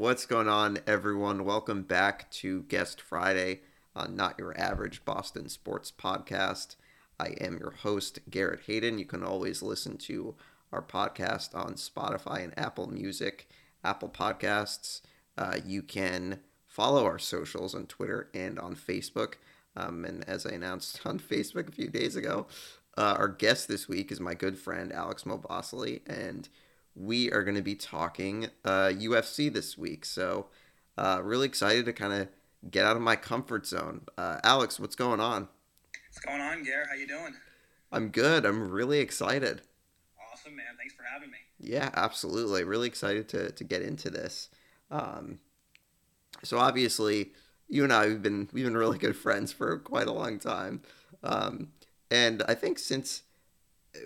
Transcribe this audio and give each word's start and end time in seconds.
What's 0.00 0.24
going 0.24 0.48
on, 0.48 0.78
everyone? 0.86 1.44
Welcome 1.44 1.82
back 1.82 2.30
to 2.30 2.62
Guest 2.62 3.02
Friday 3.02 3.60
Not 4.08 4.38
Your 4.38 4.58
Average 4.58 5.04
Boston 5.04 5.50
Sports 5.50 5.92
Podcast. 5.92 6.76
I 7.18 7.34
am 7.38 7.58
your 7.58 7.72
host, 7.72 8.20
Garrett 8.30 8.60
Hayden. 8.66 8.98
You 8.98 9.04
can 9.04 9.22
always 9.22 9.60
listen 9.60 9.98
to 9.98 10.36
our 10.72 10.80
podcast 10.80 11.54
on 11.54 11.74
Spotify 11.74 12.42
and 12.42 12.58
Apple 12.58 12.90
Music, 12.90 13.46
Apple 13.84 14.08
Podcasts. 14.08 15.02
Uh, 15.36 15.58
you 15.66 15.82
can 15.82 16.40
follow 16.66 17.04
our 17.04 17.18
socials 17.18 17.74
on 17.74 17.84
Twitter 17.84 18.30
and 18.32 18.58
on 18.58 18.76
Facebook. 18.76 19.34
Um, 19.76 20.06
and 20.06 20.26
as 20.26 20.46
I 20.46 20.52
announced 20.52 21.02
on 21.04 21.18
Facebook 21.18 21.68
a 21.68 21.72
few 21.72 21.88
days 21.88 22.16
ago, 22.16 22.46
uh, 22.96 23.16
our 23.18 23.28
guest 23.28 23.68
this 23.68 23.86
week 23.86 24.10
is 24.10 24.18
my 24.18 24.32
good 24.32 24.58
friend 24.58 24.94
Alex 24.94 25.24
Mobasili, 25.24 26.00
and 26.06 26.48
we 26.94 27.30
are 27.30 27.42
going 27.42 27.56
to 27.56 27.62
be 27.62 27.74
talking 27.74 28.46
uh, 28.64 28.88
UFC 28.88 29.52
this 29.52 29.78
week. 29.78 30.04
So, 30.04 30.46
uh, 30.98 31.20
really 31.22 31.46
excited 31.46 31.84
to 31.86 31.92
kind 31.92 32.12
of 32.12 32.28
get 32.70 32.84
out 32.84 32.96
of 32.96 33.02
my 33.02 33.16
comfort 33.16 33.66
zone. 33.66 34.02
Uh, 34.18 34.38
Alex, 34.44 34.78
what's 34.78 34.96
going 34.96 35.20
on? 35.20 35.48
What's 36.08 36.20
going 36.20 36.40
on, 36.40 36.62
Gare? 36.62 36.86
How 36.88 36.96
you 36.96 37.06
doing? 37.06 37.34
I'm 37.92 38.08
good. 38.08 38.44
I'm 38.44 38.70
really 38.70 39.00
excited. 39.00 39.62
Awesome, 40.32 40.56
man. 40.56 40.66
Thanks 40.76 40.94
for 40.94 41.04
having 41.04 41.30
me. 41.30 41.38
Yeah, 41.58 41.90
absolutely. 41.94 42.64
Really 42.64 42.88
excited 42.88 43.28
to, 43.30 43.50
to 43.52 43.64
get 43.64 43.82
into 43.82 44.10
this. 44.10 44.48
Um, 44.90 45.38
so 46.42 46.58
obviously, 46.58 47.32
you 47.68 47.84
and 47.84 47.92
I 47.92 48.08
we've 48.08 48.22
been 48.22 48.48
we've 48.52 48.64
been 48.64 48.76
really 48.76 48.98
good 48.98 49.16
friends 49.16 49.52
for 49.52 49.78
quite 49.78 50.06
a 50.06 50.12
long 50.12 50.38
time, 50.38 50.82
um, 51.22 51.68
and 52.10 52.42
I 52.48 52.54
think 52.54 52.78
since 52.78 53.22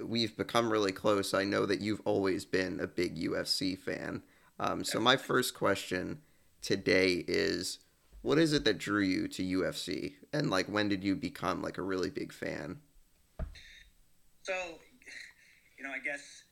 we've 0.03 0.37
become 0.37 0.71
really 0.71 0.93
close, 0.93 1.35
I 1.35 1.45
know 1.45 1.67
that 1.67 1.81
you've 1.81 2.03
always 2.05 2.45
been 2.45 2.81
a 2.81 2.87
big 2.87 3.17
UFC 3.17 3.79
fan. 3.79 4.23
Um, 4.59 4.85
so 4.85 5.01
my 5.01 5.17
first 5.17 5.55
question 5.55 6.21
today 6.63 7.25
is, 7.27 7.81
what 8.23 8.39
is 8.39 8.53
it 8.53 8.65
that 8.65 8.79
drew 8.79 9.03
you 9.03 9.29
to 9.29 9.43
UFC, 9.43 10.15
and 10.33 10.49
like 10.49 10.67
when 10.67 10.89
did 10.89 11.05
you 11.05 11.15
become 11.15 11.61
like 11.61 11.77
a 11.77 11.83
really 11.83 12.11
big 12.11 12.33
fan? 12.33 12.79
So, 14.43 14.55
you 15.77 15.85
know, 15.85 15.91
I 15.91 15.99
guess 15.99 16.44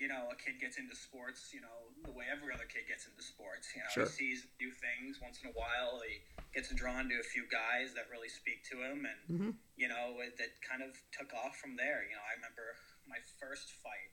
you 0.00 0.08
know, 0.08 0.32
a 0.32 0.36
kid 0.40 0.56
gets 0.56 0.80
into 0.80 0.96
sports, 0.96 1.52
you 1.52 1.60
know, 1.60 1.92
the 2.08 2.10
way 2.16 2.24
every 2.32 2.48
other 2.56 2.64
kid 2.64 2.88
gets 2.88 3.04
into 3.04 3.20
sports. 3.20 3.68
You 3.76 3.84
know, 3.84 3.92
Sure. 3.92 4.08
he 4.08 4.32
sees 4.32 4.48
new 4.56 4.72
things 4.72 5.20
once 5.20 5.44
in 5.44 5.52
a 5.52 5.52
while. 5.52 6.00
He 6.00 6.24
gets 6.56 6.72
drawn 6.72 7.12
to 7.12 7.20
a 7.20 7.22
few 7.22 7.44
guys 7.52 7.92
that 7.92 8.08
really 8.08 8.32
speak 8.32 8.64
to 8.72 8.80
him, 8.80 9.04
and 9.04 9.20
Mhm. 9.28 9.52
you 9.76 9.88
know, 9.92 10.18
it, 10.24 10.40
that 10.40 10.56
kind 10.64 10.80
of 10.82 10.96
took 11.12 11.28
off 11.36 11.60
from 11.60 11.76
there. 11.76 12.02
You 12.08 12.16
know, 12.16 12.24
I 12.24 12.32
remember 12.40 12.74
my 13.06 13.20
first 13.38 13.70
fight. 13.84 14.10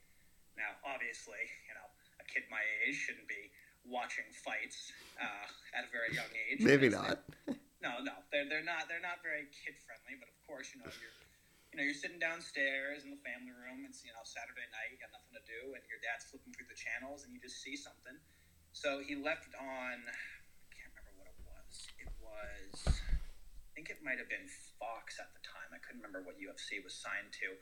Now, 0.59 0.75
obviously, 0.83 1.39
you 1.71 1.73
know, 1.73 1.87
a 2.19 2.25
kid 2.25 2.43
my 2.51 2.61
age 2.83 2.95
shouldn't 2.99 3.27
be 3.31 3.51
watching 3.85 4.27
fights 4.33 4.91
uh, 5.21 5.47
at 5.73 5.85
a 5.85 5.87
very 5.87 6.13
young 6.13 6.35
age. 6.35 6.59
Maybe 6.59 6.89
not. 6.89 7.23
no, 7.79 8.03
no, 8.03 8.11
they're, 8.31 8.49
they're 8.49 8.63
not. 8.63 8.89
They're 8.89 8.99
not 8.99 9.23
very 9.23 9.47
kid 9.63 9.79
friendly. 9.87 10.19
But 10.19 10.27
of 10.27 10.35
course, 10.45 10.73
you 10.75 10.81
know 10.83 10.91
you're, 10.99 11.15
you 11.71 11.75
know, 11.75 11.83
you're 11.83 11.97
sitting 11.97 12.19
downstairs 12.19 13.03
in 13.03 13.11
the 13.11 13.21
family 13.23 13.51
room. 13.51 13.83
It's 13.83 14.03
you 14.07 14.13
know 14.15 14.23
Saturday 14.23 14.65
night. 14.71 14.95
You 14.95 14.99
got 14.99 15.11
nothing 15.11 15.35
to 15.35 15.43
do, 15.43 15.75
and 15.75 15.83
your 15.91 15.99
dad's 15.99 16.27
flipping 16.31 16.55
through 16.55 16.71
the 16.71 16.79
channels, 16.79 17.27
and 17.27 17.35
you 17.35 17.39
just 17.43 17.59
see 17.59 17.75
something. 17.75 18.15
So 18.71 19.03
he 19.03 19.19
left 19.19 19.51
on. 19.59 19.95
I 20.07 20.69
can't 20.71 20.93
remember 20.95 21.13
what 21.19 21.29
it 21.29 21.39
was. 21.43 21.73
It 21.99 22.11
was. 22.23 22.75
I 22.87 23.69
think 23.75 23.91
it 23.91 24.01
might 24.01 24.17
have 24.17 24.31
been 24.31 24.47
Fox 24.79 25.19
at 25.21 25.29
the 25.35 25.43
time. 25.43 25.69
I 25.75 25.79
couldn't 25.83 26.01
remember 26.01 26.25
what 26.25 26.39
UFC 26.39 26.81
was 26.81 26.95
signed 26.97 27.29
to, 27.45 27.53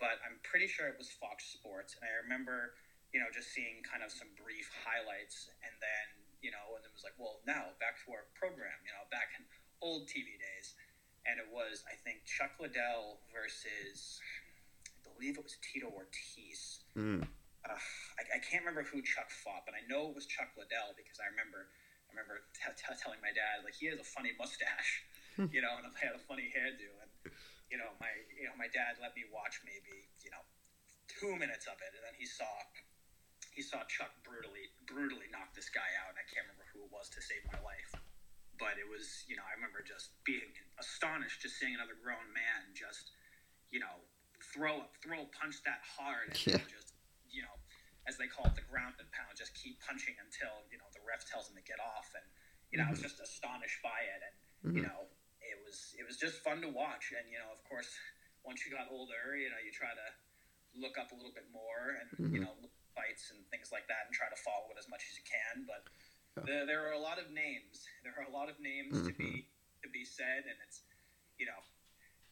but 0.00 0.18
I'm 0.24 0.42
pretty 0.42 0.66
sure 0.66 0.90
it 0.90 0.98
was 0.98 1.12
Fox 1.14 1.46
Sports. 1.46 1.94
And 1.94 2.02
I 2.02 2.10
remember, 2.26 2.74
you 3.14 3.22
know, 3.22 3.30
just 3.30 3.54
seeing 3.54 3.84
kind 3.86 4.02
of 4.02 4.10
some 4.10 4.32
brief 4.40 4.72
highlights, 4.82 5.52
and 5.62 5.74
then 5.78 6.06
you 6.40 6.52
know, 6.52 6.76
and 6.76 6.84
it 6.84 6.92
was 6.92 7.04
like, 7.04 7.16
well, 7.16 7.40
now 7.44 7.72
back 7.80 8.00
to 8.04 8.12
our 8.12 8.26
program. 8.34 8.76
You 8.84 8.92
know, 8.92 9.04
back 9.12 9.32
in 9.36 9.44
old 9.84 10.08
TV 10.08 10.36
days, 10.36 10.76
and 11.24 11.40
it 11.40 11.48
was 11.48 11.84
I 11.88 11.96
think 12.04 12.24
Chuck 12.28 12.56
Liddell 12.60 13.20
versus 13.32 14.20
I 14.92 15.08
believe 15.08 15.40
it 15.40 15.44
was 15.44 15.56
Tito 15.60 15.88
Ortiz. 15.88 16.84
Mm. 16.96 17.24
Uh, 17.64 17.80
I, 18.20 18.22
I 18.36 18.38
can't 18.44 18.60
remember 18.60 18.84
who 18.84 19.00
Chuck 19.00 19.32
fought, 19.32 19.64
but 19.64 19.72
I 19.72 19.80
know 19.88 20.12
it 20.12 20.14
was 20.16 20.28
Chuck 20.28 20.52
Liddell 20.56 20.92
because 20.96 21.16
I 21.20 21.32
remember 21.32 21.72
I 22.06 22.08
remember 22.12 22.44
t- 22.52 22.76
t- 22.76 23.00
telling 23.00 23.20
my 23.24 23.32
dad 23.32 23.64
like 23.64 23.74
he 23.74 23.88
has 23.88 23.98
a 23.98 24.06
funny 24.06 24.36
mustache, 24.36 25.02
you 25.54 25.64
know, 25.64 25.72
and 25.80 25.88
I 25.88 25.92
had 25.96 26.14
a 26.14 26.22
funny 26.22 26.52
hairdo, 26.52 26.92
and 27.00 27.10
you 27.72 27.80
know 27.80 27.96
my 27.98 28.12
you 28.36 28.44
know 28.44 28.56
my 28.60 28.68
dad 28.68 29.00
let 29.00 29.16
me 29.16 29.24
watch 29.32 29.64
maybe 29.64 30.12
you 30.20 30.30
know 30.30 30.44
two 31.08 31.32
minutes 31.40 31.64
of 31.64 31.80
it, 31.80 31.96
and 31.96 32.04
then 32.04 32.16
he 32.20 32.28
saw 32.28 32.48
he 33.56 33.64
saw 33.64 33.80
Chuck 33.88 34.12
brutally 34.26 34.68
brutally 34.84 35.32
knock 35.32 35.56
this 35.56 35.72
guy 35.72 35.88
out, 36.04 36.12
and 36.12 36.20
I 36.20 36.26
can't 36.28 36.44
remember 36.44 36.68
who 36.74 36.84
it 36.84 36.92
was 36.92 37.08
to 37.16 37.20
save 37.24 37.48
my 37.48 37.58
life. 37.64 38.03
But 38.58 38.78
it 38.78 38.86
was, 38.86 39.24
you 39.26 39.34
know, 39.34 39.42
I 39.42 39.52
remember 39.58 39.82
just 39.82 40.14
being 40.22 40.54
astonished 40.78 41.42
just 41.42 41.58
seeing 41.58 41.74
another 41.74 41.98
grown 41.98 42.30
man 42.30 42.70
just, 42.74 43.10
you 43.70 43.80
know, 43.82 44.06
throw 44.54 44.86
throw 45.02 45.26
punch 45.34 45.62
that 45.66 45.82
hard 45.82 46.30
and 46.30 46.38
Yeah. 46.46 46.62
just, 46.70 46.94
you 47.30 47.42
know, 47.42 47.56
as 48.06 48.20
they 48.20 48.28
call 48.28 48.44
it, 48.46 48.54
the 48.54 48.64
ground 48.68 48.94
and 49.00 49.08
pound, 49.16 49.32
just 49.36 49.56
keep 49.56 49.80
punching 49.80 50.14
until 50.20 50.64
you 50.68 50.76
know 50.76 50.88
the 50.92 51.00
ref 51.04 51.24
tells 51.24 51.48
him 51.48 51.56
to 51.56 51.64
get 51.64 51.80
off, 51.80 52.12
and 52.12 52.24
you 52.68 52.76
know 52.76 52.84
I 52.84 52.92
was 52.92 53.00
just 53.00 53.16
astonished 53.20 53.80
by 53.80 54.04
it, 54.04 54.20
and 54.20 54.34
you 54.76 54.84
Mhm. 54.84 54.84
know 54.84 55.08
it 55.40 55.56
was 55.64 55.96
it 55.96 56.04
was 56.04 56.20
just 56.20 56.44
fun 56.44 56.60
to 56.62 56.68
watch, 56.70 57.12
and 57.16 57.24
you 57.32 57.40
know 57.40 57.48
of 57.48 57.64
course 57.64 57.88
once 58.44 58.60
you 58.68 58.70
got 58.72 58.92
older, 58.92 59.32
you 59.36 59.48
know 59.48 59.56
you 59.56 59.72
try 59.72 59.88
to 59.88 60.08
look 60.76 60.98
up 61.00 61.12
a 61.12 61.16
little 61.16 61.32
bit 61.32 61.48
more 61.48 61.96
and 61.96 62.08
you 62.28 62.40
Mhm. 62.40 62.44
know 62.44 62.52
fights 62.92 63.32
and 63.32 63.40
things 63.48 63.72
like 63.72 63.88
that, 63.88 64.04
and 64.06 64.12
try 64.14 64.28
to 64.28 64.36
follow 64.44 64.68
it 64.70 64.78
as 64.78 64.86
much 64.86 65.02
as 65.08 65.16
you 65.16 65.24
can, 65.24 65.64
but 65.64 65.82
Yeah. 66.42 66.66
there, 66.66 66.82
are 66.90 66.98
a 66.98 66.98
lot 66.98 67.22
of 67.22 67.30
names. 67.30 67.86
There 68.02 68.10
are 68.18 68.26
a 68.26 68.34
lot 68.34 68.50
of 68.50 68.58
names 68.58 68.98
to 69.06 69.14
be 69.14 69.46
to 69.86 69.88
be 69.94 70.02
said, 70.02 70.42
and 70.50 70.58
it's 70.66 70.82
you 71.38 71.46
know 71.46 71.60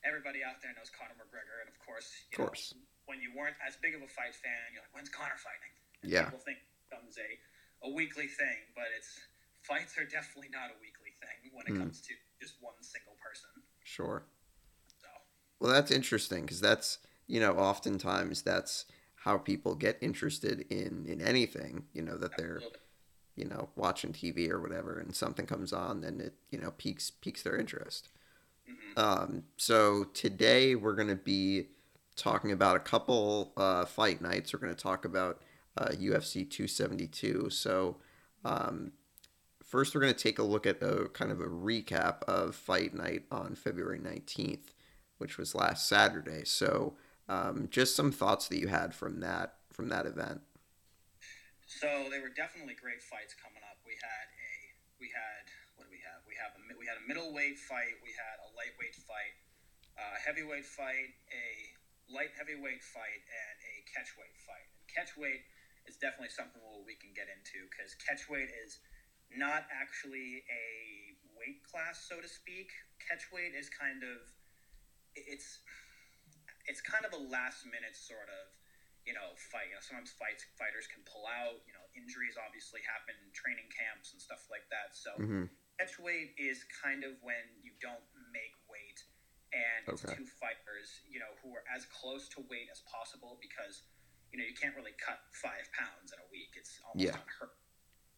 everybody 0.03 0.43
out 0.43 0.59
there 0.59 0.75
knows 0.75 0.91
Conor 0.91 1.15
McGregor, 1.15 1.63
and 1.63 1.71
of 1.71 1.79
course, 1.79 2.11
you 2.31 2.43
Of 2.43 2.51
course. 2.51 2.75
know, 2.75 2.83
when 3.07 3.23
you 3.23 3.31
weren't 3.31 3.55
as 3.63 3.79
big 3.79 3.95
of 3.95 4.03
a 4.03 4.11
fight 4.11 4.35
fan, 4.35 4.75
you're 4.75 4.83
like, 4.83 4.91
when's 4.95 5.11
Conor 5.11 5.39
fighting? 5.39 5.71
And 6.03 6.11
Yeah. 6.11 6.27
People 6.27 6.43
think 6.43 6.59
it 6.59 6.71
becomes 6.91 7.15
a, 7.19 7.31
a 7.87 7.91
weekly 7.95 8.27
thing, 8.27 8.59
but 8.75 8.91
it's 8.99 9.23
fights 9.63 9.95
are 9.99 10.05
definitely 10.07 10.51
not 10.51 10.75
a 10.75 10.77
weekly 10.83 11.15
thing 11.23 11.55
when 11.55 11.67
it 11.71 11.79
Mm. 11.79 11.87
comes 11.87 12.03
to 12.03 12.15
just 12.43 12.59
one 12.59 12.75
single 12.83 13.15
person. 13.23 13.51
Sure. 13.87 14.27
So 14.99 15.07
Well, 15.63 15.71
that's 15.71 15.91
interesting 15.95 16.43
because 16.43 16.59
that's 16.61 16.99
you 17.31 17.39
know 17.39 17.55
oftentimes 17.55 18.43
that's 18.43 18.87
how 19.23 19.39
people 19.39 19.77
get 19.79 19.99
interested 20.03 20.67
in 20.71 21.07
in 21.07 21.23
anything. 21.23 21.87
You 21.95 22.03
know 22.03 22.19
that 22.19 22.35
they're 22.37 22.59
absolutely. 22.59 22.82
You 23.37 23.45
know 23.45 23.69
watching 23.77 24.13
TV 24.13 24.51
or 24.51 24.61
whatever, 24.61 24.99
and 24.99 25.15
something 25.15 25.47
comes 25.47 25.73
on, 25.73 26.05
and 26.05 26.21
it 26.21 26.35
you 26.51 26.59
know 26.59 26.73
piques 26.73 27.11
piques 27.11 27.43
their 27.43 27.57
interest. 27.57 28.09
Mhm. 28.69 28.99
Um, 28.99 29.43
so 29.57 30.05
today 30.05 30.75
we're 30.75 30.95
going 30.95 31.09
to 31.09 31.17
be 31.17 31.69
talking 32.17 32.53
about 32.53 32.77
a 32.77 32.81
couple 32.81 33.53
uh, 33.57 33.85
fight 33.85 34.21
nights. 34.21 34.53
We're 34.53 34.61
going 34.61 34.75
to 34.75 34.81
talk 34.83 35.05
about 35.05 35.43
uh, 35.77 35.89
UFC 35.89 36.49
272. 36.49 37.51
So 37.51 37.97
um, 38.45 38.93
first, 39.65 39.95
we're 39.95 40.01
going 40.01 40.15
to 40.15 40.19
take 40.19 40.39
a 40.39 40.43
look 40.43 40.67
at 40.67 40.83
a 40.83 41.09
kind 41.13 41.31
of 41.33 41.41
a 41.41 41.47
recap 41.47 42.23
of 42.25 42.55
Fight 42.55 42.95
Night 42.95 43.25
on 43.31 43.55
February 43.55 43.99
19th, 43.99 44.75
which 45.19 45.39
was 45.39 45.55
last 45.55 45.89
Saturday. 45.89 46.45
So 46.45 46.95
um, 47.29 47.69
just 47.71 47.97
some 47.97 48.13
thoughts 48.13 48.49
that 48.49 48.59
you 48.59 48.69
had 48.69 48.95
from 48.95 49.21
that 49.21 49.55
from 49.73 49.89
that 49.89 50.05
event. 50.07 50.43
So 51.73 52.13
they 52.13 52.21
were 52.21 52.29
definitely 52.29 52.77
great 52.77 53.01
fights 53.01 53.33
coming 53.33 53.65
up. 53.65 53.81
We 53.89 53.97
had 53.97 54.27
a 54.29 54.53
we 55.01 55.09
had 55.09 55.45
what 55.75 55.89
do 55.89 55.91
we 55.91 56.05
have? 56.05 56.21
We 56.29 56.37
have 56.37 56.53
a 56.53 56.61
we 56.77 56.85
had 56.85 57.01
a 57.01 57.05
middleweight 57.09 57.57
fight. 57.57 57.97
We 58.05 58.13
had 58.13 58.37
a 58.45 58.49
lightweight 58.53 58.95
fight, 59.09 59.35
uh, 59.97 60.15
a 60.15 60.21
heavyweight 60.21 60.69
fight, 60.69 61.17
a 61.33 61.49
light 62.13 62.31
heavyweight 62.37 62.85
fight, 62.85 63.21
and 63.25 63.57
a 63.73 63.75
catchweight 63.89 64.37
fight. 64.45 64.69
And 64.77 64.85
catchweight 64.85 65.49
is 65.89 65.97
definitely 65.97 66.31
something 66.31 66.61
we 66.85 66.95
can 67.01 67.17
get 67.17 67.33
into 67.33 67.65
because 67.73 67.97
catchweight 67.99 68.53
is 68.53 68.79
not 69.33 69.65
actually 69.73 70.45
a 70.53 70.67
weight 71.41 71.65
class, 71.65 72.05
so 72.05 72.21
to 72.21 72.29
speak. 72.29 72.69
Catchweight 73.01 73.57
is 73.57 73.73
kind 73.73 74.05
of 74.05 74.21
it's 75.17 75.65
it's 76.69 76.85
kind 76.85 77.09
of 77.09 77.17
a 77.17 77.23
last 77.33 77.65
minute 77.65 77.97
sort 77.97 78.29
of 78.29 78.62
you 79.07 79.15
know, 79.15 79.35
fight. 79.51 79.71
You 79.71 79.77
know, 79.79 79.85
sometimes 79.85 80.15
fights 80.15 80.47
fighters 80.59 80.87
can 80.87 81.03
pull 81.07 81.27
out. 81.27 81.63
You 81.67 81.75
know, 81.75 81.87
injuries 81.95 82.39
obviously 82.39 82.81
happen 82.87 83.19
in 83.19 83.31
training 83.35 83.71
camps 83.73 84.13
and 84.15 84.21
stuff 84.23 84.47
like 84.51 84.67
that. 84.71 84.95
So 84.95 85.19
hmm 85.19 85.45
catch 85.79 85.99
weight 85.99 86.31
is 86.39 86.65
kind 86.69 87.03
of 87.03 87.19
when 87.23 87.59
you 87.63 87.75
don't 87.83 88.05
make 88.31 88.55
weight, 88.71 89.03
and 89.53 89.89
it's 89.91 90.05
Okay. 90.05 90.15
two 90.15 90.27
fighters, 90.39 91.03
you 91.09 91.19
know, 91.19 91.35
who 91.43 91.55
are 91.55 91.65
as 91.71 91.85
close 91.91 92.29
to 92.37 92.45
weight 92.47 92.69
as 92.71 92.83
possible 92.87 93.39
because 93.43 93.83
you 94.33 94.39
know 94.39 94.47
you 94.47 94.55
can't 94.55 94.75
really 94.77 94.95
cut 95.03 95.19
five 95.35 95.67
pounds 95.75 96.13
in 96.15 96.19
a 96.23 96.29
week. 96.31 96.55
It's 96.57 96.79
almost 96.87 97.03
Yeah. 97.03 97.19
unheard. 97.19 97.57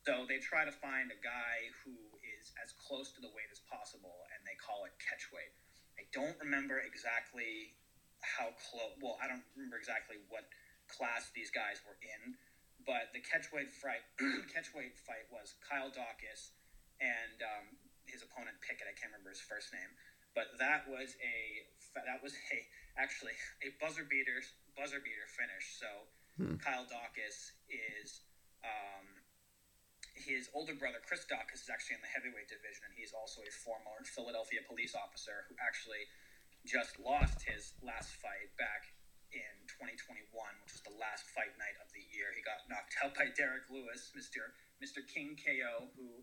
So 0.04 0.24
they 0.28 0.36
try 0.38 0.64
to 0.64 0.72
find 0.72 1.08
a 1.10 1.18
guy 1.20 1.72
who 1.84 1.96
is 2.20 2.52
as 2.60 2.72
close 2.76 3.10
to 3.16 3.20
the 3.24 3.32
weight 3.32 3.48
as 3.52 3.60
possible, 3.64 4.24
and 4.36 4.44
they 4.44 4.56
call 4.56 4.84
it 4.84 4.92
catch 5.00 5.32
weight. 5.32 5.52
I 5.98 6.04
don't 6.12 6.36
remember 6.40 6.80
exactly 6.80 7.72
how 8.22 8.52
close. 8.56 8.92
Well, 9.00 9.16
I 9.22 9.28
don't 9.28 9.44
remember 9.56 9.76
exactly 9.76 10.16
what 10.28 10.44
class 10.94 11.30
these 11.34 11.50
guys 11.50 11.82
were 11.84 11.98
in, 12.00 12.38
but 12.86 13.10
the 13.12 13.22
catchweight 13.22 13.74
fight, 13.74 14.04
catchweight 14.54 14.94
fight 14.96 15.26
was 15.30 15.58
Kyle 15.62 15.90
Daukaus 15.90 16.54
and 17.02 17.38
um, 17.42 17.66
his 18.06 18.22
opponent 18.22 18.54
Pickett. 18.62 18.86
I 18.86 18.94
can't 18.94 19.10
remember 19.10 19.34
his 19.34 19.42
first 19.42 19.74
name, 19.74 19.90
but 20.34 20.54
that 20.62 20.86
was 20.86 21.18
a 21.20 21.66
that 21.94 22.18
was 22.22 22.34
a 22.50 22.58
actually 22.98 23.34
a 23.62 23.70
buzzer 23.78 24.06
beater 24.06 24.42
buzzer 24.74 24.98
beater 25.02 25.26
finish. 25.30 25.78
So 25.78 25.86
Hmm. 26.34 26.58
Kyle 26.58 26.82
Daukaus 26.82 27.54
is 27.70 28.26
um, 28.66 29.06
his 30.18 30.50
older 30.50 30.74
brother 30.74 30.98
Chris 31.06 31.22
Daukaus 31.30 31.62
is 31.62 31.70
actually 31.70 32.02
in 32.02 32.02
the 32.02 32.10
heavyweight 32.10 32.50
division, 32.50 32.90
and 32.90 32.94
he's 32.98 33.14
also 33.14 33.38
a 33.46 33.52
former 33.54 34.02
Philadelphia 34.02 34.66
police 34.66 34.98
officer 34.98 35.46
who 35.46 35.54
actually 35.62 36.10
just 36.66 36.98
lost 36.98 37.46
his 37.46 37.78
last 37.86 38.18
fight 38.18 38.50
back 38.58 38.90
in 39.34 39.54
2021, 39.66 40.30
which 40.62 40.72
was 40.72 40.84
the 40.86 40.96
last 40.96 41.26
fight 41.34 41.52
night 41.58 41.76
of 41.82 41.90
the 41.92 42.02
year. 42.14 42.30
He 42.32 42.40
got 42.40 42.64
knocked 42.70 42.94
out 43.02 43.12
by 43.18 43.30
Derrick 43.34 43.66
Lewis, 43.68 44.14
Mr. 44.14 44.54
Mr. 44.78 45.02
King 45.04 45.34
KO, 45.38 45.90
who 45.98 46.22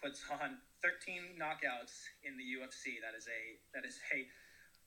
puts 0.00 0.22
on 0.28 0.60
13 0.84 1.40
knockouts 1.40 1.94
in 2.22 2.36
the 2.36 2.46
UFC. 2.58 3.00
That 3.00 3.16
is 3.16 3.26
a 3.28 3.40
that 3.72 3.88
is 3.88 3.96
a 4.12 4.28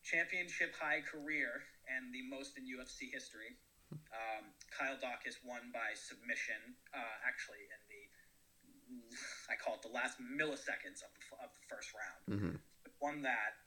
championship 0.05 0.77
high 0.77 1.01
career 1.01 1.65
and 1.89 2.13
the 2.13 2.21
most 2.29 2.57
in 2.57 2.69
UFC 2.69 3.09
history. 3.09 3.57
Um, 4.13 4.51
Kyle 4.73 4.97
Daukaus 4.97 5.37
won 5.45 5.69
by 5.73 5.93
submission, 5.93 6.77
uh, 6.93 7.15
actually 7.25 7.65
in 7.69 7.81
the 7.89 8.03
I 9.49 9.55
call 9.57 9.75
it 9.75 9.81
the 9.81 9.93
last 9.93 10.21
milliseconds 10.21 11.01
of 11.01 11.11
the, 11.17 11.23
of 11.41 11.49
the 11.53 11.63
first 11.65 11.89
round. 11.93 12.21
hmm 12.29 12.55
Won 13.01 13.21
that, 13.21 13.59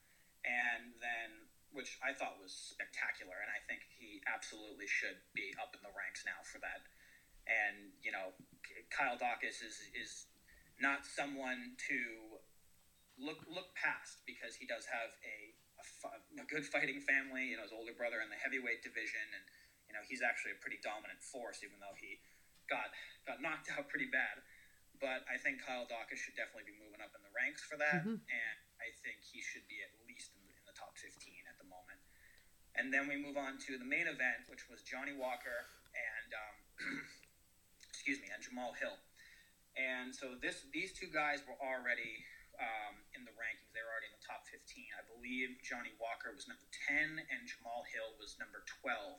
and 0.42 0.90
then 1.04 1.30
which 1.72 1.98
I 2.00 2.12
thought 2.16 2.40
was 2.40 2.52
spectacular, 2.52 3.36
and 3.44 3.50
I 3.52 3.60
think 3.68 3.84
he 3.88 4.20
absolutely 4.24 4.88
should 4.88 5.20
be 5.34 5.52
up 5.60 5.76
in 5.76 5.82
the 5.84 5.92
ranks 5.92 6.24
now 6.24 6.40
for 6.44 6.58
that. 6.64 6.84
And 7.48 7.92
you 8.02 8.12
know, 8.12 8.32
Kyle 8.92 9.16
Daukaus 9.16 9.60
is 9.64 9.76
is 9.96 10.26
not 10.80 11.04
someone 11.04 11.76
to 11.88 12.38
look 13.18 13.42
look 13.50 13.74
past 13.74 14.22
because 14.24 14.54
he 14.56 14.64
does 14.64 14.86
have 14.88 15.10
a, 15.26 15.52
a, 16.06 16.42
a 16.42 16.46
good 16.46 16.64
fighting 16.64 17.00
family. 17.00 17.50
You 17.52 17.56
know, 17.58 17.66
his 17.66 17.74
older 17.74 17.92
brother 17.96 18.20
in 18.22 18.28
the 18.30 18.38
heavyweight 18.38 18.80
division, 18.84 19.24
and 19.32 19.44
you 19.88 19.92
know 19.96 20.02
he's 20.06 20.20
actually 20.24 20.52
a 20.56 20.60
pretty 20.60 20.78
dominant 20.80 21.20
force, 21.24 21.60
even 21.64 21.80
though 21.80 21.96
he 21.96 22.20
got 22.68 22.92
got 23.24 23.40
knocked 23.40 23.68
out 23.72 23.88
pretty 23.88 24.08
bad. 24.08 24.40
But 24.98 25.22
I 25.30 25.38
think 25.38 25.62
Kyle 25.62 25.86
Daukaus 25.86 26.18
should 26.18 26.34
definitely 26.34 26.74
be 26.74 26.76
moving 26.80 26.98
up 26.98 27.14
in 27.14 27.22
the 27.22 27.30
ranks 27.30 27.62
for 27.62 27.78
that, 27.78 28.02
Mhm. 28.02 28.18
and 28.18 28.58
I 28.82 28.90
think 28.98 29.22
he 29.22 29.38
should 29.38 29.62
be 29.70 29.78
at 29.86 29.94
least 30.10 30.34
in 30.34 30.42
the, 30.42 30.50
in 30.58 30.64
the 30.66 30.74
top 30.74 30.98
15 30.98 31.14
at 31.14 31.22
the 31.22 31.30
moment. 31.30 31.38
And 32.78 32.94
then 32.94 33.10
we 33.10 33.19
move 33.19 33.34
on 33.34 33.58
to 33.66 33.75
the 33.75 33.84
main 33.84 34.06
event, 34.06 34.46
which 34.46 34.70
was 34.70 34.86
Johnny 34.86 35.10
Walker 35.10 35.66
and 35.98 36.30
um, 36.30 36.56
excuse 37.90 38.22
me, 38.22 38.30
and 38.30 38.38
Jamal 38.38 38.78
Hill. 38.78 38.94
And 39.75 40.14
so 40.14 40.38
this 40.38 40.62
these 40.70 40.94
two 40.94 41.10
guys 41.10 41.42
were 41.42 41.58
already 41.58 42.22
um, 42.58 43.02
in 43.14 43.22
the 43.22 43.34
rankings. 43.34 43.70
They 43.75 43.82
were 43.82 43.90
already 43.90 44.10
in 44.10 44.19
the 44.19 44.26
top 44.26 44.46
15. 44.50 44.62
I 44.94 45.02
believe 45.06 45.58
Johnny 45.62 45.94
Walker 45.98 46.34
was 46.34 46.46
number 46.50 46.66
10 46.90 47.19
and 47.19 47.40
Jamal 47.46 47.86
Hill 47.90 48.14
was 48.19 48.38
number 48.38 48.66
12. 48.82 49.19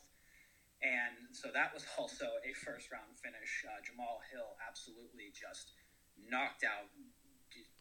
And 0.80 1.32
so 1.36 1.52
that 1.52 1.72
was 1.76 1.84
also 2.00 2.28
a 2.44 2.52
first 2.56 2.92
round 2.92 3.16
finish. 3.20 3.68
Uh, 3.68 3.80
Jamal 3.84 4.24
Hill 4.32 4.56
absolutely 4.64 5.32
just 5.36 5.76
knocked 6.16 6.68
out, 6.68 6.92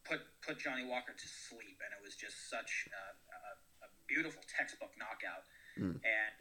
put 0.06 0.22
put 0.42 0.58
Johnny 0.58 0.86
Walker 0.86 1.14
to 1.14 1.28
sleep, 1.28 1.82
and 1.82 1.90
it 1.90 2.02
was 2.02 2.14
just 2.14 2.50
such 2.50 2.86
a, 2.90 3.04
a, 3.30 3.38
a 3.86 3.88
beautiful 4.06 4.42
textbook 4.46 4.94
knockout. 4.94 5.46
Mm. 5.78 5.96
And 6.02 6.36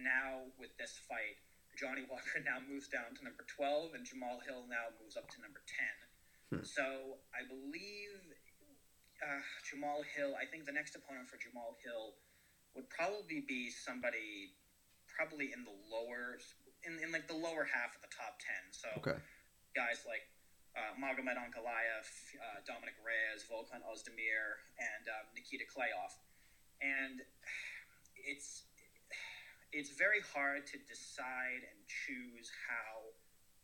now 0.00 0.46
with 0.60 0.76
this 0.76 1.00
fight, 1.08 1.40
Johnny 1.76 2.04
Walker 2.08 2.40
now 2.44 2.60
moves 2.60 2.88
down 2.88 3.16
to 3.16 3.24
number 3.24 3.44
12, 3.48 3.96
and 3.96 4.04
Jamal 4.04 4.40
Hill 4.44 4.68
now 4.68 4.92
moves 5.00 5.16
up 5.16 5.28
to 5.32 5.40
number 5.40 5.64
10. 6.52 6.60
Hmm. 6.60 6.64
So 6.64 7.16
I 7.32 7.48
believe 7.48 8.20
uh, 9.24 9.40
Jamal 9.64 10.04
Hill, 10.04 10.36
I 10.36 10.44
think 10.44 10.68
the 10.68 10.76
next 10.76 10.92
opponent 10.96 11.28
for 11.30 11.40
Jamal 11.40 11.78
Hill 11.80 12.18
would 12.76 12.88
probably 12.92 13.44
be 13.44 13.68
somebody 13.72 14.52
probably 15.08 15.52
in 15.52 15.60
the 15.64 15.76
lower, 15.92 16.40
in, 16.88 16.96
in 17.04 17.12
like 17.12 17.28
the 17.28 17.36
lower 17.36 17.68
half 17.68 17.92
of 17.96 18.00
the 18.00 18.12
top 18.12 18.40
10. 18.40 18.72
So 18.72 18.88
Okay. 19.00 19.18
guys 19.76 20.04
like 20.08 20.24
uh, 20.72 20.96
Magomed 20.96 21.36
Ankalaev, 21.36 22.08
uh, 22.40 22.64
Dominic 22.64 22.96
Reyes, 23.04 23.44
Volkan 23.44 23.84
Ozdemir, 23.84 24.64
and 24.80 25.04
um, 25.12 25.28
Nikita 25.36 25.68
Krylov. 25.68 26.16
And 26.80 27.20
it's 28.16 28.64
it's 29.72 29.90
very 29.96 30.20
hard 30.32 30.68
to 30.68 30.76
decide 30.84 31.64
and 31.64 31.78
choose 31.88 32.52
how 32.68 33.16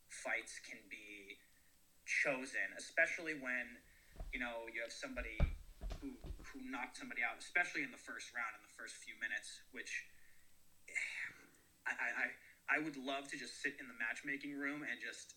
fights 0.08 0.56
can 0.64 0.81
be 0.88 1.37
chosen, 2.08 2.64
especially 2.76 3.37
when 3.37 3.76
you 4.32 4.40
know 4.40 4.64
you 4.72 4.81
have 4.81 4.93
somebody 4.93 5.37
who 6.00 6.16
who 6.49 6.58
knocked 6.64 6.96
somebody 6.96 7.20
out, 7.20 7.37
especially 7.38 7.84
in 7.84 7.93
the 7.93 8.00
first 8.00 8.32
round 8.32 8.56
in 8.56 8.62
the 8.64 8.75
first 8.76 8.96
few 9.05 9.14
minutes, 9.20 9.60
which 9.76 10.08
I, 11.84 11.93
I, 11.93 12.26
I 12.69 12.78
would 12.81 12.96
love 12.96 13.28
to 13.32 13.37
just 13.37 13.61
sit 13.61 13.76
in 13.81 13.88
the 13.88 13.96
matchmaking 13.96 14.56
room 14.56 14.84
and 14.84 14.96
just 15.00 15.37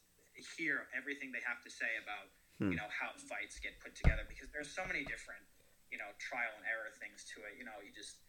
hear 0.58 0.88
everything 0.96 1.32
they 1.32 1.44
have 1.44 1.60
to 1.64 1.72
say 1.72 2.00
about 2.02 2.32
Hmm. 2.62 2.70
you 2.70 2.78
know 2.78 2.86
how 2.94 3.10
fights 3.18 3.58
get 3.58 3.82
put 3.82 3.98
together 3.98 4.22
because 4.30 4.46
there's 4.54 4.70
so 4.70 4.86
many 4.86 5.02
different 5.02 5.42
you 5.90 5.98
know 5.98 6.14
trial 6.22 6.54
and 6.54 6.66
error 6.70 6.94
things 7.02 7.26
to 7.34 7.42
it. 7.50 7.58
You 7.58 7.66
know, 7.66 7.74
you 7.82 7.90
just 7.90 8.22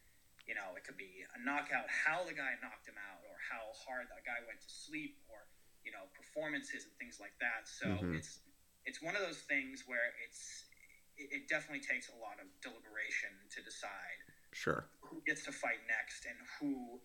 you 0.47 0.55
know 0.55 0.75
it 0.75 0.83
could 0.83 0.97
be 0.99 1.23
a 1.35 1.39
knockout, 1.39 1.87
how 1.89 2.23
the 2.23 2.35
guy 2.35 2.55
knocked 2.59 2.87
him 2.87 2.99
out, 2.99 3.23
or 3.27 3.35
how 3.39 3.71
hard 3.75 4.07
that 4.11 4.23
guy 4.27 4.39
went 4.45 4.59
to 4.61 4.71
sleep, 4.71 5.15
or 5.31 5.47
you 5.83 5.91
know 5.91 6.07
performances 6.15 6.83
and 6.87 6.93
things 6.99 7.19
like 7.19 7.35
that. 7.39 7.67
So 7.67 7.87
Mhm. 7.87 8.17
it's 8.17 8.39
it's 8.85 9.01
one 9.01 9.15
of 9.15 9.23
those 9.23 9.43
things 9.47 9.83
where 9.87 10.11
it's 10.23 10.67
it, 11.15 11.29
it 11.31 11.43
definitely 11.47 11.83
takes 11.83 12.09
a 12.11 12.17
lot 12.19 12.39
of 12.41 12.47
deliberation 12.59 13.31
to 13.55 13.63
decide 13.63 14.19
Sure. 14.51 14.87
who 15.01 15.21
gets 15.25 15.43
to 15.45 15.51
fight 15.51 15.81
next 15.87 16.25
and 16.25 16.37
who 16.59 16.99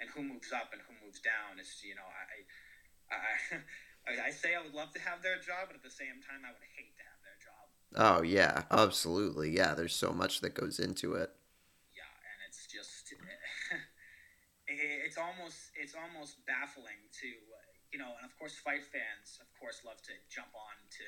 and 0.00 0.10
who 0.10 0.22
moves 0.22 0.50
up 0.52 0.70
and 0.72 0.82
who 0.86 0.94
moves 1.04 1.20
down. 1.20 1.58
It's 1.58 1.82
you 1.82 1.94
know 1.94 2.06
I 2.06 2.46
I, 3.10 3.18
I, 4.06 4.28
I 4.28 4.30
say 4.30 4.54
I 4.54 4.62
would 4.62 4.74
love 4.74 4.92
to 4.94 5.00
have 5.02 5.22
their 5.22 5.36
job, 5.38 5.68
but 5.68 5.76
at 5.76 5.82
the 5.82 5.90
same 5.92 6.22
time 6.22 6.42
I 6.46 6.52
would 6.52 6.68
hate 6.76 6.94
to 6.98 7.04
have 7.04 7.20
their 7.22 7.38
job. 7.42 7.64
Oh 7.94 8.22
yeah, 8.22 8.64
absolutely. 8.70 9.50
Yeah, 9.50 9.74
there's 9.74 9.94
so 9.94 10.12
much 10.12 10.40
that 10.40 10.54
goes 10.54 10.78
into 10.78 11.14
it. 11.14 11.30
Yeah, 11.94 12.10
and 12.10 12.38
it's 12.48 12.66
just 12.66 13.14
it's 15.06 15.18
almost 15.18 15.72
it's 15.76 15.94
almost 15.94 16.44
baffling 16.46 17.08
to 17.20 17.28
uh, 17.28 17.70
you 17.92 17.98
know, 17.98 18.12
and 18.18 18.26
of 18.26 18.34
course 18.38 18.54
fight 18.58 18.84
fans 18.84 19.38
of 19.40 19.48
course 19.58 19.82
love 19.86 20.00
to 20.04 20.14
jump 20.30 20.50
on 20.54 20.76
to 20.90 21.06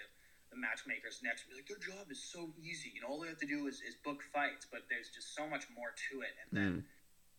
the 0.50 0.58
matchmakers 0.58 1.18
next 1.26 1.42
and 1.44 1.50
be 1.50 1.58
like 1.58 1.66
their 1.66 1.82
job 1.82 2.06
is 2.10 2.22
so 2.22 2.54
easy. 2.62 2.92
You 2.94 3.02
know, 3.02 3.10
all 3.10 3.20
they 3.20 3.28
have 3.32 3.42
to 3.42 3.50
do 3.50 3.66
is, 3.66 3.82
is 3.82 3.98
book 3.98 4.22
fights, 4.30 4.66
but 4.70 4.86
there's 4.86 5.10
just 5.10 5.34
so 5.34 5.46
much 5.50 5.66
more 5.74 5.90
to 6.10 6.22
it 6.22 6.34
and 6.38 6.50
then 6.54 6.72
Mm. 6.76 6.84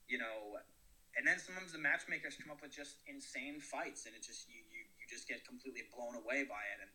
you 0.08 0.17
know 0.20 0.60
and 1.17 1.25
then 1.25 1.39
sometimes 1.39 1.74
the 1.74 1.82
matchmakers 1.82 2.38
come 2.38 2.51
up 2.53 2.62
with 2.62 2.72
just 2.75 3.01
insane 3.10 3.58
fights 3.60 4.06
and 4.06 4.13
it 4.13 4.22
just 4.22 4.46
you, 4.51 4.62
you, 4.70 4.84
you 5.01 5.06
just 5.10 5.25
get 5.27 5.41
completely 5.48 5.84
blown 5.89 6.13
away 6.13 6.46
by 6.46 6.62
it 6.75 6.79
and 6.84 6.91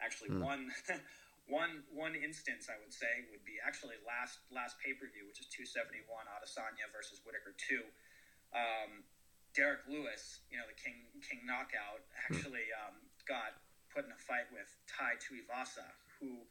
actually 0.00 0.30
Hmm. 0.32 0.42
one 0.42 0.70
one 1.46 1.82
one 1.92 2.14
instance 2.16 2.70
I 2.70 2.78
would 2.80 2.94
say 2.94 3.26
would 3.30 3.44
be 3.44 3.58
actually 3.60 3.98
last 4.06 4.40
last 4.50 4.78
pay 4.80 4.94
per 4.94 5.10
view 5.10 5.26
which 5.28 5.42
is 5.42 5.48
271 5.50 6.06
Adesanya 6.30 6.88
versus 6.94 7.20
Whittaker 7.26 7.52
2 7.58 7.82
um, 8.54 9.04
Derrick 9.56 9.84
Lewis 9.88 10.44
you 10.48 10.56
know 10.56 10.66
the 10.68 10.78
king 10.78 11.08
king 11.24 11.44
knockout 11.44 12.04
actually 12.28 12.68
um, 12.84 12.96
got 13.26 13.60
put 13.92 14.04
in 14.04 14.12
a 14.12 14.20
fight 14.20 14.48
with 14.52 14.68
Tai 14.86 15.16
Tuivasa 15.18 15.88
who 16.20 16.44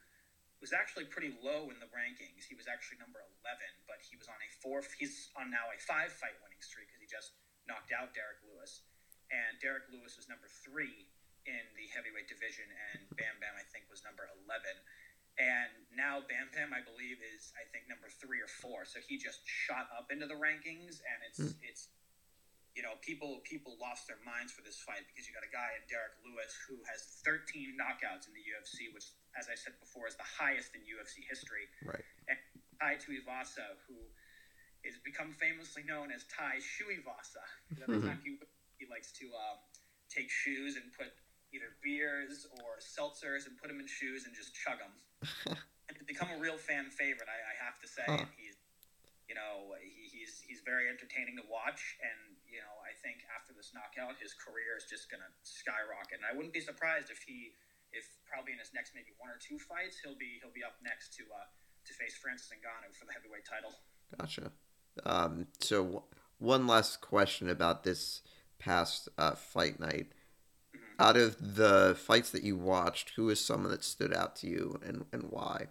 was 0.57 0.73
actually 0.73 1.05
pretty 1.05 1.37
low 1.45 1.69
in 1.69 1.77
the 1.77 1.89
rankings. 1.93 2.49
He 2.49 2.57
was 2.57 2.65
actually 2.65 2.97
number 2.97 3.21
11, 3.45 3.61
but 3.85 4.01
he 4.01 4.17
was 4.17 4.25
on 4.25 4.37
a 4.41 4.49
four. 4.57 4.81
He's 4.97 5.29
on 5.37 5.53
now 5.53 5.69
a 5.69 5.77
five 5.77 6.09
fight 6.09 6.33
winning 6.41 6.61
streak 6.65 6.89
because 6.89 7.01
he 7.01 7.09
just 7.09 7.37
knocked 7.69 7.93
out 7.93 8.17
Derrick 8.17 8.41
Lewis. 8.41 8.81
And 9.29 9.59
Derrick 9.61 9.85
Lewis 9.93 10.17
was 10.17 10.25
number 10.25 10.49
three 10.49 11.05
in 11.45 11.63
the 11.79 11.87
heavyweight 11.93 12.27
division, 12.27 12.67
and 12.91 13.07
Bam 13.15 13.37
Bam, 13.39 13.55
I 13.55 13.63
think, 13.71 13.87
was 13.87 14.03
number 14.03 14.27
11. 14.49 14.59
And 15.37 15.69
now 15.93 16.25
Bam 16.25 16.49
Bam, 16.49 16.73
I 16.73 16.81
believe, 16.81 17.21
is 17.21 17.53
I 17.53 17.63
think 17.69 17.85
number 17.85 18.09
three 18.09 18.41
or 18.41 18.49
four. 18.49 18.85
So 18.89 18.97
he 19.05 19.17
just 19.21 19.45
shot 19.45 19.85
up 19.93 20.09
into 20.09 20.25
the 20.25 20.33
rankings, 20.37 20.97
and 21.05 21.17
it's 21.29 21.37
Hmm. 21.37 21.53
it's 21.61 21.89
you 22.73 22.81
know 22.81 22.97
people 23.05 23.41
people 23.45 23.77
lost 23.77 24.05
their 24.09 24.17
minds 24.25 24.51
for 24.53 24.61
this 24.65 24.81
fight 24.81 25.05
because 25.05 25.27
you 25.29 25.33
got 25.33 25.45
a 25.45 25.53
guy 25.53 25.77
in 25.77 25.85
Derrick 25.85 26.17
Lewis 26.25 26.53
who 26.67 26.81
has 26.89 27.21
13 27.25 27.77
knockouts 27.77 28.25
in 28.25 28.33
the 28.33 28.41
UFC, 28.41 28.89
which, 28.93 29.13
as 29.37 29.45
I 29.49 29.53
said 29.55 29.77
before, 29.79 30.07
is 30.09 30.17
the 30.17 30.25
highest 30.25 30.73
in 30.73 30.81
UFC 30.85 31.21
history. 31.29 31.69
Right. 31.85 32.05
Tai 32.81 32.97
Tuivasa, 32.97 33.77
who 33.89 33.97
is 34.85 34.97
become 35.01 35.33
famously 35.33 35.81
known 35.83 36.11
as 36.11 36.25
Tai 36.29 36.57
Shuivasa. 36.61 37.41
Every 37.81 37.97
Mhm. 37.97 38.05
time 38.09 38.21
he 38.21 38.37
he 38.77 38.85
likes 38.85 39.11
to 39.13 39.25
um, 39.33 39.57
take 40.09 40.29
shoes 40.29 40.75
and 40.77 40.93
put 40.93 41.09
either 41.53 41.71
beers 41.83 42.47
or 42.63 42.79
seltzers 42.83 43.47
and 43.47 43.55
put 43.57 43.67
them 43.69 43.79
in 43.79 43.87
shoes 43.87 44.25
and 44.25 44.35
just 44.35 44.53
chug 44.53 44.79
them. 44.79 44.93
and 45.89 45.95
to 45.97 46.03
become 46.03 46.27
a 46.35 46.39
real 46.39 46.57
fan 46.57 46.89
favorite, 46.91 47.29
I, 47.29 47.39
I 47.39 47.55
have 47.63 47.79
to 47.79 47.87
say, 47.87 48.03
Huh. 48.05 48.25
and 48.25 48.31
he's 48.35 48.57
you 49.27 49.35
know, 49.35 49.75
he, 49.83 50.07
he's 50.07 50.39
he's 50.39 50.63
very 50.63 50.87
entertaining 50.87 51.35
to 51.35 51.43
watch, 51.51 51.99
and 51.99 52.39
you 52.47 52.63
know, 52.63 52.73
I 52.87 52.95
think 53.03 53.27
after 53.35 53.51
this 53.51 53.75
knockout, 53.75 54.15
his 54.23 54.31
career 54.31 54.79
is 54.79 54.87
just 54.87 55.11
going 55.11 55.19
to 55.19 55.31
skyrocket. 55.43 56.23
And 56.23 56.27
I 56.27 56.31
wouldn't 56.31 56.55
be 56.55 56.63
surprised 56.63 57.11
if 57.11 57.19
he, 57.27 57.51
if 57.91 58.07
probably 58.23 58.55
in 58.55 58.59
his 58.63 58.71
next 58.71 58.95
maybe 58.95 59.11
one 59.19 59.27
or 59.27 59.35
two 59.35 59.59
fights, 59.59 59.99
he'll 59.99 60.15
be 60.15 60.39
he'll 60.39 60.55
be 60.55 60.63
up 60.63 60.79
next 60.79 61.11
to 61.19 61.27
uh, 61.27 61.43
to 61.43 61.91
face 61.91 62.15
Francis 62.15 62.47
Ngannou 62.55 62.95
for 62.95 63.03
the 63.03 63.11
heavyweight 63.11 63.43
title. 63.43 63.75
Gotcha. 64.15 64.55
Um, 65.03 65.51
so 65.59 66.07
one 66.39 66.63
last 66.65 67.03
question 67.03 67.51
about 67.51 67.83
this 67.83 68.23
past 68.63 69.09
uh, 69.19 69.35
fight 69.35 69.75
night. 69.79 70.07
Out 70.99 71.15
of 71.15 71.37
the 71.37 71.95
fights 71.95 72.31
that 72.31 72.41
you 72.41 72.57
watched, 72.57 73.13
who 73.15 73.29
is 73.29 73.39
someone 73.39 73.69
that 73.69 73.83
stood 73.83 74.13
out 74.13 74.35
to 74.37 74.47
you, 74.47 74.79
and, 74.83 75.05
and 75.13 75.29
why? 75.29 75.67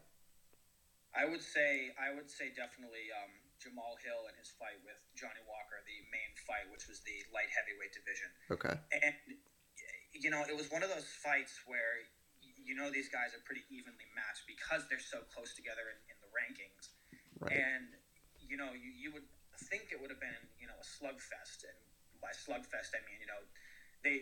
I 1.16 1.24
would 1.24 1.42
say 1.42 1.90
I 1.96 2.14
would 2.14 2.30
say 2.30 2.52
definitely 2.52 3.08
um, 3.10 3.32
Jamal 3.56 3.96
Hill 4.04 4.28
and 4.28 4.36
his 4.36 4.52
fight 4.54 4.76
with 4.84 5.00
Johnny 5.16 5.40
Walker, 5.48 5.80
the 5.88 5.98
main 6.12 6.32
fight, 6.44 6.68
which 6.68 6.86
was 6.86 7.00
the 7.02 7.24
light 7.32 7.48
heavyweight 7.48 7.96
division. 7.96 8.30
Okay. 8.52 8.76
And 9.02 9.40
you 10.12 10.28
know, 10.28 10.44
it 10.44 10.54
was 10.54 10.68
one 10.68 10.84
of 10.84 10.92
those 10.92 11.08
fights 11.24 11.64
where 11.64 12.04
you 12.60 12.76
know 12.76 12.92
these 12.92 13.08
guys 13.08 13.32
are 13.32 13.42
pretty 13.48 13.64
evenly 13.72 14.06
matched 14.12 14.44
because 14.44 14.84
they're 14.92 15.02
so 15.02 15.24
close 15.32 15.56
together 15.56 15.88
in, 15.88 15.98
in 16.12 16.16
the 16.20 16.30
rankings. 16.30 16.94
Right. 17.40 17.56
And 17.56 17.96
you 18.38 18.60
know, 18.60 18.76
you, 18.76 18.92
you 18.92 19.10
would 19.16 19.26
think 19.72 19.88
it 19.90 19.98
would 19.98 20.12
have 20.12 20.20
been 20.20 20.42
you 20.60 20.68
know 20.68 20.76
a 20.76 20.86
slugfest, 20.86 21.64
and 21.64 21.78
by 22.20 22.30
slugfest 22.36 22.92
I 22.92 23.00
mean 23.08 23.18
you 23.24 23.28
know 23.28 23.40
they 24.04 24.20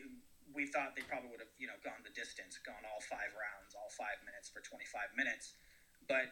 we 0.53 0.69
thought 0.69 0.93
they 0.93 1.07
probably 1.07 1.33
would 1.33 1.41
have 1.41 1.55
you 1.57 1.71
know 1.71 1.79
gone 1.81 2.03
the 2.05 2.13
distance, 2.13 2.61
gone 2.61 2.85
all 2.85 3.01
five 3.01 3.33
rounds, 3.33 3.73
all 3.73 3.89
five 3.95 4.21
minutes 4.27 4.53
for 4.53 4.61
25 4.61 5.17
minutes, 5.17 5.57
but 6.05 6.29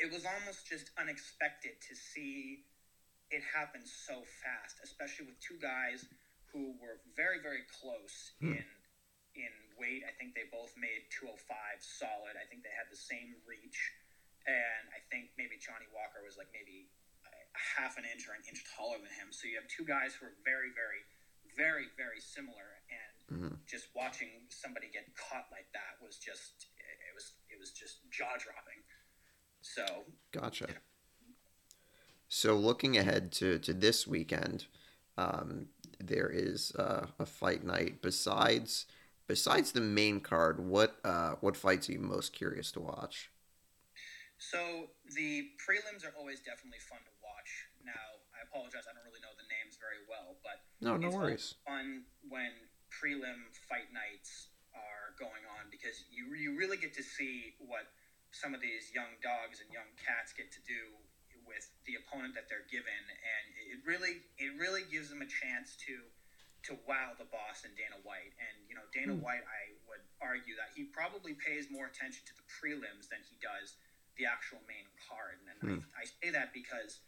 it 0.00 0.10
was 0.10 0.24
almost 0.24 0.66
just 0.66 0.90
unexpected 0.96 1.78
to 1.82 1.94
see 1.94 2.64
it 3.32 3.42
happen 3.42 3.82
so 3.82 4.22
fast, 4.42 4.78
especially 4.84 5.26
with 5.26 5.38
two 5.40 5.58
guys 5.58 6.06
who 6.54 6.76
were 6.78 7.02
very, 7.18 7.42
very 7.42 7.66
close 7.66 8.36
hmm. 8.38 8.54
in 8.54 8.68
in 9.34 9.52
weight. 9.74 10.06
I 10.06 10.14
think 10.14 10.38
they 10.38 10.46
both 10.54 10.70
made 10.78 11.10
205 11.10 11.50
solid. 11.82 12.38
I 12.38 12.46
think 12.46 12.62
they 12.62 12.70
had 12.70 12.86
the 12.86 13.00
same 13.00 13.34
reach, 13.42 13.78
and 14.46 14.84
I 14.94 15.02
think 15.10 15.34
maybe 15.34 15.58
Johnny 15.58 15.90
Walker 15.90 16.22
was 16.22 16.38
like 16.38 16.50
maybe 16.54 16.86
a 17.26 17.62
half 17.78 17.98
an 17.98 18.06
inch 18.06 18.30
or 18.30 18.38
an 18.38 18.46
inch 18.46 18.62
taller 18.74 18.98
than 19.02 19.10
him. 19.18 19.34
So 19.34 19.50
you 19.50 19.58
have 19.58 19.66
two 19.66 19.86
guys 19.86 20.14
who 20.14 20.30
are 20.30 20.36
very, 20.46 20.70
very, 20.74 21.02
very, 21.58 21.90
very 21.98 22.22
similar, 22.22 22.73
mm-hmm. 23.32 23.54
just 23.66 23.88
watching 23.94 24.28
somebody 24.48 24.88
get 24.92 25.04
caught 25.16 25.46
like 25.50 25.66
that 25.72 26.04
was 26.04 26.16
just 26.16 26.66
it 26.78 27.14
was 27.14 27.32
it 27.50 27.58
was 27.58 27.70
just 27.70 28.10
jaw 28.10 28.36
dropping. 28.38 28.82
So 29.62 29.84
gotcha. 30.32 30.66
Yeah. 30.68 30.74
So 32.28 32.56
looking 32.56 32.96
ahead 32.96 33.32
to 33.32 33.58
to 33.60 33.72
this 33.72 34.06
weekend, 34.06 34.66
um, 35.16 35.66
there 35.98 36.28
is 36.28 36.72
uh, 36.78 37.06
a 37.18 37.26
fight 37.26 37.64
night. 37.64 38.02
Besides 38.02 38.86
besides 39.26 39.72
the 39.72 39.80
main 39.80 40.20
card, 40.20 40.60
what 40.60 40.96
uh, 41.04 41.34
what 41.40 41.56
fights 41.56 41.88
are 41.88 41.92
you 41.92 42.00
most 42.00 42.32
curious 42.32 42.72
to 42.72 42.80
watch? 42.80 43.30
So 44.38 44.90
the 45.14 45.48
prelims 45.62 46.04
are 46.04 46.12
always 46.18 46.40
definitely 46.40 46.82
fun 46.82 46.98
to 47.00 47.14
watch. 47.22 47.70
Now 47.84 48.20
I 48.34 48.42
apologize, 48.44 48.84
I 48.90 48.92
don't 48.92 49.06
really 49.06 49.22
know 49.22 49.32
the 49.38 49.48
names 49.48 49.78
very 49.78 50.02
well, 50.10 50.36
but 50.42 50.60
no, 50.84 50.96
no 50.96 51.08
worries. 51.14 51.54
Fun 51.66 52.04
when 52.28 52.50
prelim 53.04 53.52
fight 53.68 53.92
nights 53.92 54.48
are 54.72 55.12
going 55.20 55.44
on 55.60 55.68
because 55.68 56.08
you 56.08 56.32
you 56.32 56.56
really 56.56 56.80
get 56.80 56.96
to 56.96 57.04
see 57.04 57.52
what 57.60 57.92
some 58.32 58.56
of 58.56 58.64
these 58.64 58.88
young 58.96 59.12
dogs 59.20 59.60
and 59.60 59.68
young 59.68 59.92
cats 60.00 60.32
get 60.32 60.48
to 60.48 60.64
do 60.64 60.96
with 61.44 61.68
the 61.84 62.00
opponent 62.00 62.32
that 62.32 62.48
they're 62.48 62.64
given, 62.72 63.02
and 63.12 63.44
it 63.68 63.84
really 63.84 64.24
it 64.40 64.56
really 64.56 64.88
gives 64.88 65.12
them 65.12 65.20
a 65.20 65.28
chance 65.28 65.76
to 65.84 66.00
to 66.64 66.80
wow 66.88 67.12
the 67.20 67.28
boss 67.28 67.68
and 67.68 67.76
Dana 67.76 68.00
White. 68.08 68.32
And 68.40 68.56
you 68.64 68.72
know, 68.72 68.88
Dana 68.96 69.12
mm. 69.12 69.20
White, 69.20 69.44
I 69.44 69.76
would 69.84 70.00
argue 70.24 70.56
that 70.56 70.72
he 70.72 70.88
probably 70.88 71.36
pays 71.36 71.68
more 71.68 71.84
attention 71.92 72.24
to 72.24 72.34
the 72.34 72.46
prelims 72.48 73.12
than 73.12 73.20
he 73.28 73.36
does 73.44 73.76
the 74.16 74.24
actual 74.24 74.64
main 74.64 74.88
card. 75.04 75.44
And 75.44 75.48
mm. 75.60 75.60
I, 75.60 75.68
hmm. 75.76 76.00
I, 76.00 76.04
say 76.08 76.28
that 76.32 76.56
because 76.56 77.04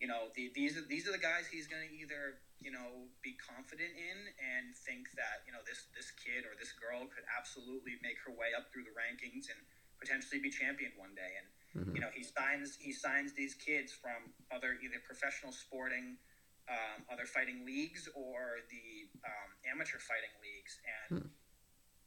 you 0.00 0.08
know 0.10 0.30
the, 0.34 0.50
these 0.54 0.76
are 0.76 0.86
these 0.86 1.06
are 1.06 1.14
the 1.14 1.22
guys 1.22 1.46
he's 1.46 1.66
going 1.66 1.82
to 1.82 1.92
either 1.94 2.42
you 2.58 2.70
know 2.70 3.06
be 3.22 3.36
confident 3.38 3.94
in 3.94 4.18
and 4.40 4.74
think 4.74 5.12
that 5.14 5.46
you 5.46 5.52
know 5.54 5.62
this 5.64 5.86
this 5.94 6.10
kid 6.18 6.42
or 6.46 6.56
this 6.58 6.74
girl 6.74 7.06
could 7.10 7.24
absolutely 7.30 7.98
make 8.02 8.18
her 8.26 8.34
way 8.34 8.54
up 8.56 8.70
through 8.72 8.84
the 8.84 8.94
rankings 8.94 9.50
and 9.52 9.60
potentially 10.04 10.40
be 10.40 10.50
champion 10.50 10.92
one 11.00 11.16
day. 11.16 11.32
And 11.40 11.46
mm-hmm. 11.72 11.96
you 11.96 12.00
know, 12.04 12.12
he 12.12 12.20
signs 12.22 12.76
he 12.76 12.92
signs 12.92 13.32
these 13.32 13.54
kids 13.54 13.92
from 13.96 14.34
other 14.52 14.76
either 14.84 15.00
professional 15.00 15.50
sporting, 15.50 16.20
um, 16.68 17.08
other 17.08 17.24
fighting 17.24 17.64
leagues, 17.64 18.08
or 18.12 18.60
the 18.68 19.08
um, 19.24 19.50
amateur 19.64 19.98
fighting 19.98 20.34
leagues, 20.44 20.76
and 20.84 21.24
mm. 21.24 21.28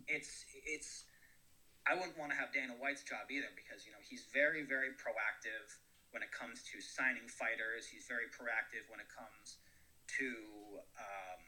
it's 0.08 0.46
it's. 0.66 1.10
I 1.88 1.96
wouldn't 1.96 2.20
want 2.20 2.36
to 2.36 2.38
have 2.38 2.52
Dana 2.52 2.76
White's 2.76 3.08
job 3.08 3.32
either 3.32 3.48
because 3.56 3.88
you 3.88 3.96
know 3.96 4.04
he's 4.04 4.28
very 4.36 4.68
very 4.68 4.92
proactive 5.00 5.66
when 6.12 6.24
it 6.24 6.32
comes 6.32 6.64
to 6.72 6.80
signing 6.80 7.28
fighters. 7.28 7.88
He's 7.88 8.08
very 8.08 8.32
proactive 8.32 8.88
when 8.88 9.00
it 9.00 9.10
comes 9.12 9.60
to 10.20 10.28
um, 10.96 11.42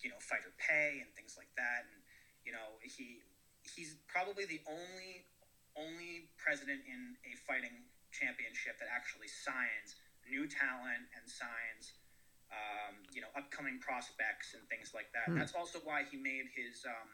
you 0.00 0.08
know 0.08 0.20
fighter 0.20 0.52
pay 0.56 1.04
and 1.04 1.10
things 1.12 1.36
like 1.36 1.50
that. 1.56 1.88
And 1.88 2.00
you 2.44 2.52
know 2.52 2.80
he 2.80 3.20
he's 3.64 4.00
probably 4.08 4.48
the 4.48 4.60
only 4.68 5.28
only 5.78 6.32
president 6.40 6.82
in 6.88 7.14
a 7.28 7.36
fighting 7.46 7.86
championship 8.10 8.80
that 8.82 8.90
actually 8.90 9.30
signs 9.30 9.94
new 10.26 10.44
talent 10.50 11.06
and 11.14 11.24
signs 11.30 11.94
um, 12.50 12.98
you 13.14 13.22
know 13.22 13.30
upcoming 13.38 13.78
prospects 13.78 14.54
and 14.58 14.62
things 14.66 14.90
like 14.90 15.10
that. 15.14 15.30
Hmm. 15.30 15.38
That's 15.38 15.54
also 15.54 15.78
why 15.82 16.06
he 16.06 16.18
made 16.18 16.50
his. 16.50 16.82
Um, 16.86 17.10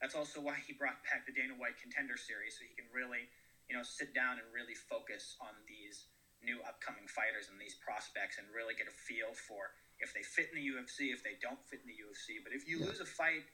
that's 0.00 0.16
also 0.16 0.40
why 0.40 0.56
he 0.64 0.72
brought 0.72 0.96
back 1.04 1.28
the 1.28 1.36
Dana 1.36 1.52
White 1.60 1.76
Contender 1.76 2.16
Series, 2.16 2.56
so 2.56 2.64
he 2.64 2.72
can 2.72 2.88
really, 2.88 3.28
you 3.68 3.76
know, 3.76 3.84
sit 3.84 4.16
down 4.16 4.40
and 4.40 4.48
really 4.48 4.72
focus 4.72 5.36
on 5.44 5.52
these 5.68 6.08
new 6.40 6.58
upcoming 6.64 7.04
fighters 7.06 7.52
and 7.52 7.60
these 7.60 7.76
prospects, 7.78 8.40
and 8.40 8.48
really 8.52 8.72
get 8.74 8.88
a 8.88 8.96
feel 8.96 9.32
for 9.32 9.76
if 10.00 10.16
they 10.16 10.24
fit 10.24 10.48
in 10.52 10.56
the 10.56 10.66
UFC, 10.72 11.12
if 11.12 11.20
they 11.20 11.36
don't 11.40 11.60
fit 11.68 11.84
in 11.84 11.88
the 11.92 12.00
UFC. 12.00 12.40
But 12.40 12.56
if 12.56 12.64
you 12.64 12.80
yeah. 12.80 12.88
lose 12.88 13.00
a 13.04 13.08
fight 13.08 13.44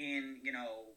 in, 0.00 0.40
you 0.40 0.52
know, 0.52 0.96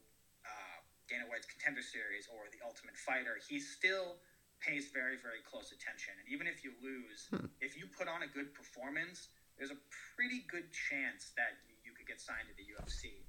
Dana 1.08 1.28
White's 1.28 1.48
Contender 1.48 1.84
Series 1.84 2.28
or 2.32 2.48
The 2.48 2.64
Ultimate 2.64 2.96
Fighter, 2.96 3.36
he 3.44 3.60
still 3.60 4.16
pays 4.64 4.88
very, 4.88 5.20
very 5.20 5.44
close 5.44 5.68
attention. 5.68 6.16
And 6.16 6.26
even 6.32 6.48
if 6.48 6.64
you 6.64 6.72
lose, 6.80 7.28
hmm. 7.28 7.52
if 7.60 7.76
you 7.76 7.84
put 7.92 8.08
on 8.08 8.24
a 8.24 8.30
good 8.30 8.56
performance, 8.56 9.28
there's 9.60 9.70
a 9.70 9.80
pretty 10.16 10.48
good 10.48 10.72
chance 10.72 11.36
that 11.36 11.60
you, 11.68 11.76
you 11.84 11.92
could 11.92 12.08
get 12.08 12.20
signed 12.20 12.48
to 12.48 12.56
the 12.56 12.64
UFC. 12.64 13.20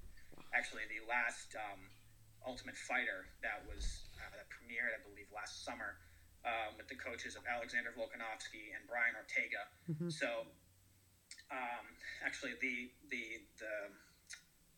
Actually, 0.55 0.87
the 0.87 1.03
last 1.03 1.51
um, 1.59 1.91
Ultimate 2.47 2.79
Fighter 2.79 3.27
that 3.43 3.67
was 3.67 4.07
uh, 4.15 4.31
that 4.39 4.47
premiered, 4.47 4.95
I 4.95 5.01
believe, 5.03 5.27
last 5.35 5.67
summer 5.67 5.99
um, 6.45 6.77
with 6.77 6.87
the 6.87 6.95
coaches 6.95 7.33
of 7.33 7.43
Alexander 7.49 7.91
Volkanovski 7.97 8.71
and 8.77 8.85
Brian 8.85 9.17
Ortega. 9.17 9.65
Mm-hmm. 9.89 10.13
So, 10.13 10.45
um, 11.49 11.85
actually, 12.21 12.53
the 12.61 12.93
the 13.09 13.41
the 13.57 13.75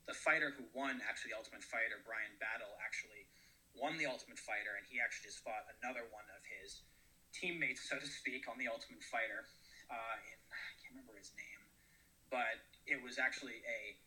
the 0.08 0.16
fighter 0.16 0.56
who 0.56 0.64
won 0.72 1.04
actually 1.04 1.36
the 1.36 1.40
Ultimate 1.40 1.64
Fighter, 1.68 2.00
Bryan 2.08 2.32
Battle, 2.40 2.72
actually 2.80 3.28
won 3.76 4.00
the 4.00 4.08
Ultimate 4.08 4.40
Fighter, 4.40 4.80
and 4.80 4.88
he 4.88 5.04
actually 5.04 5.28
just 5.28 5.44
fought 5.44 5.68
another 5.84 6.08
one 6.10 6.26
of 6.32 6.42
his 6.48 6.88
teammates, 7.36 7.84
so 7.86 8.00
to 8.00 8.08
speak, 8.08 8.48
on 8.48 8.56
the 8.56 8.72
Ultimate 8.72 9.04
Fighter. 9.04 9.46
Uh, 9.92 10.16
in, 10.24 10.40
I 10.52 10.72
can't 10.80 10.96
remember 10.96 11.20
his 11.20 11.36
name, 11.36 11.62
but 12.32 12.60
it 12.88 13.00
was 13.04 13.20
actually 13.20 13.60
a 13.68 14.00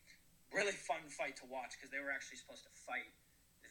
really 0.57 0.75
fun 0.75 1.05
fight 1.13 1.37
to 1.39 1.47
watch 1.47 1.77
because 1.77 1.93
they 1.93 2.01
were 2.01 2.11
actually 2.11 2.41
supposed 2.41 2.65
to 2.65 2.73
fight 2.73 3.07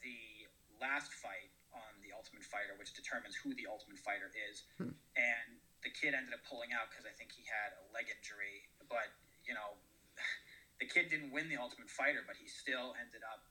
the 0.05 0.47
last 0.79 1.11
fight 1.11 1.51
on 1.73 1.91
the 2.01 2.11
Ultimate 2.15 2.43
Fighter, 2.45 2.75
which 2.77 2.93
determines 2.93 3.37
who 3.37 3.53
the 3.55 3.69
Ultimate 3.69 3.99
Fighter 3.99 4.29
is. 4.33 4.65
Hmm. 4.77 4.95
And 5.17 5.49
the 5.85 5.91
kid 5.91 6.17
ended 6.17 6.35
up 6.35 6.43
pulling 6.45 6.75
out 6.75 6.91
because 6.91 7.07
I 7.07 7.13
think 7.15 7.31
he 7.31 7.47
had 7.47 7.75
a 7.79 7.83
leg 7.95 8.11
injury, 8.11 8.67
but 8.91 9.13
you 9.47 9.55
know 9.55 9.79
the 10.81 10.87
kid 10.87 11.07
didn't 11.07 11.31
win 11.31 11.47
the 11.47 11.59
Ultimate 11.59 11.89
Fighter, 11.89 12.25
but 12.27 12.35
he 12.35 12.47
still 12.49 12.95
ended 12.99 13.23
up 13.23 13.47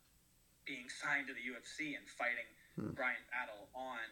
being 0.68 0.88
signed 1.02 1.30
to 1.30 1.34
the 1.34 1.44
UFC 1.44 1.96
and 1.96 2.04
fighting 2.06 2.48
hmm. 2.76 2.92
Bryan 2.92 3.24
Battle 3.32 3.70
on 3.72 4.04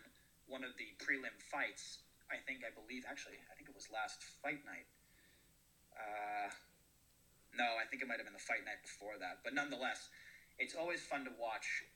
one 0.46 0.62
of 0.62 0.74
the 0.78 0.88
prelim 1.02 1.34
fights. 1.50 2.06
I 2.26 2.42
think, 2.42 2.66
I 2.66 2.74
believe, 2.74 3.06
actually, 3.06 3.38
I 3.46 3.54
think 3.54 3.70
it 3.70 3.76
was 3.78 3.86
last 3.86 4.18
fight 4.42 4.58
night. 4.66 4.90
Uh, 5.94 6.50
no, 7.54 7.78
I 7.78 7.86
think 7.86 8.02
it 8.02 8.08
might 8.10 8.18
have 8.18 8.26
been 8.26 8.36
the 8.36 8.42
fight 8.42 8.66
night 8.66 8.82
before 8.82 9.14
that. 9.22 9.46
But 9.46 9.54
nonetheless, 9.54 10.10
it's 10.58 10.74
always 10.74 11.00
fun 11.00 11.24
to 11.24 11.32
watch 11.38 11.86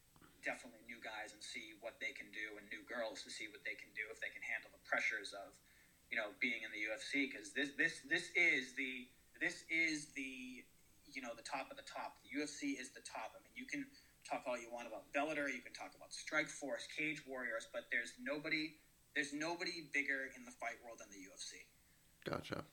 definitely 0.43 0.81
new 0.89 1.01
guys 1.01 1.33
and 1.33 1.43
see 1.43 1.77
what 1.81 2.01
they 2.01 2.13
can 2.17 2.29
do 2.33 2.57
and 2.57 2.65
new 2.73 2.83
girls 2.89 3.23
to 3.25 3.31
see 3.31 3.49
what 3.53 3.61
they 3.65 3.77
can 3.77 3.91
do 3.93 4.05
if 4.09 4.21
they 4.21 4.33
can 4.33 4.43
handle 4.45 4.73
the 4.73 4.83
pressures 4.89 5.33
of 5.37 5.53
you 6.11 6.17
know 6.19 6.33
being 6.43 6.65
in 6.65 6.71
the 6.73 6.83
UFC 6.91 7.29
because 7.31 7.53
this 7.53 7.77
this 7.77 8.03
this 8.09 8.33
is 8.35 8.75
the 8.75 9.09
this 9.41 9.65
is 9.71 10.13
the 10.17 10.65
you 11.13 11.23
know 11.23 11.35
the 11.37 11.47
top 11.47 11.71
of 11.71 11.77
the 11.77 11.87
top. 11.87 12.21
The 12.23 12.31
UFC 12.39 12.79
is 12.79 12.91
the 12.91 13.03
top. 13.03 13.35
I 13.35 13.43
mean, 13.43 13.55
you 13.57 13.67
can 13.67 13.87
talk 14.29 14.45
all 14.47 14.59
you 14.59 14.69
want 14.73 14.87
about 14.87 15.09
Bellator, 15.13 15.49
you 15.49 15.61
can 15.61 15.73
talk 15.73 15.93
about 15.97 16.11
Strikeforce, 16.11 16.87
Cage 16.97 17.23
Warriors, 17.27 17.67
but 17.73 17.87
there's 17.91 18.13
nobody 18.23 18.75
there's 19.15 19.33
nobody 19.33 19.89
bigger 19.93 20.31
in 20.37 20.45
the 20.45 20.53
fight 20.53 20.79
world 20.85 20.99
than 21.01 21.09
the 21.11 21.19
UFC. 21.19 21.65
Gotcha. 22.29 22.65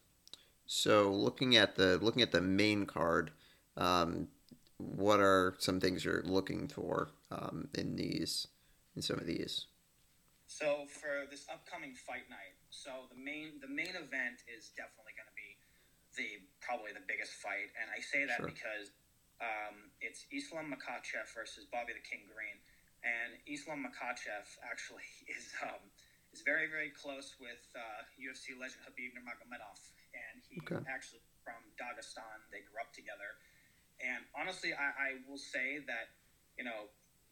So 0.65 1.11
looking 1.11 1.55
at 1.55 1.75
the 1.75 1.97
looking 2.01 2.21
at 2.21 2.31
the 2.31 2.41
main 2.41 2.85
card, 2.85 3.31
um, 3.75 4.27
what 4.77 5.19
are 5.19 5.55
some 5.57 5.79
things 5.79 6.05
you're 6.05 6.23
looking 6.23 6.67
for 6.67 7.09
um, 7.31 7.67
in 7.75 7.95
these 7.95 8.47
in 8.95 9.01
some 9.01 9.19
of 9.19 9.25
these? 9.25 9.67
So 10.47 10.87
for 10.87 11.27
this 11.29 11.43
upcoming 11.51 11.93
fight 11.93 12.31
night, 12.31 12.55
so 12.71 13.11
the 13.11 13.19
main 13.19 13.59
the 13.59 13.67
main 13.67 13.95
event 13.99 14.47
is 14.47 14.71
definitely 14.79 15.11
going 15.19 15.27
to 15.27 15.35
be 15.35 15.59
the 16.15 16.41
probably 16.63 16.95
the 16.95 17.03
biggest 17.03 17.35
fight, 17.43 17.69
and 17.75 17.91
I 17.91 17.99
say 17.99 18.23
that 18.25 18.41
Sure. 18.41 18.47
because 18.47 18.95
um, 19.43 19.91
it's 20.01 20.25
Islam 20.33 20.73
Makhachev 20.73 21.29
versus 21.35 21.67
Bobby 21.69 21.93
the 21.93 22.01
King 22.01 22.25
Green, 22.31 22.57
and 23.05 23.37
Islam 23.45 23.85
Makhachev 23.85 24.47
actually 24.65 25.05
is 25.35 25.51
um, 25.61 25.83
is 26.31 26.41
very 26.47 26.71
very 26.71 26.89
close 26.95 27.35
with 27.43 27.61
uh, 27.75 28.07
UFC 28.15 28.55
legend 28.55 28.81
Khabib 28.87 29.13
Nurmagomedov, 29.19 29.77
and 30.15 30.41
he 30.47 30.57
Okay. 30.63 30.79
actually 30.87 31.21
from 31.43 31.59
Dagestan. 31.75 32.39
They 32.55 32.63
grew 32.65 32.79
up 32.81 32.95
together, 32.95 33.35
and 33.99 34.23
honestly, 34.31 34.71
I, 34.73 34.89
I 34.95 35.09
will 35.27 35.39
say 35.39 35.83
that 35.85 36.15
you 36.57 36.63
know 36.63 36.87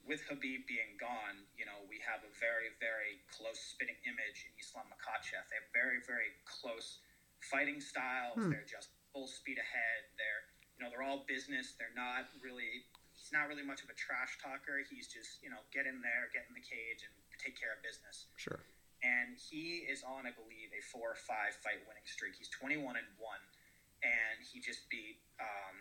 with 0.05 0.21
Khabib 0.29 0.69
being 0.69 0.93
gone, 1.01 1.41
you 1.57 1.65
know, 1.65 1.81
we 1.89 1.97
have 2.05 2.21
a 2.21 2.31
very, 2.37 2.69
very 2.77 3.21
close 3.33 3.57
spitting 3.57 3.97
image 4.05 4.45
in 4.45 4.53
Islam 4.61 4.85
Makhachev. 4.93 5.41
They 5.49 5.57
have 5.57 5.69
very, 5.73 6.01
very 6.05 6.29
close 6.45 7.01
fighting 7.41 7.81
styles. 7.81 8.37
Hmm. 8.37 8.53
They're 8.53 8.69
just 8.69 8.93
full 9.09 9.25
speed 9.25 9.57
ahead. 9.57 10.01
They're, 10.17 10.43
you 10.77 10.79
know, 10.85 10.93
they're 10.93 11.05
all 11.05 11.25
business. 11.25 11.73
They're 11.81 11.93
not 11.97 12.29
really, 12.37 12.85
he's 13.17 13.33
not 13.33 13.49
really 13.49 13.65
much 13.65 13.81
of 13.81 13.89
a 13.89 13.97
trash 13.97 14.37
talker. 14.37 14.85
He's 14.85 15.09
just, 15.09 15.41
you 15.41 15.49
know, 15.49 15.61
get 15.73 15.89
in 15.89 15.99
there, 16.05 16.29
get 16.29 16.45
in 16.45 16.53
the 16.53 16.65
cage, 16.65 17.01
and 17.01 17.13
take 17.41 17.57
care 17.57 17.73
of 17.73 17.81
business. 17.81 18.29
Sure. 18.37 18.61
And 19.01 19.37
he 19.37 19.85
is 19.89 20.05
on, 20.05 20.29
I 20.29 20.33
believe, 20.33 20.69
a 20.73 20.81
four 20.85 21.17
or 21.17 21.19
five 21.19 21.57
fight 21.65 21.81
winning 21.89 22.05
streak. 22.05 22.37
He's 22.37 22.49
21 22.53 22.97
and 22.97 23.09
1, 23.17 24.05
and 24.05 24.37
he 24.41 24.61
just 24.61 24.85
beat 24.89 25.21
um, 25.37 25.75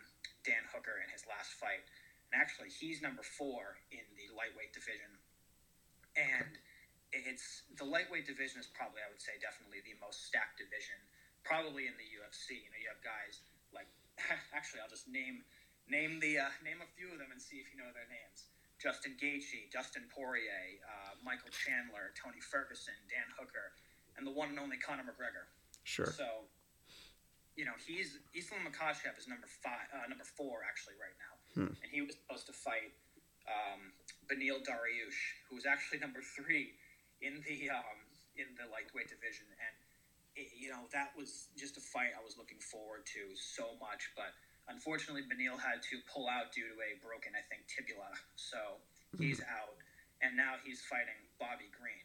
Dan 0.45 0.61
Hooker 0.73 1.01
in 1.01 1.09
his 1.13 1.25
last 1.25 1.57
fight. 1.57 1.85
And 2.33 2.41
actually, 2.41 2.73
he's 2.73 3.01
number 3.01 3.23
four 3.23 3.79
in 3.93 4.05
the 4.17 4.27
lightweight 4.33 4.73
division. 4.73 5.11
And 6.15 6.57
it's 7.11 7.67
the 7.77 7.87
lightweight 7.87 8.27
division 8.27 8.59
is 8.59 8.67
probably, 8.71 9.03
I 9.03 9.09
would 9.11 9.21
say, 9.21 9.37
definitely 9.39 9.85
the 9.85 9.95
most 10.01 10.27
stacked 10.27 10.59
division, 10.59 10.97
probably 11.47 11.87
in 11.87 11.95
the 11.95 12.07
UFC. 12.19 12.59
You 12.59 12.69
know, 12.71 12.79
you 12.81 12.89
have 12.91 13.03
guys 13.05 13.45
like, 13.71 13.87
actually, 14.57 14.83
I'll 14.83 14.91
just 14.91 15.07
name 15.07 15.45
name 15.85 16.17
the 16.17 16.41
uh, 16.41 16.51
name 16.65 16.81
a 16.81 16.89
few 16.97 17.13
of 17.13 17.21
them 17.21 17.29
and 17.29 17.39
see 17.39 17.61
if 17.61 17.69
you 17.69 17.77
know 17.77 17.87
their 17.93 18.09
names. 18.09 18.49
Justin 18.75 19.15
Gaethje, 19.15 19.71
Dustin 19.71 20.03
Poirier, 20.11 20.83
uh, 20.83 21.15
Michael 21.23 21.49
Chandler, 21.49 22.11
Tony 22.11 22.43
Ferguson, 22.43 22.97
Dan 23.07 23.23
Hooker, 23.39 23.71
and 24.19 24.27
the 24.27 24.35
one 24.35 24.51
and 24.51 24.59
only 24.59 24.75
Conor 24.75 25.07
McGregor. 25.07 25.47
Sure. 25.87 26.11
So, 26.11 26.43
you 27.55 27.63
know, 27.63 27.75
he's 27.79 28.19
Islam 28.35 28.67
Makhachev 28.67 29.15
is 29.15 29.31
number 29.31 29.47
five, 29.47 29.87
uh, 29.95 30.03
number 30.11 30.27
four 30.27 30.67
actually 30.67 30.99
right 30.99 31.15
now, 31.15 31.33
Hmm. 31.55 31.71
and 31.79 31.89
he 31.89 32.03
was 32.03 32.19
supposed 32.19 32.51
to 32.51 32.55
fight 32.55 32.91
um, 33.47 33.95
Beneil 34.27 34.59
Dariush, 34.59 35.47
who 35.47 35.55
was 35.55 35.63
actually 35.63 36.03
number 36.03 36.19
three 36.19 36.75
in 37.23 37.39
the 37.47 37.71
um, 37.71 37.99
in 38.35 38.51
the 38.59 38.67
lightweight 38.67 39.07
division, 39.07 39.47
and 39.47 39.75
it, 40.35 40.51
you 40.51 40.67
know 40.67 40.91
that 40.91 41.15
was 41.15 41.47
just 41.55 41.79
a 41.79 41.83
fight 41.83 42.11
I 42.11 42.19
was 42.19 42.35
looking 42.35 42.59
forward 42.59 43.07
to 43.15 43.31
so 43.39 43.79
much, 43.79 44.11
but 44.19 44.35
unfortunately 44.67 45.23
Beneil 45.23 45.55
had 45.55 45.79
to 45.95 46.03
pull 46.11 46.27
out 46.27 46.51
due 46.51 46.67
to 46.67 46.75
a 46.83 46.99
broken, 46.99 47.31
I 47.31 47.43
think, 47.47 47.71
tibula, 47.71 48.11
so 48.35 48.83
he's 49.15 49.39
out, 49.47 49.79
and 50.19 50.35
now 50.35 50.59
he's 50.59 50.83
fighting 50.83 51.17
Bobby 51.39 51.71
Green. 51.71 52.03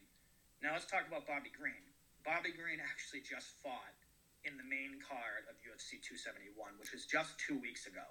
Now 0.63 0.77
let's 0.77 0.87
talk 0.87 1.03
about 1.09 1.27
Bobby 1.27 1.51
Green. 1.51 1.83
Bobby 2.23 2.53
Green 2.53 2.79
actually 2.79 3.25
just 3.25 3.59
fought 3.59 3.97
in 4.45 4.55
the 4.55 4.65
main 4.65 5.01
card 5.01 5.49
of 5.49 5.57
UFC 5.61 5.99
271, 6.01 6.53
which 6.77 6.93
was 6.93 7.09
just 7.09 7.35
two 7.41 7.57
weeks 7.59 7.89
ago. 7.89 8.05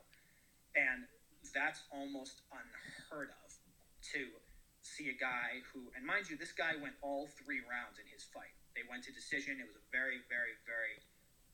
And 0.74 1.07
that's 1.50 1.82
almost 1.92 2.42
unheard 2.50 3.30
of 3.44 3.48
to 4.14 4.26
see 4.82 5.12
a 5.12 5.18
guy 5.18 5.60
who, 5.72 5.92
and 5.94 6.02
mind 6.04 6.30
you, 6.30 6.36
this 6.36 6.52
guy 6.52 6.74
went 6.80 6.96
all 7.02 7.28
three 7.36 7.60
rounds 7.68 8.00
in 8.00 8.06
his 8.08 8.24
fight. 8.24 8.54
They 8.72 8.86
went 8.88 9.04
to 9.06 9.12
decision. 9.12 9.60
It 9.60 9.68
was 9.68 9.76
a 9.76 9.86
very, 9.92 10.24
very, 10.30 10.56
very 10.64 10.96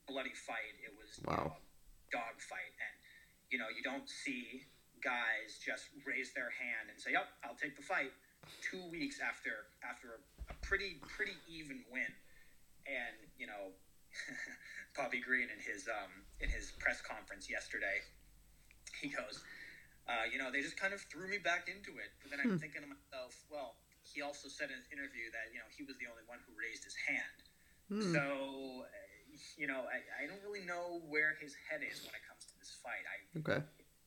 bloody 0.06 0.34
fight. 0.34 0.76
It 0.84 0.94
was 0.94 1.18
you 1.18 1.26
know, 1.26 1.50
a 1.50 2.08
dog 2.14 2.38
fight. 2.38 2.72
And, 2.78 2.94
you 3.50 3.58
know, 3.58 3.66
you 3.72 3.82
don't 3.82 4.06
see 4.06 4.62
guys 5.02 5.58
just 5.60 5.90
raise 6.06 6.32
their 6.32 6.50
hand 6.50 6.88
and 6.90 6.96
say, 6.96 7.12
yep, 7.12 7.28
I'll 7.42 7.58
take 7.58 7.76
the 7.76 7.84
fight 7.84 8.14
two 8.62 8.82
weeks 8.90 9.18
after 9.18 9.66
after 9.82 10.22
a 10.48 10.54
pretty 10.62 11.02
pretty 11.10 11.36
even 11.50 11.82
win. 11.90 12.10
And, 12.86 13.16
you 13.38 13.50
know, 13.50 13.74
Bobby 14.96 15.20
Green 15.20 15.50
in 15.50 15.60
his 15.60 15.90
um, 15.90 16.24
in 16.40 16.48
his 16.48 16.72
press 16.78 17.02
conference 17.02 17.50
yesterday, 17.50 18.06
he 19.02 19.08
goes, 19.08 19.42
uh, 20.08 20.26
you 20.30 20.38
know, 20.38 20.50
they 20.50 20.62
just 20.62 20.78
kind 20.78 20.94
of 20.94 21.02
threw 21.10 21.26
me 21.28 21.38
back 21.38 21.66
into 21.66 21.98
it. 21.98 22.14
But 22.22 22.30
then 22.30 22.40
I'm 22.42 22.54
Hmm. 22.54 22.62
thinking 22.62 22.82
to 22.82 22.90
myself, 22.90 23.34
well, 23.50 23.76
he 24.06 24.22
also 24.22 24.46
said 24.48 24.70
in 24.70 24.78
his 24.78 24.86
interview 24.94 25.30
that 25.34 25.50
you 25.50 25.58
know 25.58 25.66
he 25.74 25.82
was 25.82 25.98
the 25.98 26.06
only 26.06 26.22
one 26.30 26.38
who 26.46 26.54
raised 26.54 26.86
his 26.86 26.94
hand. 27.06 27.38
Hmm. 27.90 28.12
So, 28.14 28.22
uh, 28.86 29.36
you 29.58 29.66
know, 29.66 29.86
I, 29.90 30.24
I 30.24 30.26
don't 30.30 30.42
really 30.42 30.62
know 30.64 31.02
where 31.10 31.34
his 31.42 31.54
head 31.70 31.82
is 31.82 32.02
when 32.06 32.14
it 32.14 32.22
comes 32.26 32.46
to 32.50 32.54
this 32.58 32.70
fight. 32.82 33.02
I 33.06 33.16
Okay. 33.42 33.60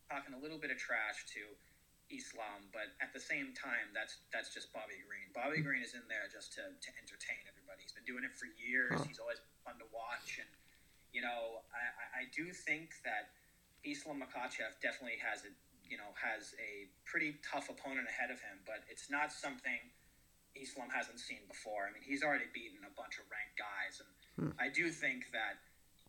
talking 0.10 0.34
a 0.34 0.42
little 0.42 0.58
bit 0.60 0.72
of 0.72 0.80
trash 0.80 1.28
to 1.36 1.44
Islam, 2.10 2.72
but 2.74 2.96
at 3.04 3.14
the 3.14 3.22
same 3.22 3.54
time, 3.54 3.94
that's 3.94 4.24
that's 4.34 4.50
just 4.56 4.74
Bobby 4.74 4.98
Green. 5.06 5.30
Bobby 5.36 5.62
Green 5.62 5.84
is 5.86 5.94
in 5.94 6.08
there 6.10 6.26
just 6.32 6.56
to, 6.58 6.66
to 6.66 6.90
entertain 6.98 7.44
everybody. 7.46 7.86
He's 7.86 7.94
been 7.94 8.08
doing 8.08 8.26
it 8.26 8.34
for 8.34 8.50
years. 8.58 9.04
Huh. 9.04 9.06
He's 9.06 9.22
always 9.22 9.40
fun 9.62 9.78
to 9.78 9.88
watch, 9.94 10.42
and 10.42 10.50
you 11.14 11.22
know, 11.22 11.62
I, 11.70 11.84
I, 11.86 12.06
I 12.22 12.24
do 12.34 12.50
think 12.52 12.98
that 13.06 13.30
Islam 13.86 14.20
Makhachev 14.26 14.82
definitely 14.82 15.22
has 15.22 15.46
a 15.46 15.52
you 15.89 15.97
know 15.97 16.13
has 16.21 16.54
a 16.62 16.88
pretty 17.06 17.36
tough 17.43 17.69
opponent 17.69 18.08
ahead 18.08 18.30
of 18.32 18.39
him, 18.39 18.62
but 18.65 18.86
it's 18.89 19.10
not 19.10 19.34
something 19.34 19.82
Islam 20.56 20.89
hasn't 20.93 21.19
seen 21.19 21.43
before. 21.49 21.86
I 21.86 21.93
mean, 21.93 22.06
he's 22.06 22.23
already 22.23 22.49
beaten 22.54 22.82
a 22.86 22.93
bunch 22.93 23.17
of 23.17 23.25
ranked 23.30 23.58
guys, 23.58 23.99
and 24.02 24.10
Hmm. 24.39 24.56
I 24.56 24.69
do 24.71 24.88
think 24.88 25.32
that 25.36 25.60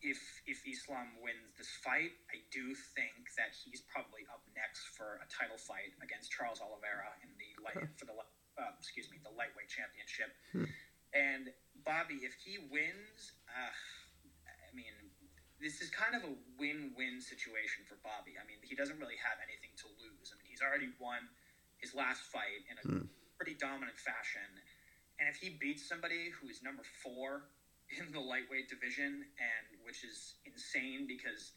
if 0.03 0.21
if 0.47 0.63
Islam 0.65 1.19
wins 1.21 1.51
this 1.59 1.69
fight, 1.83 2.15
I 2.31 2.39
do 2.55 2.75
think 2.95 3.35
that 3.37 3.51
he's 3.53 3.83
probably 3.83 4.23
up 4.31 4.47
next 4.55 4.87
for 4.97 5.19
a 5.19 5.27
title 5.27 5.59
fight 5.59 5.93
against 6.01 6.31
Charles 6.31 6.61
Oliveira 6.63 7.11
in 7.27 7.31
the 7.37 7.51
light 7.59 7.91
for 7.99 8.07
the 8.07 8.15
uh, 8.15 8.73
excuse 8.79 9.11
me 9.11 9.19
the 9.25 9.35
lightweight 9.35 9.69
championship. 9.69 10.31
Hmm. 10.53 10.71
And 11.13 11.51
Bobby, 11.85 12.23
if 12.23 12.39
he 12.39 12.63
wins, 12.71 13.35
uh, 13.51 13.75
this 15.61 15.85
is 15.85 15.93
kind 15.93 16.17
of 16.17 16.25
a 16.25 16.35
win-win 16.57 17.21
situation 17.21 17.85
for 17.85 18.01
Bobby. 18.01 18.41
I 18.41 18.45
mean, 18.49 18.59
he 18.65 18.75
doesn't 18.75 18.97
really 18.97 19.21
have 19.21 19.37
anything 19.45 19.77
to 19.85 19.93
lose. 20.01 20.33
I 20.33 20.41
mean, 20.41 20.49
he's 20.49 20.65
already 20.65 20.89
won 20.97 21.29
his 21.77 21.93
last 21.93 22.25
fight 22.33 22.65
in 22.69 22.81
a 22.81 22.83
Hmm. 22.85 23.07
pretty 23.37 23.55
dominant 23.55 23.99
fashion, 24.01 24.61
and 25.19 25.29
if 25.29 25.37
he 25.37 25.51
beats 25.51 25.87
somebody 25.87 26.29
who 26.31 26.49
is 26.49 26.63
number 26.63 26.83
four 27.03 27.49
in 27.89 28.13
the 28.13 28.21
lightweight 28.21 28.69
division, 28.69 29.25
and 29.39 29.81
which 29.85 30.05
is 30.05 30.37
insane 30.45 31.07
because 31.07 31.53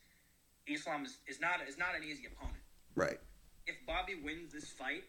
Islam 0.67 1.05
is, 1.05 1.19
is 1.27 1.39
not 1.39 1.61
is 1.67 1.77
not 1.77 1.95
an 1.95 2.03
easy 2.03 2.25
opponent. 2.25 2.63
Right. 2.95 3.19
If 3.67 3.85
Bobby 3.85 4.15
wins 4.15 4.51
this 4.53 4.71
fight, 4.71 5.03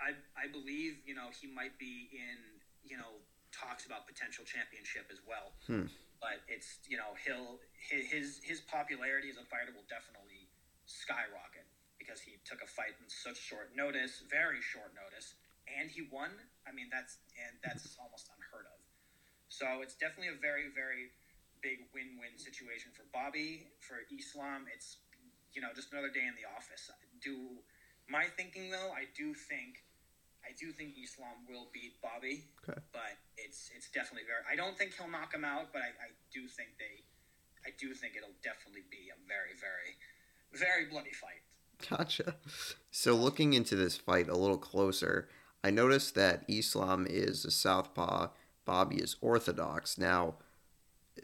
I 0.00 0.14
I 0.36 0.48
believe 0.48 1.00
you 1.04 1.14
know 1.14 1.30
he 1.30 1.46
might 1.48 1.78
be 1.78 2.08
in 2.12 2.60
you 2.84 2.96
know 2.96 3.20
talks 3.52 3.84
about 3.86 4.06
potential 4.06 4.44
championship 4.44 5.08
as 5.10 5.20
well. 5.26 5.52
Hmm. 5.66 5.86
But 6.22 6.46
it's 6.46 6.78
you 6.86 6.94
know 6.94 7.18
he'll 7.26 7.58
his 7.90 8.38
his 8.46 8.62
popularity 8.62 9.26
as 9.26 9.36
a 9.36 9.46
fighter 9.50 9.74
will 9.74 9.86
definitely 9.90 10.46
skyrocket 10.86 11.66
because 11.98 12.22
he 12.22 12.38
took 12.46 12.62
a 12.62 12.70
fight 12.70 12.94
in 13.02 13.10
such 13.10 13.38
short 13.42 13.74
notice, 13.74 14.22
very 14.30 14.62
short 14.62 14.94
notice, 14.94 15.34
and 15.66 15.90
he 15.90 16.06
won. 16.06 16.30
I 16.62 16.70
mean 16.70 16.86
that's 16.94 17.18
and 17.34 17.58
that's 17.66 17.98
almost 17.98 18.30
unheard 18.30 18.70
of. 18.70 18.78
So 19.50 19.82
it's 19.82 19.98
definitely 19.98 20.30
a 20.30 20.38
very 20.38 20.70
very 20.70 21.10
big 21.58 21.90
win-win 21.90 22.38
situation 22.38 22.94
for 22.94 23.02
Bobby 23.10 23.66
for 23.82 24.06
Islam. 24.14 24.70
It's 24.70 25.02
you 25.50 25.58
know 25.58 25.74
just 25.74 25.90
another 25.90 26.14
day 26.14 26.22
in 26.22 26.38
the 26.38 26.46
office. 26.46 26.86
Do 27.18 27.58
my 28.06 28.30
thinking 28.38 28.70
though? 28.70 28.94
I 28.94 29.10
do 29.10 29.34
think 29.34 29.82
I 30.44 30.52
do 30.58 30.72
think 30.72 30.94
Islam 31.02 31.46
will 31.48 31.68
beat 31.72 32.00
Bobby, 32.02 32.44
Okay. 32.68 32.78
but 32.92 33.16
it's 33.38 33.70
it's 33.76 33.90
definitely 33.90 34.26
very. 34.26 34.42
I 34.50 34.56
don't 34.56 34.76
think 34.76 34.92
he'll 34.98 35.08
knock 35.10 35.32
him 35.32 35.44
out, 35.44 35.72
but 35.72 35.82
I, 35.82 35.90
I 35.90 36.10
do 36.32 36.48
think 36.48 36.70
they. 36.78 37.04
I 37.64 37.70
do 37.78 37.94
think 37.94 38.14
it'll 38.16 38.34
definitely 38.42 38.82
be 38.90 39.10
a 39.14 39.18
very 39.28 39.54
very 39.58 39.94
very 40.52 40.86
bloody 40.90 41.12
fight. 41.12 41.42
Gotcha. 41.88 42.36
So 42.90 43.14
looking 43.14 43.54
into 43.54 43.74
this 43.76 43.96
fight 43.96 44.28
a 44.28 44.36
little 44.36 44.58
closer, 44.58 45.28
I 45.64 45.70
noticed 45.70 46.14
that 46.16 46.44
Islam 46.48 47.06
is 47.08 47.44
a 47.44 47.50
southpaw, 47.50 48.28
Bobby 48.64 48.96
is 48.96 49.16
orthodox. 49.20 49.96
Now, 49.98 50.34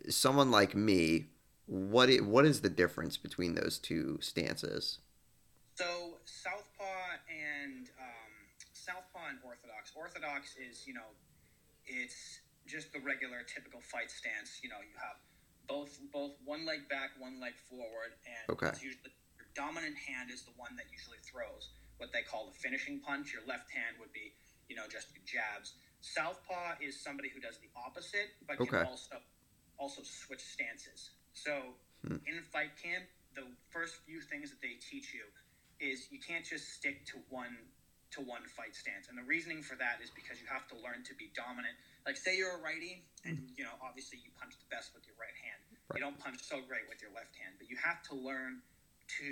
someone 0.08 0.50
like 0.50 0.74
me, 0.74 1.26
what 1.66 2.08
i- 2.08 2.20
what 2.20 2.46
is 2.46 2.60
the 2.62 2.70
difference 2.70 3.16
between 3.16 3.54
those 3.54 3.78
two 3.78 4.18
stances? 4.20 4.98
So 5.74 6.18
Southpaw 6.24 7.18
and 7.30 7.88
um, 8.00 8.32
Southpaw 8.72 9.28
and 9.30 9.38
Orthodox. 10.08 10.56
Is 10.56 10.88
you 10.88 10.94
know, 10.96 11.12
it's 11.84 12.40
just 12.64 12.92
the 12.96 13.00
regular 13.04 13.44
typical 13.44 13.80
fight 13.84 14.08
stance. 14.10 14.64
You 14.64 14.72
know, 14.72 14.80
you 14.80 14.96
have 14.96 15.20
both 15.68 16.00
both 16.12 16.32
one 16.44 16.64
leg 16.64 16.88
back, 16.88 17.12
one 17.20 17.36
leg 17.40 17.52
forward, 17.68 18.16
and 18.24 18.56
Okay. 18.56 18.72
usually 18.80 19.12
your 19.36 19.48
dominant 19.52 19.96
hand 20.00 20.32
is 20.32 20.48
the 20.48 20.56
one 20.56 20.72
that 20.80 20.88
usually 20.88 21.20
throws 21.20 21.76
what 22.00 22.08
they 22.12 22.22
call 22.24 22.48
the 22.48 22.56
finishing 22.56 23.00
punch. 23.04 23.36
Your 23.36 23.44
left 23.44 23.68
hand 23.68 24.00
would 24.00 24.12
be, 24.16 24.32
you 24.68 24.76
know, 24.76 24.88
just 24.88 25.12
jabs. 25.28 25.76
Southpaw 26.00 26.80
is 26.80 26.96
somebody 26.96 27.28
who 27.28 27.40
does 27.40 27.58
the 27.60 27.68
opposite, 27.76 28.32
but 28.48 28.56
can 28.56 28.72
also 28.88 29.20
also 29.76 30.00
switch 30.02 30.40
stances. 30.40 31.12
So 31.34 31.76
Hmm. 32.00 32.16
in 32.24 32.40
fight 32.48 32.80
camp, 32.80 33.04
the 33.34 33.44
first 33.68 33.96
few 34.06 34.22
things 34.22 34.48
that 34.50 34.62
they 34.62 34.78
teach 34.80 35.12
you 35.12 35.26
is 35.80 36.08
you 36.10 36.18
can't 36.18 36.46
just 36.46 36.72
stick 36.72 37.04
to 37.06 37.18
one 37.28 37.54
to 38.16 38.20
one 38.24 38.44
fight 38.48 38.72
stance. 38.74 39.08
And 39.08 39.16
the 39.18 39.26
reasoning 39.26 39.60
for 39.62 39.76
that 39.76 40.00
is 40.00 40.08
because 40.10 40.40
you 40.40 40.48
have 40.48 40.64
to 40.72 40.76
learn 40.80 41.04
to 41.04 41.14
be 41.14 41.28
dominant. 41.36 41.76
Like 42.06 42.16
say 42.16 42.36
you're 42.36 42.56
a 42.56 42.62
righty 42.62 43.04
and 43.24 43.52
you 43.56 43.64
know, 43.64 43.76
obviously 43.84 44.18
you 44.24 44.30
punch 44.40 44.56
the 44.56 44.68
best 44.72 44.94
with 44.96 45.04
your 45.04 45.16
right 45.20 45.36
hand. 45.44 45.60
Right. 45.92 46.00
You 46.00 46.02
don't 46.08 46.18
punch 46.18 46.40
so 46.40 46.60
great 46.64 46.88
with 46.88 47.00
your 47.04 47.12
left 47.12 47.36
hand, 47.36 47.56
but 47.60 47.68
you 47.68 47.76
have 47.80 48.00
to 48.08 48.14
learn 48.16 48.64
to 49.20 49.28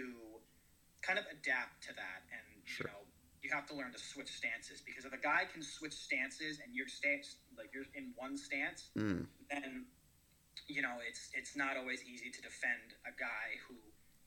kind 1.02 1.18
of 1.18 1.24
adapt 1.32 1.84
to 1.88 1.92
that 1.96 2.24
and 2.32 2.44
Sure. 2.64 2.88
you 2.88 2.92
know 2.92 3.02
you 3.44 3.50
have 3.54 3.66
to 3.68 3.74
learn 3.78 3.92
to 3.92 3.98
switch 4.00 4.26
stances 4.32 4.82
because 4.82 5.04
if 5.04 5.12
a 5.12 5.20
guy 5.22 5.44
can 5.46 5.62
switch 5.62 5.92
stances 5.94 6.58
and 6.58 6.74
your 6.74 6.88
stance 6.88 7.36
like 7.56 7.70
you're 7.72 7.86
in 7.94 8.10
one 8.16 8.34
stance 8.36 8.90
Mm. 8.96 9.28
then 9.50 9.86
you 10.66 10.82
know 10.82 10.98
it's 11.06 11.30
it's 11.32 11.54
not 11.54 11.76
always 11.76 12.02
easy 12.02 12.30
to 12.30 12.40
defend 12.42 12.96
a 13.06 13.12
guy 13.14 13.60
who 13.68 13.76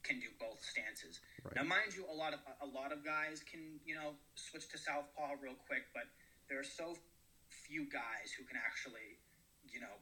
can 0.04 0.20
do 0.20 0.32
both 0.40 0.64
stances. 0.64 1.20
Right. 1.44 1.56
Now, 1.56 1.68
mind 1.68 1.96
you, 1.96 2.08
a 2.08 2.16
lot 2.16 2.34
of 2.34 2.40
a 2.62 2.70
lot 2.70 2.92
of 2.92 3.04
guys 3.04 3.44
can 3.44 3.80
you 3.86 3.96
know 3.96 4.16
switch 4.36 4.70
to 4.72 4.78
southpaw 4.78 5.40
real 5.42 5.58
quick, 5.68 5.88
but 5.94 6.08
there 6.48 6.60
are 6.60 6.68
so 6.68 6.96
few 7.50 7.86
guys 7.90 8.32
who 8.38 8.46
can 8.46 8.58
actually 8.58 9.20
you 9.68 9.82
know 9.82 9.96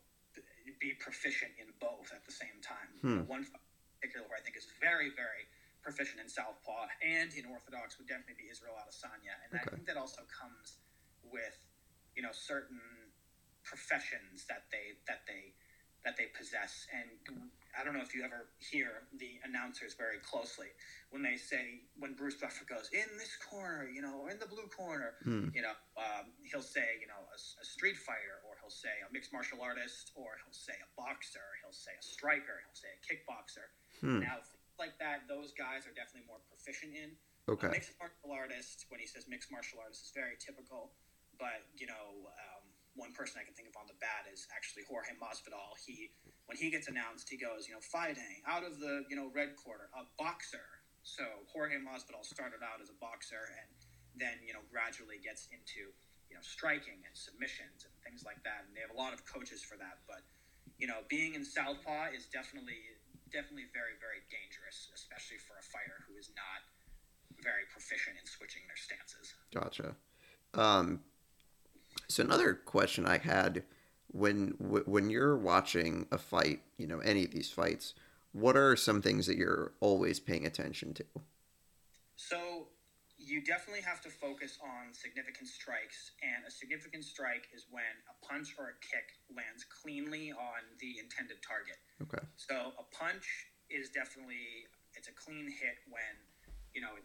be 0.79 0.93
proficient 0.99 1.51
in 1.57 1.73
both 1.81 2.13
at 2.13 2.25
the 2.25 2.33
same 2.33 2.57
time. 2.61 2.91
Hmm. 3.01 3.21
One 3.25 3.43
particular 3.97 4.27
who 4.29 4.33
I 4.33 4.41
think 4.41 4.57
is 4.57 4.69
very 4.79 5.09
very 5.13 5.49
proficient 5.81 6.19
in 6.19 6.27
southpaw 6.27 6.91
and 6.99 7.31
in 7.33 7.47
orthodox 7.47 7.95
would 7.95 8.11
definitely 8.11 8.35
be 8.35 8.51
Israel 8.51 8.75
Adesanya, 8.75 9.39
and 9.47 9.55
I 9.55 9.63
think 9.71 9.87
that 9.87 9.95
also 9.95 10.21
comes 10.27 10.83
with 11.23 11.57
you 12.15 12.21
know 12.21 12.33
certain 12.33 12.81
professions 13.63 14.47
that 14.47 14.69
they 14.71 14.95
that 15.11 15.27
they 15.27 15.51
that 16.07 16.15
they 16.15 16.31
possess 16.31 16.87
and 16.95 17.11
I 17.75 17.83
don't 17.83 17.91
know 17.91 18.01
if 18.01 18.15
you 18.15 18.23
ever 18.23 18.47
hear 18.63 19.03
the 19.19 19.37
announcers 19.43 19.91
very 19.99 20.23
closely 20.23 20.71
when 21.11 21.19
they 21.19 21.35
say 21.35 21.83
when 21.99 22.15
Bruce 22.15 22.39
Buffer 22.39 22.63
goes 22.63 22.87
in 22.95 23.05
this 23.19 23.35
corner 23.35 23.83
you 23.91 23.99
know 23.99 24.23
or 24.23 24.31
in 24.31 24.39
the 24.39 24.47
blue 24.47 24.71
corner 24.71 25.19
Hmm. 25.27 25.51
you 25.51 25.59
know 25.59 25.75
um, 25.99 26.31
he'll 26.47 26.63
say 26.63 26.95
you 27.03 27.11
know 27.11 27.19
a, 27.27 27.35
a 27.35 27.65
street 27.67 27.99
fighter 27.99 28.39
or 28.47 28.55
he'll 28.63 28.71
say 28.71 29.03
a 29.03 29.11
mixed 29.11 29.35
martial 29.35 29.59
artist 29.59 30.15
or 30.15 30.39
he'll 30.47 30.55
say 30.55 30.79
a 30.79 30.87
boxer 30.95 31.43
he'll 31.59 31.75
say 31.75 31.91
a 31.91 32.05
striker 32.15 32.63
he'll 32.63 32.79
say 32.79 32.87
a 32.95 32.99
kickboxer 33.03 33.67
Hmm. 33.99 34.23
now 34.23 34.39
things 34.39 34.77
like 34.79 34.95
that 35.03 35.27
those 35.27 35.51
guys 35.51 35.83
are 35.83 35.91
definitely 35.91 36.23
more 36.31 36.39
proficient 36.47 36.95
in 36.95 37.11
Okay. 37.49 37.67
a 37.67 37.71
mixed 37.71 37.95
martial 37.99 38.31
artist, 38.35 38.85
when 38.91 38.99
he 38.99 39.07
says 39.07 39.23
mixed 39.27 39.47
martial 39.49 39.79
artist, 39.79 40.03
is 40.03 40.11
very 40.11 40.35
typical. 40.35 40.91
But 41.39 41.63
you 41.79 41.87
know, 41.87 42.27
um, 42.27 42.56
one 42.97 43.13
person 43.13 43.37
I 43.37 43.45
can 43.45 43.53
think 43.53 43.69
of 43.69 43.77
on 43.77 43.85
the 43.85 43.95
bat 44.01 44.25
is 44.27 44.49
actually 44.49 44.83
Jorge 44.89 45.13
Masvidal. 45.21 45.77
He, 45.77 46.09
when 46.49 46.57
he 46.57 46.73
gets 46.73 46.89
announced, 46.89 47.29
he 47.29 47.37
goes, 47.37 47.69
you 47.69 47.77
know, 47.77 47.85
fighting 47.85 48.41
out 48.49 48.65
of 48.65 48.81
the 48.81 49.05
you 49.07 49.15
know 49.15 49.29
red 49.31 49.55
quarter, 49.55 49.93
a 49.93 50.03
boxer. 50.17 50.81
So 51.05 51.23
Jorge 51.53 51.79
Masvidal 51.79 52.25
started 52.25 52.65
out 52.65 52.81
as 52.83 52.89
a 52.89 52.97
boxer, 52.99 53.47
and 53.61 53.69
then 54.17 54.41
you 54.43 54.51
know 54.51 54.65
gradually 54.67 55.21
gets 55.21 55.47
into 55.53 55.93
you 56.27 56.35
know 56.35 56.43
striking 56.43 56.99
and 57.05 57.13
submissions 57.13 57.85
and 57.85 57.93
things 58.01 58.25
like 58.25 58.41
that. 58.43 58.67
And 58.67 58.73
they 58.73 58.83
have 58.83 58.91
a 58.91 58.99
lot 58.99 59.13
of 59.13 59.23
coaches 59.23 59.61
for 59.61 59.77
that. 59.77 60.03
But 60.09 60.25
you 60.81 60.89
know, 60.89 61.05
being 61.07 61.37
in 61.37 61.45
southpaw 61.45 62.11
is 62.11 62.27
definitely 62.33 62.81
definitely 63.29 63.69
very 63.71 63.95
very 64.01 64.25
dangerous, 64.27 64.89
especially 64.97 65.37
for 65.45 65.55
a 65.61 65.65
fighter 65.69 66.01
who 66.09 66.17
is 66.17 66.33
not 66.33 66.65
very 67.45 67.69
proficient 67.69 68.17
in 68.17 68.25
switching 68.25 68.65
their 68.65 68.79
stances. 68.81 69.37
Gotcha. 69.53 69.93
Um, 70.57 71.05
so 72.07 72.23
another 72.23 72.53
question 72.53 73.05
I 73.05 73.17
had 73.17 73.63
when 74.11 74.55
when 74.59 75.09
you're 75.09 75.37
watching 75.37 76.07
a 76.11 76.17
fight, 76.17 76.61
you 76.77 76.87
know, 76.87 76.99
any 76.99 77.25
of 77.25 77.31
these 77.31 77.49
fights, 77.49 77.93
what 78.31 78.55
are 78.55 78.75
some 78.75 79.01
things 79.01 79.27
that 79.27 79.37
you're 79.37 79.73
always 79.79 80.19
paying 80.19 80.45
attention 80.45 80.93
to? 80.95 81.05
So 82.15 82.67
you 83.17 83.43
definitely 83.43 83.81
have 83.81 84.01
to 84.01 84.09
focus 84.09 84.57
on 84.63 84.93
significant 84.93 85.49
strikes, 85.49 86.11
and 86.23 86.45
a 86.47 86.51
significant 86.51 87.03
strike 87.03 87.49
is 87.53 87.65
when 87.69 87.83
a 88.07 88.15
punch 88.25 88.55
or 88.57 88.71
a 88.71 88.77
kick 88.79 89.19
lands 89.35 89.65
cleanly 89.65 90.31
on 90.31 90.61
the 90.79 90.99
intended 90.99 91.37
target. 91.43 91.77
Okay. 92.01 92.23
So 92.37 92.71
a 92.79 92.85
punch 92.95 93.27
is 93.69 93.89
definitely 93.89 94.69
it's 94.95 95.09
a 95.09 95.15
clean 95.17 95.51
hit 95.51 95.77
when 95.91 96.15
you 96.73 96.81
know 96.81 96.95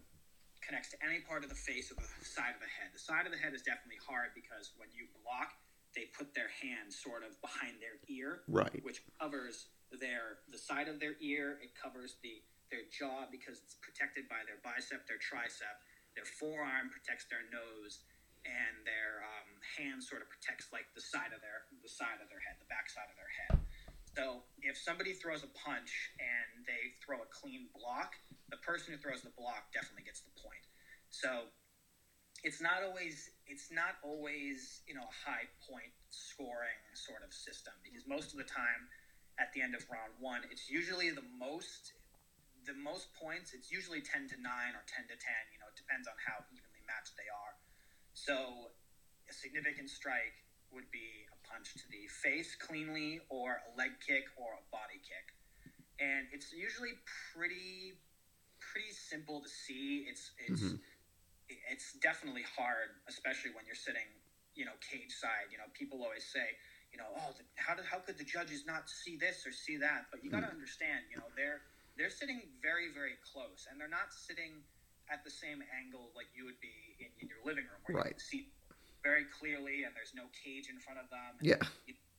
connects 0.63 0.91
to 0.95 0.99
any 1.05 1.21
part 1.27 1.43
of 1.43 1.51
the 1.51 1.59
face 1.59 1.91
or 1.91 1.99
the 1.99 2.09
side 2.25 2.55
of 2.55 2.63
the 2.63 2.71
head. 2.71 2.95
The 2.95 3.03
side 3.03 3.27
of 3.27 3.33
the 3.35 3.39
head 3.39 3.53
is 3.53 3.63
definitely 3.63 4.01
hard 4.03 4.31
because 4.35 4.73
when 4.79 4.89
you 4.95 5.11
block, 5.23 5.51
they 5.93 6.09
put 6.17 6.33
their 6.33 6.49
hand 6.63 6.89
sort 6.89 7.21
of 7.27 7.37
behind 7.43 7.83
their 7.83 8.01
ear, 8.09 8.43
Right. 8.49 8.81
which 8.83 9.03
covers 9.21 9.69
their 9.93 10.41
the 10.49 10.57
side 10.57 10.89
of 10.89 10.97
their 11.03 11.21
ear. 11.21 11.59
It 11.61 11.75
covers 11.77 12.17
the 12.23 12.41
their 12.73 12.89
jaw 12.89 13.29
because 13.29 13.61
it's 13.61 13.77
protected 13.85 14.25
by 14.33 14.41
their 14.49 14.57
bicep, 14.65 15.05
their 15.05 15.21
tricep. 15.21 15.77
Their 16.17 16.25
forearm 16.25 16.89
protects 16.89 17.29
their 17.29 17.45
nose, 17.53 18.01
and 18.49 18.81
their 18.89 19.21
um, 19.21 19.61
hand 19.77 20.01
sort 20.01 20.25
of 20.25 20.33
protects 20.33 20.73
like 20.73 20.89
the 20.97 21.05
side 21.05 21.37
of 21.37 21.45
their 21.45 21.69
the 21.85 21.93
side 21.93 22.25
of 22.25 22.33
their 22.33 22.41
head, 22.41 22.57
the 22.57 22.69
back 22.73 22.89
side 22.89 23.13
of 23.13 23.17
their 23.21 23.29
head. 23.29 23.61
So 24.17 24.45
if 24.61 24.77
somebody 24.77 25.17
throws 25.17 25.43
a 25.43 25.51
punch 25.57 26.13
and 26.21 26.67
they 26.69 26.93
throw 27.01 27.25
a 27.25 27.29
clean 27.33 27.73
block, 27.73 28.13
the 28.53 28.61
person 28.61 28.93
who 28.93 28.99
throws 29.01 29.25
the 29.25 29.33
block 29.33 29.73
definitely 29.73 30.05
gets 30.05 30.21
the 30.21 30.37
point. 30.37 30.69
So 31.09 31.49
it's 32.43 32.61
not 32.61 32.83
always 32.83 33.31
it's 33.47 33.71
not 33.71 34.03
always 34.03 34.83
you 34.87 34.95
know 34.95 35.07
a 35.07 35.17
high 35.25 35.47
point 35.65 35.95
scoring 36.11 36.83
sort 36.93 37.23
of 37.23 37.33
system 37.33 37.73
because 37.87 38.03
most 38.05 38.35
of 38.35 38.39
the 38.39 38.47
time 38.47 38.91
at 39.39 39.55
the 39.55 39.63
end 39.63 39.75
of 39.79 39.87
round 39.87 40.11
one 40.19 40.43
it's 40.51 40.69
usually 40.69 41.09
the 41.15 41.25
most 41.39 41.95
the 42.67 42.75
most 42.75 43.15
points 43.15 43.55
it's 43.55 43.71
usually 43.71 44.03
10 44.03 44.27
to 44.27 44.37
9 44.39 44.43
or 44.75 44.83
10 44.91 45.07
to 45.07 45.15
10 45.15 45.23
you 45.55 45.59
know 45.63 45.71
it 45.71 45.79
depends 45.79 46.11
on 46.11 46.19
how 46.19 46.43
evenly 46.51 46.83
matched 46.83 47.15
they 47.15 47.31
are 47.31 47.55
so 48.13 48.75
a 49.31 49.33
significant 49.33 49.87
strike 49.87 50.43
would 50.75 50.91
be 50.91 51.27
punch 51.53 51.77
to 51.77 51.87
the 51.93 52.09
face 52.09 52.57
cleanly 52.57 53.21
or 53.29 53.61
a 53.69 53.71
leg 53.77 53.93
kick 54.01 54.25
or 54.41 54.57
a 54.57 54.65
body 54.73 55.01
kick. 55.05 55.37
And 56.01 56.27
it's 56.33 56.53
usually 56.53 56.97
pretty 57.33 58.01
pretty 58.73 58.93
simple 58.93 59.43
to 59.43 59.49
see. 59.49 60.07
It's 60.09 60.33
it's 60.39 60.63
Mhm. 60.63 60.81
it's 61.49 61.93
definitely 62.01 62.45
hard 62.57 62.89
especially 63.09 63.51
when 63.53 63.67
you're 63.67 63.77
sitting 63.77 64.09
you 64.55 64.65
know 64.65 64.73
cage 64.81 65.13
side. 65.13 65.53
You 65.53 65.59
know 65.59 65.69
people 65.75 66.03
always 66.03 66.25
say 66.25 66.57
you 66.93 66.99
know 66.99 67.13
oh 67.13 67.33
the, 67.37 67.45
how 67.61 67.75
did 67.75 67.85
how 67.85 68.01
could 68.01 68.19
the 68.19 68.25
judges 68.25 68.65
not 68.67 68.89
see 68.89 69.17
this 69.17 69.47
or 69.47 69.53
see 69.53 69.77
that? 69.79 70.09
But 70.11 70.25
you 70.25 70.31
got 70.31 70.41
to 70.41 70.51
understand 70.51 71.07
you 71.11 71.17
know 71.19 71.29
they're 71.37 71.63
they're 71.97 72.11
sitting 72.11 72.49
very 72.63 72.89
very 72.93 73.19
close 73.21 73.69
and 73.71 73.79
they're 73.79 73.93
not 73.93 74.13
sitting 74.13 74.65
at 75.13 75.23
the 75.25 75.31
same 75.31 75.61
angle 75.77 76.13
like 76.17 76.29
you 76.35 76.47
would 76.47 76.61
be 76.63 76.97
in, 77.01 77.11
in 77.21 77.29
your 77.29 77.43
living 77.45 77.67
room 77.69 77.83
where 77.85 77.95
Right. 78.01 78.07
you 78.07 78.17
can 78.17 78.21
see 78.21 78.49
very 79.03 79.27
clearly 79.29 79.83
and 79.83 79.93
there's 79.95 80.15
no 80.15 80.31
cage 80.33 80.71
in 80.71 80.79
front 80.79 81.03
of 81.03 81.11
them 81.11 81.39
and 81.43 81.47
Yeah. 81.47 81.63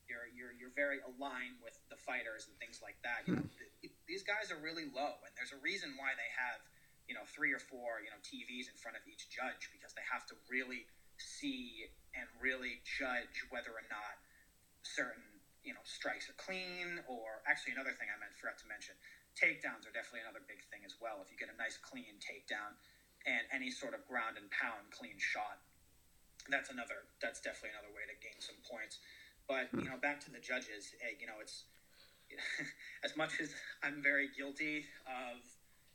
you're 0.08 0.28
you're 0.36 0.52
you're 0.52 0.76
very 0.76 1.00
aligned 1.00 1.56
with 1.64 1.80
the 1.88 1.96
fighters 1.96 2.46
and 2.48 2.54
things 2.60 2.80
like 2.84 3.00
that. 3.02 3.24
You 3.24 3.40
hmm. 3.40 3.40
know, 3.40 3.48
th- 3.80 3.96
these 4.06 4.22
guys 4.22 4.52
are 4.52 4.60
really 4.60 4.88
low, 4.92 5.16
and 5.24 5.32
there's 5.36 5.52
a 5.52 5.60
reason 5.64 5.96
why 5.96 6.12
they 6.16 6.28
have 6.36 6.60
you 7.08 7.16
know 7.16 7.24
three 7.28 7.52
or 7.52 7.60
four 7.60 8.00
you 8.04 8.12
know 8.12 8.20
TVs 8.20 8.68
in 8.68 8.76
front 8.76 8.96
of 8.96 9.04
each 9.08 9.28
judge 9.32 9.72
because 9.72 9.96
they 9.96 10.04
have 10.04 10.24
to 10.28 10.36
really 10.48 10.84
see 11.16 11.88
and 12.12 12.26
really 12.40 12.80
judge 12.84 13.48
whether 13.48 13.72
or 13.72 13.86
not 13.88 14.20
certain 14.84 15.24
you 15.64 15.72
know 15.72 15.82
strikes 15.88 16.28
are 16.28 16.36
clean. 16.36 17.00
Or 17.08 17.40
actually, 17.48 17.72
another 17.72 17.96
thing 17.96 18.12
I 18.12 18.16
meant 18.20 18.36
forgot 18.36 18.60
to 18.60 18.68
mention: 18.68 18.94
takedowns 19.36 19.88
are 19.88 19.94
definitely 19.94 20.24
another 20.28 20.44
big 20.44 20.60
thing 20.68 20.84
as 20.84 21.00
well. 21.00 21.24
If 21.24 21.32
you 21.32 21.40
get 21.40 21.48
a 21.48 21.56
nice 21.56 21.80
clean 21.80 22.20
takedown 22.20 22.76
and 23.24 23.40
any 23.56 23.72
sort 23.72 23.96
of 23.96 24.04
ground 24.04 24.36
and 24.36 24.52
pound 24.52 24.92
clean 24.92 25.16
shot, 25.16 25.64
that's 26.48 26.70
another 26.70 27.08
that's 27.20 27.40
definitely 27.40 27.70
another 27.76 27.92
way 27.94 28.04
to 28.08 28.16
gain 28.20 28.36
some 28.40 28.56
points. 28.68 28.98
But 29.48 29.68
you 29.76 29.88
know, 29.88 29.96
back 30.00 30.20
to 30.24 30.30
the 30.30 30.40
judges. 30.40 30.94
eh, 31.04 31.16
You 31.20 31.26
know, 31.26 31.40
it's 31.40 31.64
as 33.04 33.16
much 33.16 33.40
as 33.40 33.54
I'm 33.82 34.02
very 34.02 34.28
guilty 34.36 34.84
of 35.06 35.44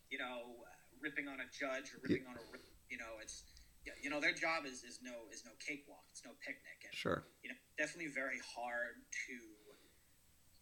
you 0.10 0.18
know 0.18 0.66
ripping 1.02 1.28
on 1.28 1.40
a 1.40 1.48
judge 1.50 1.94
or 1.94 2.00
ripping 2.02 2.26
on 2.30 2.36
a 2.38 2.44
you 2.90 2.98
know 2.98 3.18
it's 3.22 3.44
yeah, 3.86 3.94
you 4.02 4.10
know 4.10 4.20
their 4.20 4.34
job 4.34 4.66
is, 4.66 4.84
is 4.84 5.00
no 5.02 5.30
is 5.34 5.44
no 5.46 5.52
cakewalk. 5.60 6.06
It's 6.12 6.24
no 6.26 6.32
picnic, 6.46 6.84
and 6.86 6.94
Sure. 6.94 7.24
you 7.44 7.50
know 7.50 7.58
definitely 7.78 8.12
very 8.12 8.40
hard 8.56 9.02
to 9.28 9.38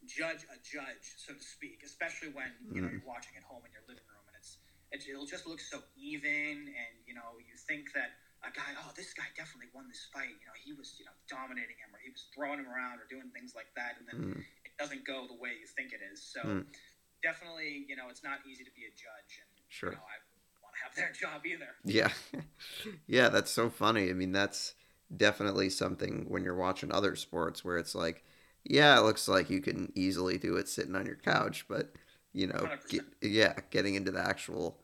judge 0.05 0.45
a 0.53 0.57
judge, 0.61 1.17
so 1.17 1.33
to 1.33 1.43
speak, 1.43 1.81
especially 1.83 2.29
when 2.29 2.53
you 2.71 2.81
know 2.81 2.87
Mhm. 2.87 2.91
you're 2.91 3.01
watching 3.07 3.35
at 3.35 3.43
home 3.43 3.65
in 3.65 3.71
your 3.71 3.81
living 3.87 4.05
room 4.07 4.23
and 4.27 4.35
it's 4.37 4.57
it, 4.91 5.03
it'll 5.09 5.25
just 5.25 5.45
look 5.45 5.59
so 5.59 5.83
even, 5.97 6.69
and 6.71 6.93
you 7.05 7.13
know 7.13 7.39
you 7.43 7.55
think 7.67 7.91
that 7.93 8.15
a 8.45 8.51
guy, 8.53 8.69
oh, 8.77 8.91
this 8.93 9.13
guy 9.13 9.25
definitely 9.33 9.69
won 9.73 9.87
this 9.89 10.05
fight. 10.13 10.29
You 10.29 10.45
know, 10.45 10.57
he 10.57 10.73
was 10.73 10.95
you 10.99 11.05
know 11.05 11.15
dominating 11.29 11.77
him, 11.81 11.89
or 11.93 11.99
he 12.01 12.09
was 12.13 12.29
throwing 12.33 12.59
him 12.61 12.69
around, 12.69 13.01
or 13.01 13.07
doing 13.09 13.29
things 13.33 13.53
like 13.57 13.69
that, 13.75 13.97
and 13.97 14.05
then 14.07 14.17
Mm. 14.37 14.41
it 14.65 14.73
doesn't 14.77 15.05
go 15.05 15.25
the 15.27 15.37
way 15.37 15.57
you 15.57 15.67
think 15.77 15.93
it 15.93 16.01
is. 16.01 16.21
So 16.21 16.41
Mm. 16.43 16.65
definitely, 17.23 17.85
you 17.89 17.95
know, 17.95 18.09
it's 18.09 18.23
not 18.23 18.45
easy 18.45 18.63
to 18.63 18.71
be 18.71 18.85
a 18.85 18.93
judge, 18.93 19.31
and 19.41 19.49
Sure. 19.69 19.91
you 19.91 19.97
know, 19.97 20.05
I 20.05 20.17
want 20.61 20.75
to 20.75 20.81
have 20.83 20.95
their 20.95 21.11
job 21.23 21.45
either. 21.45 21.75
Yeah. 21.83 22.11
yeah, 23.07 23.29
that's 23.29 23.51
so 23.51 23.69
funny. 23.69 24.09
I 24.09 24.13
mean, 24.13 24.31
that's 24.31 24.75
definitely 25.15 25.69
something 25.69 26.25
when 26.27 26.43
you're 26.43 26.55
watching 26.55 26.91
other 26.91 27.15
sports 27.15 27.63
where 27.63 27.77
it's 27.77 27.95
like, 27.95 28.23
yeah, 28.63 28.97
it 28.99 29.03
looks 29.03 29.27
like 29.27 29.49
you 29.49 29.61
can 29.61 29.91
easily 29.95 30.37
do 30.37 30.57
it 30.57 30.67
sitting 30.67 30.95
on 30.95 31.05
your 31.05 31.15
couch, 31.15 31.65
but 31.69 31.93
you 32.33 32.47
know, 32.47 32.69
get, 32.89 33.03
yeah, 33.21 33.53
getting 33.71 33.95
into 33.95 34.11
the 34.11 34.19
actual 34.19 34.79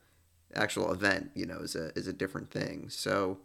actual 0.54 0.92
event, 0.92 1.30
you 1.34 1.46
know, 1.46 1.58
is 1.58 1.74
a 1.74 1.96
is 1.98 2.06
a 2.06 2.12
different 2.12 2.50
thing. 2.50 2.88
So 2.88 3.38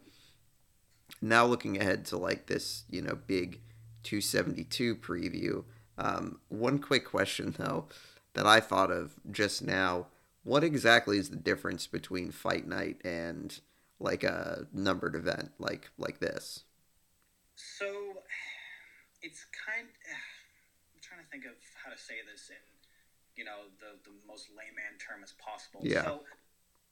now 1.20 1.44
looking 1.44 1.80
ahead 1.80 2.04
to 2.06 2.16
like 2.16 2.46
this, 2.46 2.84
you 2.88 3.02
know, 3.02 3.18
big 3.26 3.60
272 4.02 4.96
preview. 4.96 5.64
Um, 5.98 6.40
one 6.48 6.78
quick 6.78 7.04
question 7.04 7.54
though 7.58 7.86
that 8.34 8.46
I 8.46 8.60
thought 8.60 8.90
of 8.90 9.14
just 9.30 9.62
now: 9.62 10.06
What 10.44 10.64
exactly 10.64 11.18
is 11.18 11.30
the 11.30 11.36
difference 11.36 11.86
between 11.86 12.30
fight 12.30 12.66
night 12.66 13.00
and 13.04 13.58
like 13.98 14.24
a 14.24 14.66
numbered 14.72 15.14
event 15.14 15.52
like 15.58 15.90
like 15.98 16.20
this? 16.20 16.64
So 17.56 17.86
it's 19.22 19.44
kind. 19.52 19.86
I'm 19.86 21.00
trying 21.02 21.20
to 21.20 21.28
think 21.30 21.44
of 21.44 21.52
how 21.82 21.92
to 21.92 21.98
say 21.98 22.24
this 22.30 22.48
in, 22.48 22.62
you 23.36 23.44
know, 23.44 23.68
the 23.78 24.00
the 24.08 24.16
most 24.26 24.48
layman 24.56 24.96
term 24.98 25.22
as 25.22 25.32
possible. 25.36 25.80
Yeah. 25.84 26.04
So, 26.04 26.20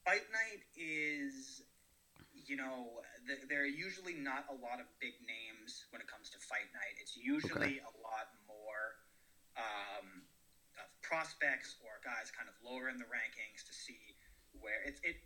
fight 0.09 0.25
night 0.33 0.65
is, 0.73 1.61
you 2.33 2.57
know, 2.57 2.97
th- 3.29 3.45
there 3.45 3.61
are 3.61 3.69
usually 3.69 4.17
not 4.17 4.49
a 4.49 4.57
lot 4.57 4.81
of 4.81 4.89
big 4.97 5.13
names 5.21 5.85
when 5.93 6.01
it 6.01 6.09
comes 6.09 6.33
to 6.33 6.41
fight 6.41 6.65
night. 6.73 6.97
It's 6.97 7.13
usually 7.13 7.77
a 7.77 7.93
lot 8.01 8.33
more 8.49 8.97
um, 9.53 10.25
of 10.81 10.89
prospects 11.05 11.77
or 11.85 12.01
guys 12.01 12.33
kind 12.33 12.49
of 12.49 12.57
lower 12.65 12.89
in 12.89 12.97
the 12.97 13.05
rankings 13.05 13.61
to 13.69 13.73
see 13.73 14.17
where 14.57 14.81
it's 14.81 14.97
it. 15.05 15.21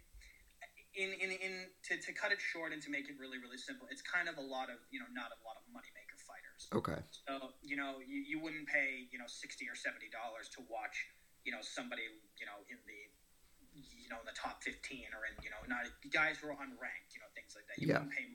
In, 0.94 1.10
in, 1.18 1.34
in 1.34 1.74
to, 1.90 1.98
to 1.98 2.14
cut 2.14 2.30
it 2.30 2.38
short 2.38 2.70
and 2.70 2.78
to 2.86 2.94
make 2.94 3.10
it 3.10 3.18
really 3.18 3.42
really 3.42 3.58
simple, 3.58 3.90
it's 3.90 4.06
kind 4.06 4.30
of 4.30 4.38
a 4.38 4.46
lot 4.46 4.70
of 4.70 4.78
you 4.94 5.02
know 5.02 5.10
not 5.10 5.34
a 5.34 5.40
lot 5.42 5.58
of 5.58 5.66
moneymaker 5.74 6.20
fighters. 6.22 6.70
Okay. 6.70 7.02
So 7.26 7.58
you 7.66 7.74
know, 7.74 7.98
you, 7.98 8.22
you 8.22 8.38
wouldn't 8.38 8.70
pay 8.70 9.10
you 9.10 9.18
know 9.18 9.26
sixty 9.26 9.66
or 9.66 9.74
seventy 9.74 10.14
dollars 10.14 10.54
to 10.54 10.62
watch 10.70 10.94
you 11.42 11.50
know 11.50 11.66
somebody 11.66 12.06
you 12.38 12.46
know 12.46 12.62
in 12.70 12.78
the 12.86 13.00
you 13.74 14.10
know 14.10 14.22
in 14.22 14.28
the 14.30 14.38
top 14.38 14.62
fifteen 14.62 15.10
or 15.14 15.26
in 15.26 15.34
you 15.42 15.50
know 15.50 15.62
not 15.66 15.86
guys 16.14 16.40
who 16.40 16.50
are 16.50 16.58
unranked, 16.62 17.14
you 17.14 17.20
know 17.22 17.30
things 17.34 17.54
like 17.58 17.66
that. 17.70 17.78
You 17.82 17.90
Yeah. 17.90 18.02
wouldn't 18.02 18.14
pay 18.14 18.26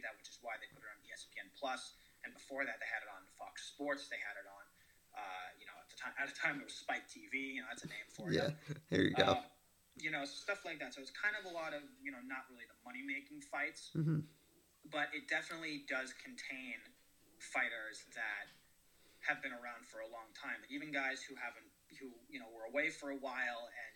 that, 0.00 0.12
which 0.20 0.28
is 0.28 0.36
why 0.44 0.60
they 0.60 0.68
put 0.72 0.84
it 0.84 0.90
on 0.92 0.98
ESPN 1.04 1.48
Plus, 1.56 1.96
and 2.24 2.32
before 2.36 2.64
that 2.68 2.76
they 2.80 2.88
had 2.88 3.00
it 3.00 3.08
on 3.12 3.24
Fox 3.36 3.64
Sports. 3.72 4.08
They 4.12 4.20
had 4.20 4.36
it 4.36 4.44
on 4.48 4.64
uh, 5.16 5.48
you 5.56 5.64
know 5.68 5.76
at 5.80 5.88
the 5.88 5.96
time 5.96 6.14
at 6.20 6.28
the 6.28 6.36
time 6.36 6.60
it 6.60 6.66
was 6.68 6.76
Spike 6.76 7.08
TV. 7.08 7.56
You 7.56 7.64
know 7.64 7.68
that's 7.72 7.84
a 7.84 7.90
name 7.92 8.08
for 8.12 8.28
Yeah. 8.32 8.52
it. 8.52 8.56
There 8.92 9.02
you 9.02 9.14
go. 9.16 9.24
Uh, 9.24 9.42
you 9.96 10.10
know 10.12 10.24
stuff 10.24 10.64
like 10.68 10.78
that. 10.80 10.92
So 10.92 11.00
it's 11.00 11.12
kind 11.12 11.36
of 11.36 11.48
a 11.48 11.52
lot 11.52 11.72
of 11.72 11.80
you 12.00 12.12
know 12.12 12.20
not 12.24 12.44
really 12.52 12.68
the 12.68 12.76
money 12.84 13.00
making 13.04 13.40
fights 13.40 13.92
hmm 13.94 14.20
but 14.90 15.08
it 15.10 15.26
definitely 15.26 15.82
does 15.88 16.12
contain 16.12 16.78
fighters 17.40 18.06
that 18.14 18.46
have 19.26 19.42
been 19.42 19.50
around 19.50 19.82
for 19.82 19.98
a 19.98 20.06
long 20.06 20.30
time. 20.36 20.62
Even 20.70 20.92
guys 20.92 21.22
who 21.24 21.34
haven't, 21.34 21.66
who 21.98 22.06
you 22.28 22.38
know, 22.38 22.46
were 22.46 22.62
away 22.68 22.90
for 22.90 23.10
a 23.10 23.16
while 23.18 23.66
and 23.66 23.90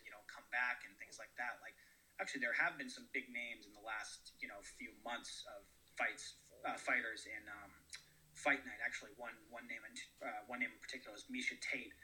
back 0.51 0.83
and 0.85 0.93
things 0.99 1.17
like 1.17 1.31
that. 1.39 1.57
Like 1.63 1.75
actually, 2.19 2.45
there 2.45 2.55
have 2.55 2.77
been 2.77 2.91
some 2.91 3.07
big 3.15 3.31
names 3.31 3.65
in 3.65 3.73
the 3.73 3.83
last 3.83 4.35
you 4.43 4.47
know 4.51 4.59
few 4.61 4.93
months 5.01 5.47
of 5.49 5.65
fights, 5.97 6.37
uh, 6.63 6.77
fighters 6.77 7.25
in 7.25 7.41
um, 7.49 7.71
fight 8.37 8.61
night. 8.67 8.79
Actually, 8.83 9.15
one 9.17 9.35
one 9.49 9.65
name 9.65 9.81
in 9.87 9.93
uh, 10.21 10.45
one 10.45 10.61
name 10.61 10.71
in 10.71 10.81
particular 10.83 11.15
is 11.15 11.25
Miesha 11.31 11.57
Tate. 11.59 11.95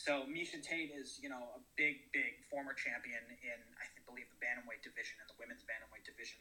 So 0.00 0.24
Miesha 0.24 0.56
Tate 0.62 0.96
is, 0.96 1.20
you 1.20 1.28
know, 1.28 1.52
a 1.52 1.60
big, 1.76 2.08
big 2.08 2.40
former 2.48 2.72
champion 2.72 3.20
in, 3.44 3.58
I 3.76 3.84
think, 3.92 4.08
believe 4.08 4.32
the 4.32 4.40
bantamweight 4.40 4.80
division 4.80 5.20
and 5.20 5.28
the 5.28 5.36
women's 5.36 5.60
bantamweight 5.68 6.08
division, 6.08 6.40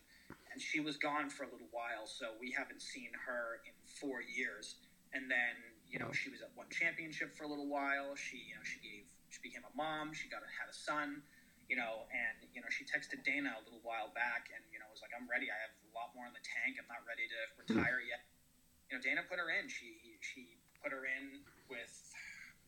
and 0.53 0.61
she 0.61 0.79
was 0.79 0.95
gone 0.95 1.27
for 1.27 1.43
a 1.43 1.51
little 1.51 1.67
while, 1.75 2.07
so 2.07 2.39
we 2.39 2.55
haven't 2.55 2.79
seen 2.79 3.11
her 3.27 3.59
in 3.67 3.75
four 3.99 4.23
years. 4.23 4.79
And 5.11 5.27
then, 5.27 5.59
you 5.89 5.99
know, 5.99 6.13
she 6.13 6.29
was 6.29 6.39
at 6.39 6.53
one 6.55 6.69
championship 6.71 7.35
for 7.35 7.43
a 7.43 7.51
little 7.51 7.67
while. 7.67 8.15
She, 8.15 8.37
you 8.47 8.55
know, 8.55 8.63
she 8.63 8.79
gave, 8.79 9.03
she 9.27 9.41
became 9.41 9.65
a 9.65 9.73
mom. 9.75 10.13
She 10.13 10.29
got 10.29 10.45
had 10.45 10.69
a 10.69 10.77
son, 10.77 11.19
you 11.69 11.77
know, 11.77 12.09
and 12.09 12.49
you 12.51 12.59
know, 12.59 12.67
she 12.73 12.83
texted 12.83 13.21
Dana 13.21 13.53
a 13.55 13.61
little 13.61 13.79
while 13.85 14.09
back, 14.11 14.49
and 14.49 14.65
you 14.73 14.81
know, 14.81 14.89
was 14.89 15.05
like, 15.05 15.13
"I'm 15.13 15.29
ready. 15.29 15.53
I 15.53 15.57
have 15.69 15.73
a 15.85 15.93
lot 15.93 16.11
more 16.17 16.25
in 16.25 16.33
the 16.33 16.41
tank. 16.41 16.81
I'm 16.81 16.89
not 16.89 17.05
ready 17.05 17.29
to 17.29 17.39
retire 17.61 18.01
yet." 18.01 18.25
You 18.89 18.97
know, 18.97 19.01
Dana 19.05 19.21
put 19.29 19.37
her 19.37 19.53
in. 19.53 19.69
She 19.69 20.17
she 20.19 20.57
put 20.81 20.89
her 20.89 21.05
in 21.05 21.45
with 21.69 21.93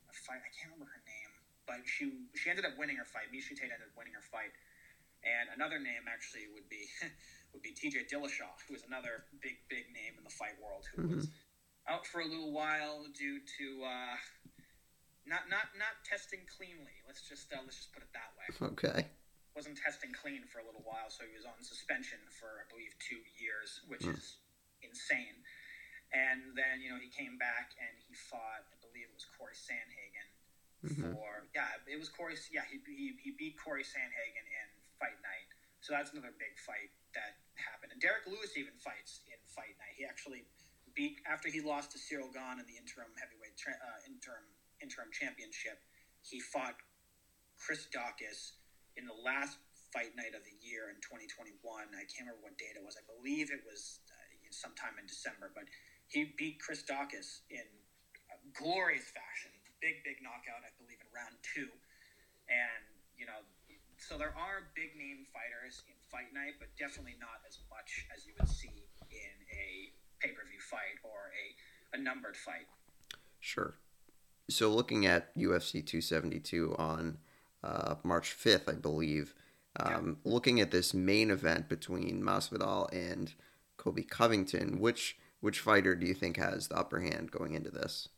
a 0.05 0.13
fight. 0.13 0.45
I 0.45 0.53
can't 0.53 0.71
remember 0.77 0.93
her 0.93 1.01
name, 1.03 1.33
but 1.65 1.81
she 1.89 2.29
she 2.37 2.53
ended 2.53 2.63
up 2.63 2.77
winning 2.77 3.01
her 3.01 3.09
fight. 3.09 3.33
Miesha 3.33 3.57
Tate 3.57 3.73
ended 3.73 3.89
up 3.89 3.97
winning 3.97 4.13
her 4.13 4.23
fight. 4.23 4.53
And 5.21 5.53
another 5.53 5.77
name 5.77 6.09
actually 6.09 6.49
would 6.53 6.69
be 6.69 6.85
would 7.53 7.61
be 7.61 7.73
T.J. 7.73 8.05
Dillashaw, 8.09 8.53
who 8.69 8.73
is 8.77 8.85
another 8.85 9.25
big 9.41 9.57
big 9.69 9.89
name 9.93 10.17
in 10.17 10.23
the 10.23 10.33
fight 10.33 10.57
world, 10.61 10.85
who 10.93 11.09
was 11.09 11.29
out 11.89 12.05
for 12.05 12.21
a 12.21 12.25
little 12.25 12.51
while 12.53 13.05
due 13.17 13.41
to 13.57 13.65
uh, 13.85 14.15
not 15.25 15.49
not 15.49 15.69
not 15.77 16.01
testing 16.07 16.45
cleanly. 16.49 17.01
Let's 17.05 17.21
just 17.21 17.51
uh, 17.53 17.61
let's 17.63 17.77
just 17.77 17.93
put 17.93 18.03
it 18.03 18.11
that 18.13 18.31
way. 18.37 18.47
Okay. 18.73 19.07
Wasn't 19.55 19.75
testing 19.77 20.15
clean 20.15 20.47
for 20.47 20.63
a 20.63 20.65
little 20.65 20.81
while, 20.87 21.11
so 21.11 21.27
he 21.27 21.35
was 21.35 21.43
on 21.43 21.59
suspension 21.61 22.19
for 22.39 22.63
I 22.63 22.65
believe 22.71 22.95
two 23.03 23.19
years, 23.37 23.83
which 23.87 24.03
Hmm. 24.07 24.15
is 24.15 24.39
insane. 24.81 25.43
And 26.11 26.55
then 26.55 26.81
you 26.83 26.89
know 26.91 26.99
he 26.99 27.07
came 27.11 27.37
back 27.37 27.71
and 27.79 27.93
he 28.07 28.13
fought. 28.15 28.67
I 28.71 28.77
believe 28.83 29.07
it 29.11 29.15
was 29.15 29.27
Cory 29.37 29.55
Sandhagen 29.55 30.27
Mhm. 30.83 31.13
for 31.13 31.47
yeah, 31.53 31.77
it 31.87 31.99
was 31.99 32.09
Corey. 32.09 32.35
Yeah, 32.51 32.65
he, 32.65 32.81
he, 32.87 33.15
he 33.21 33.31
beat 33.31 33.57
Cory 33.59 33.83
Sandhagen 33.83 34.45
in 34.47 34.67
Fight 34.99 35.19
Night. 35.21 35.47
So 35.81 35.93
that's 35.93 36.11
another 36.13 36.31
big 36.37 36.57
fight 36.59 36.91
that 37.13 37.37
happened. 37.57 37.91
And 37.93 38.01
Derrick 38.01 38.25
Lewis 38.27 38.55
even 38.57 38.73
fights 38.77 39.21
in 39.27 39.39
Fight 39.49 39.73
Night. 39.81 39.95
He 39.97 40.05
actually 40.05 40.45
beat 40.93 41.19
after 41.25 41.49
he 41.49 41.59
lost 41.61 41.91
to 41.91 41.97
Ciryl 41.97 42.31
Gane 42.33 42.59
in 42.59 42.65
the 42.67 42.77
interim 42.77 43.11
heavyweight 43.17 43.57
tra- 43.57 43.79
uh, 43.81 43.99
interim 44.05 44.45
interim 44.81 45.09
championship. 45.13 45.79
He 46.21 46.41
fought 46.41 46.75
Chris 47.57 47.87
Daukaus 47.93 48.57
in 48.97 49.05
the 49.05 49.15
last 49.15 49.57
fight 49.93 50.15
night 50.17 50.33
of 50.33 50.43
the 50.43 50.55
year 50.59 50.89
in 50.89 50.97
2021. 51.03 51.57
I 51.93 52.05
can't 52.09 52.27
remember 52.27 52.41
what 52.41 52.57
date 52.57 52.75
it 52.75 52.83
was. 52.83 52.97
I 52.97 53.05
believe 53.05 53.53
it 53.53 53.61
was 53.63 54.01
uh, 54.09 54.49
sometime 54.51 54.97
in 54.99 55.05
December, 55.05 55.51
but 55.53 55.67
he 56.07 56.33
beat 56.35 56.59
Chris 56.59 56.83
Daukaus 56.83 57.45
in 57.51 57.65
glorious 58.57 59.07
fashion. 59.11 59.53
Big, 59.79 60.03
big 60.05 60.21
knockout, 60.21 60.61
I 60.61 60.71
believe, 60.77 60.99
in 61.01 61.09
round 61.13 61.33
two. 61.41 61.69
And, 62.49 62.83
you 63.17 63.25
know, 63.25 63.41
so 63.97 64.17
there 64.17 64.33
are 64.33 64.73
big 64.73 64.97
name 64.97 65.29
fighters 65.29 65.85
in 65.85 65.97
fight 66.09 66.33
night, 66.33 66.57
but 66.57 66.73
definitely 66.77 67.17
not 67.21 67.41
as 67.45 67.61
much 67.69 68.09
as 68.09 68.25
you 68.25 68.33
would 68.37 68.49
see 68.49 68.89
in 69.13 69.35
a 69.53 69.93
pay 70.21 70.33
per 70.33 70.41
view 70.45 70.61
fight 70.61 70.97
or 71.05 71.29
a, 71.33 71.45
a 71.95 71.99
numbered 72.01 72.37
fight. 72.37 72.69
Sure. 73.39 73.77
So 74.49 74.69
looking 74.69 75.05
at 75.05 75.35
UFC 75.35 75.85
272 75.85 76.75
on 76.77 77.17
uh, 77.63 77.95
March 78.03 78.35
5th, 78.37 78.69
I 78.69 78.75
believe, 78.75 79.33
um, 79.79 80.17
looking 80.25 80.59
at 80.59 80.71
this 80.71 80.93
main 80.93 81.31
event 81.31 81.69
between 81.69 82.21
Masvidal 82.21 82.91
and 82.91 83.33
Colby 83.77 84.03
Covington, 84.03 84.79
which 84.79 85.17
which 85.39 85.59
fighter 85.59 85.95
do 85.95 86.05
you 86.05 86.13
think 86.13 86.37
has 86.37 86.67
the 86.67 86.77
upper 86.77 86.99
hand 86.99 87.31
going 87.31 87.55
into 87.55 87.71
this? 87.71 88.09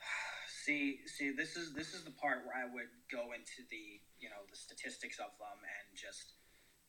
See, 0.48 0.98
see, 1.06 1.30
this 1.30 1.56
is 1.56 1.72
this 1.74 1.94
is 1.94 2.04
the 2.04 2.10
part 2.10 2.44
where 2.44 2.56
I 2.56 2.66
would 2.72 2.90
go 3.10 3.32
into 3.32 3.62
the 3.70 4.00
you 4.18 4.28
know 4.28 4.42
the 4.50 4.56
statistics 4.56 5.18
of 5.18 5.30
them 5.38 5.58
and 5.62 5.96
just 5.96 6.32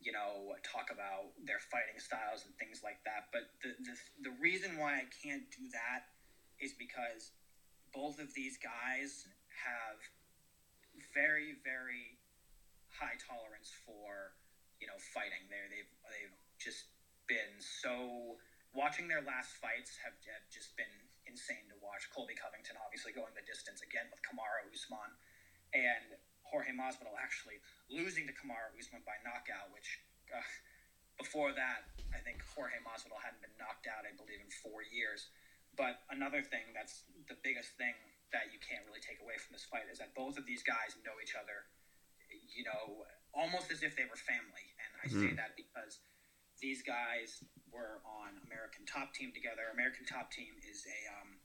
you 0.01 0.11
know 0.11 0.55
talk 0.63 0.87
about 0.91 1.31
their 1.45 1.59
fighting 1.71 1.99
styles 1.99 2.45
and 2.45 2.55
things 2.57 2.81
like 2.83 3.03
that. 3.05 3.29
But 3.31 3.51
the 3.61 3.75
the, 3.83 3.95
the 4.31 4.35
reason 4.41 4.77
why 4.77 4.95
I 4.95 5.05
can't 5.23 5.43
do 5.51 5.67
that 5.71 6.11
is 6.59 6.73
because 6.73 7.31
both 7.93 8.19
of 8.19 8.33
these 8.33 8.57
guys 8.57 9.25
have 9.49 9.99
very 11.13 11.55
very 11.63 12.19
high 12.91 13.15
tolerance 13.21 13.71
for 13.85 14.35
you 14.83 14.87
know 14.87 14.97
fighting. 15.15 15.47
They 15.47 15.61
they've 15.71 15.93
they've 16.11 16.37
just 16.59 16.91
been 17.27 17.61
so 17.61 18.37
watching 18.73 19.07
their 19.07 19.21
last 19.21 19.57
fights 19.61 19.97
have, 20.01 20.17
have 20.29 20.45
just 20.49 20.75
been 20.75 20.91
insane 21.29 21.69
to 21.69 21.77
watch. 21.79 22.09
Colby 22.09 22.33
Covington 22.33 22.77
obviously 22.81 23.13
going 23.13 23.31
the 23.37 23.45
distance 23.45 23.85
again 23.85 24.09
with 24.09 24.19
Kamaru 24.25 24.67
Usman, 24.73 25.11
and 25.77 26.17
Jorge 26.43 26.73
Masvidal 26.73 27.13
actually 27.15 27.61
losing 27.93 28.25
to 28.25 28.33
Kamaru 28.33 28.73
Usman 28.75 29.05
by 29.05 29.17
knockout, 29.21 29.69
which 29.69 30.01
uh, 30.33 30.41
before 31.21 31.53
that 31.53 31.85
I 32.11 32.19
think 32.25 32.41
Jorge 32.55 32.81
Masvidal 32.81 33.21
hadn't 33.21 33.41
been 33.45 33.53
knocked 33.61 33.85
out 33.85 34.03
I 34.03 34.13
believe 34.17 34.41
in 34.41 34.49
four 34.49 34.81
years. 34.81 35.29
But 35.79 36.03
another 36.11 36.43
thing 36.43 36.75
that's 36.75 37.07
the 37.31 37.39
biggest 37.39 37.79
thing 37.79 37.95
that 38.35 38.51
you 38.51 38.59
can't 38.59 38.83
really 38.83 38.99
take 38.99 39.23
away 39.23 39.39
from 39.39 39.55
this 39.55 39.63
fight 39.63 39.87
is 39.87 40.03
that 40.03 40.11
both 40.11 40.35
of 40.35 40.43
these 40.43 40.59
guys 40.59 40.99
know 41.07 41.15
each 41.23 41.39
other, 41.39 41.71
you 42.51 42.67
know, 42.67 43.07
almost 43.31 43.71
as 43.71 43.79
if 43.79 43.95
they 43.95 44.03
were 44.03 44.19
family. 44.19 44.75
And 44.75 44.91
I 44.99 45.05
say 45.07 45.31
Mhm. 45.31 45.39
that 45.39 45.55
because 45.55 46.03
these 46.59 46.83
guys 46.83 47.39
were 47.71 48.03
on 48.03 48.37
American 48.43 48.85
Top 48.85 49.15
Team 49.15 49.31
together. 49.31 49.71
American 49.71 50.03
Top 50.03 50.29
Team 50.35 50.59
is 50.67 50.85
a 50.85 50.99
um, 51.15 51.39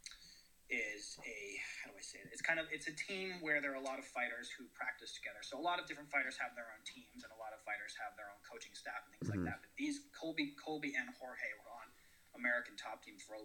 is 0.69 1.17
a 1.23 1.63
how 1.79 1.93
do 1.93 1.97
I 1.97 2.03
say 2.03 2.19
it? 2.19 2.29
It's 2.33 2.43
kind 2.43 2.59
of 2.59 2.67
it's 2.73 2.89
a 2.89 2.97
team 2.97 3.41
where 3.41 3.61
there 3.61 3.71
are 3.73 3.79
a 3.79 3.87
lot 3.87 4.01
of 4.03 4.07
fighters 4.07 4.51
who 4.51 4.67
practice 4.75 5.15
together. 5.15 5.43
So 5.43 5.57
a 5.57 5.63
lot 5.63 5.79
of 5.79 5.87
different 5.87 6.11
fighters 6.11 6.37
have 6.39 6.57
their 6.57 6.67
own 6.75 6.83
teams, 6.83 7.23
and 7.23 7.31
a 7.31 7.39
lot 7.39 7.53
of 7.55 7.63
fighters 7.63 7.95
have 8.03 8.17
their 8.17 8.27
own 8.27 8.43
coaching 8.43 8.75
staff 8.75 9.07
and 9.07 9.15
things 9.15 9.31
mm-hmm. 9.31 9.47
like 9.47 9.55
that. 9.55 9.63
But 9.63 9.71
these 9.77 10.01
Colby, 10.11 10.57
Colby, 10.59 10.97
and 10.99 11.09
Jorge 11.15 11.55
were 11.63 11.71
on 11.71 11.87
American 12.35 12.75
Top 12.75 13.05
Team 13.05 13.15
for 13.23 13.39
a 13.39 13.45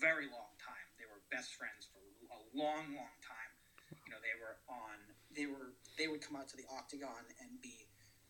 very 0.00 0.28
long 0.28 0.52
time. 0.60 0.86
They 1.00 1.08
were 1.08 1.20
best 1.32 1.56
friends 1.56 1.88
for 1.90 2.00
a 2.32 2.40
long, 2.56 2.92
long 2.94 3.16
time. 3.22 3.52
You 4.06 4.10
know, 4.14 4.20
they 4.22 4.36
were 4.38 4.56
on. 4.68 4.96
They 5.32 5.46
were. 5.46 5.74
They 5.98 6.08
would 6.08 6.20
come 6.20 6.36
out 6.36 6.48
to 6.52 6.56
the 6.58 6.66
octagon 6.68 7.26
and 7.40 7.50
be 7.62 7.86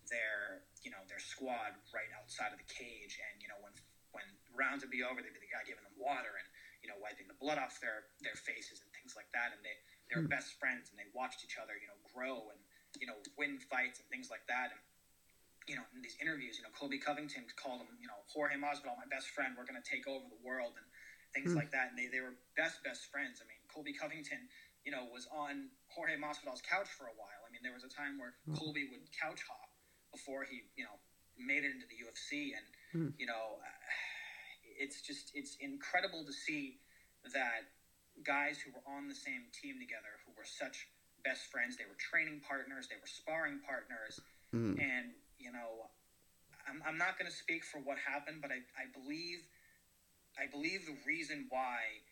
their, 0.07 0.63
you 0.87 0.91
know, 0.95 1.03
their 1.11 1.19
squad 1.19 1.75
right 1.91 2.11
outside 2.15 2.55
of 2.55 2.59
the 2.63 2.69
cage. 2.71 3.19
And 3.19 3.43
you 3.43 3.49
know, 3.49 3.59
when 3.61 3.75
when 4.15 4.27
rounds 4.57 4.87
would 4.87 4.95
be 4.95 5.05
over, 5.05 5.21
they'd 5.21 5.35
be 5.35 5.43
the 5.43 5.53
guy 5.53 5.65
giving 5.67 5.85
them 5.85 5.97
water 5.99 6.33
and 6.39 6.49
you 6.85 6.89
know, 6.95 7.03
wiping 7.03 7.27
the 7.27 7.39
blood 7.43 7.59
off 7.59 7.83
their 7.83 8.07
their 8.23 8.39
faces 8.39 8.79
and 8.85 8.91
things 8.95 9.19
like 9.19 9.27
that. 9.35 9.51
And 9.51 9.61
they 9.67 9.77
they 10.07 10.15
were 10.15 10.29
mm. 10.29 10.33
best 10.33 10.55
friends 10.63 10.95
and 10.95 10.97
they 10.97 11.09
watched 11.11 11.43
each 11.43 11.59
other, 11.59 11.75
you 11.75 11.91
know, 11.91 11.99
grow 12.15 12.53
and 12.55 12.61
you 13.01 13.11
know 13.11 13.19
win 13.35 13.59
fights 13.59 13.99
and 13.99 14.07
things 14.07 14.31
like 14.31 14.47
that. 14.47 14.71
And 14.71 14.81
you 15.67 15.75
know, 15.75 15.83
in 15.91 15.99
these 15.99 16.15
interviews, 16.23 16.63
you 16.63 16.63
know, 16.63 16.71
Colby 16.71 17.03
Covington 17.03 17.43
called 17.59 17.83
him, 17.83 17.91
you 17.99 18.07
know, 18.07 18.23
Jorge 18.31 18.55
Masvidal, 18.55 18.95
my 18.95 19.11
best 19.11 19.35
friend. 19.35 19.59
We're 19.59 19.67
going 19.67 19.79
to 19.79 19.83
take 19.83 20.07
over 20.07 20.23
the 20.31 20.39
world 20.47 20.79
and 20.79 20.87
things 21.35 21.53
mm. 21.53 21.59
like 21.59 21.71
that. 21.73 21.91
And 21.91 21.97
they 21.99 22.09
they 22.11 22.21
were 22.21 22.35
best 22.57 22.83
best 22.85 23.09
friends. 23.11 23.43
I 23.43 23.47
mean, 23.49 23.61
Colby 23.71 23.95
Covington, 23.95 24.47
you 24.85 24.93
know, 24.93 25.07
was 25.11 25.27
on 25.31 25.73
Jorge 25.91 26.19
Masvidal's 26.19 26.63
couch 26.63 26.91
for 26.93 27.07
a 27.07 27.17
while. 27.17 27.43
I 27.47 27.49
mean, 27.51 27.63
there 27.63 27.75
was 27.75 27.85
a 27.85 27.93
time 27.93 28.19
where 28.19 28.39
mm. 28.47 28.57
Colby 28.57 28.89
would 28.91 29.07
couch 29.15 29.43
hop 29.47 29.71
before 30.13 30.47
he, 30.47 30.67
you 30.77 30.85
know, 30.85 30.97
made 31.39 31.67
it 31.67 31.73
into 31.75 31.87
the 31.89 31.99
UFC, 32.01 32.55
and 32.55 32.67
mm. 32.95 33.11
you 33.19 33.27
know. 33.27 33.59
It's 34.79 35.01
just 35.01 35.33
it's 35.33 35.57
incredible 35.65 36.21
to 36.29 36.35
see 36.37 36.77
that 37.33 37.65
guys 38.21 38.61
who 38.61 38.77
were 38.77 38.85
on 38.85 39.09
the 39.09 39.17
same 39.17 39.49
team 39.49 39.81
together, 39.81 40.21
who 40.29 40.37
were 40.37 40.45
such 40.45 40.85
best 41.25 41.49
friends, 41.51 41.81
they 41.81 41.89
were 41.89 41.97
training 41.99 42.45
partners, 42.45 42.85
they 42.85 43.01
were 43.01 43.09
sparring 43.09 43.59
partners, 43.65 44.21
mm. 44.55 44.77
and 44.77 45.17
you 45.39 45.53
know, 45.53 45.91
I'm, 46.69 46.83
I'm 46.87 46.99
not 46.99 47.19
going 47.19 47.31
to 47.31 47.35
speak 47.35 47.65
for 47.65 47.79
what 47.79 47.99
happened, 47.99 48.43
but 48.43 48.51
I, 48.51 48.63
I 48.79 48.91
believe 48.91 49.47
I 50.37 50.47
believe 50.49 50.85
the 50.85 50.97
reason 51.09 51.49
why 51.49 52.05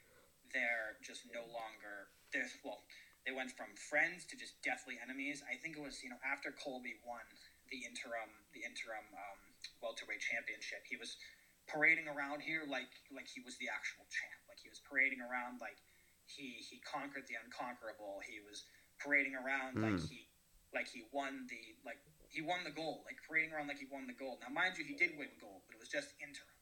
they're 0.53 0.97
just 1.05 1.29
no 1.35 1.45
longer 1.51 2.09
there's 2.33 2.55
well 2.65 2.83
they 3.27 3.33
went 3.33 3.53
from 3.57 3.73
friends 3.89 4.29
to 4.29 4.37
just 4.37 4.61
deathly 4.61 5.01
enemies. 5.01 5.41
I 5.49 5.57
think 5.57 5.77
it 5.77 5.83
was 5.85 6.01
you 6.05 6.11
know 6.13 6.21
after 6.25 6.53
Colby 6.53 7.01
won 7.05 7.25
the 7.73 7.85
interim 7.85 8.33
the 8.53 8.65
interim 8.65 9.07
um, 9.17 9.41
welterweight 9.81 10.21
championship, 10.21 10.85
he 10.85 10.97
was 10.97 11.17
parading 11.65 12.09
around 12.09 12.45
here 12.45 12.69
like 12.69 12.93
like 13.13 13.29
he 13.29 13.41
was 13.41 13.57
the 13.57 13.69
actual 13.69 14.05
champ. 14.13 14.41
Like 14.49 14.61
he 14.61 14.69
was 14.69 14.81
parading 14.85 15.25
around 15.25 15.61
like 15.61 15.81
he 16.29 16.61
he 16.61 16.81
conquered 16.85 17.25
the 17.29 17.37
unconquerable. 17.41 18.21
He 18.25 18.41
was 18.45 18.65
parading 19.01 19.37
around 19.37 19.77
mm. 19.77 19.85
like 19.85 20.01
hmm. 20.01 20.09
he 20.09 20.29
like 20.73 20.89
he 20.89 21.09
won 21.13 21.49
the 21.49 21.63
like 21.85 22.01
he 22.35 22.43
won 22.43 22.67
the 22.67 22.75
gold. 22.75 23.07
Like 23.07 23.23
parading 23.23 23.55
around 23.55 23.71
like 23.71 23.79
he 23.79 23.87
won 23.87 24.11
the 24.11 24.19
gold. 24.19 24.43
Now, 24.43 24.51
mind 24.51 24.75
you, 24.75 24.85
he 24.85 24.99
did 24.99 25.15
win 25.15 25.31
gold, 25.39 25.63
but 25.71 25.79
it 25.79 25.81
was 25.81 25.89
just 25.89 26.19
interim. 26.19 26.59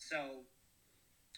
So, 0.00 0.48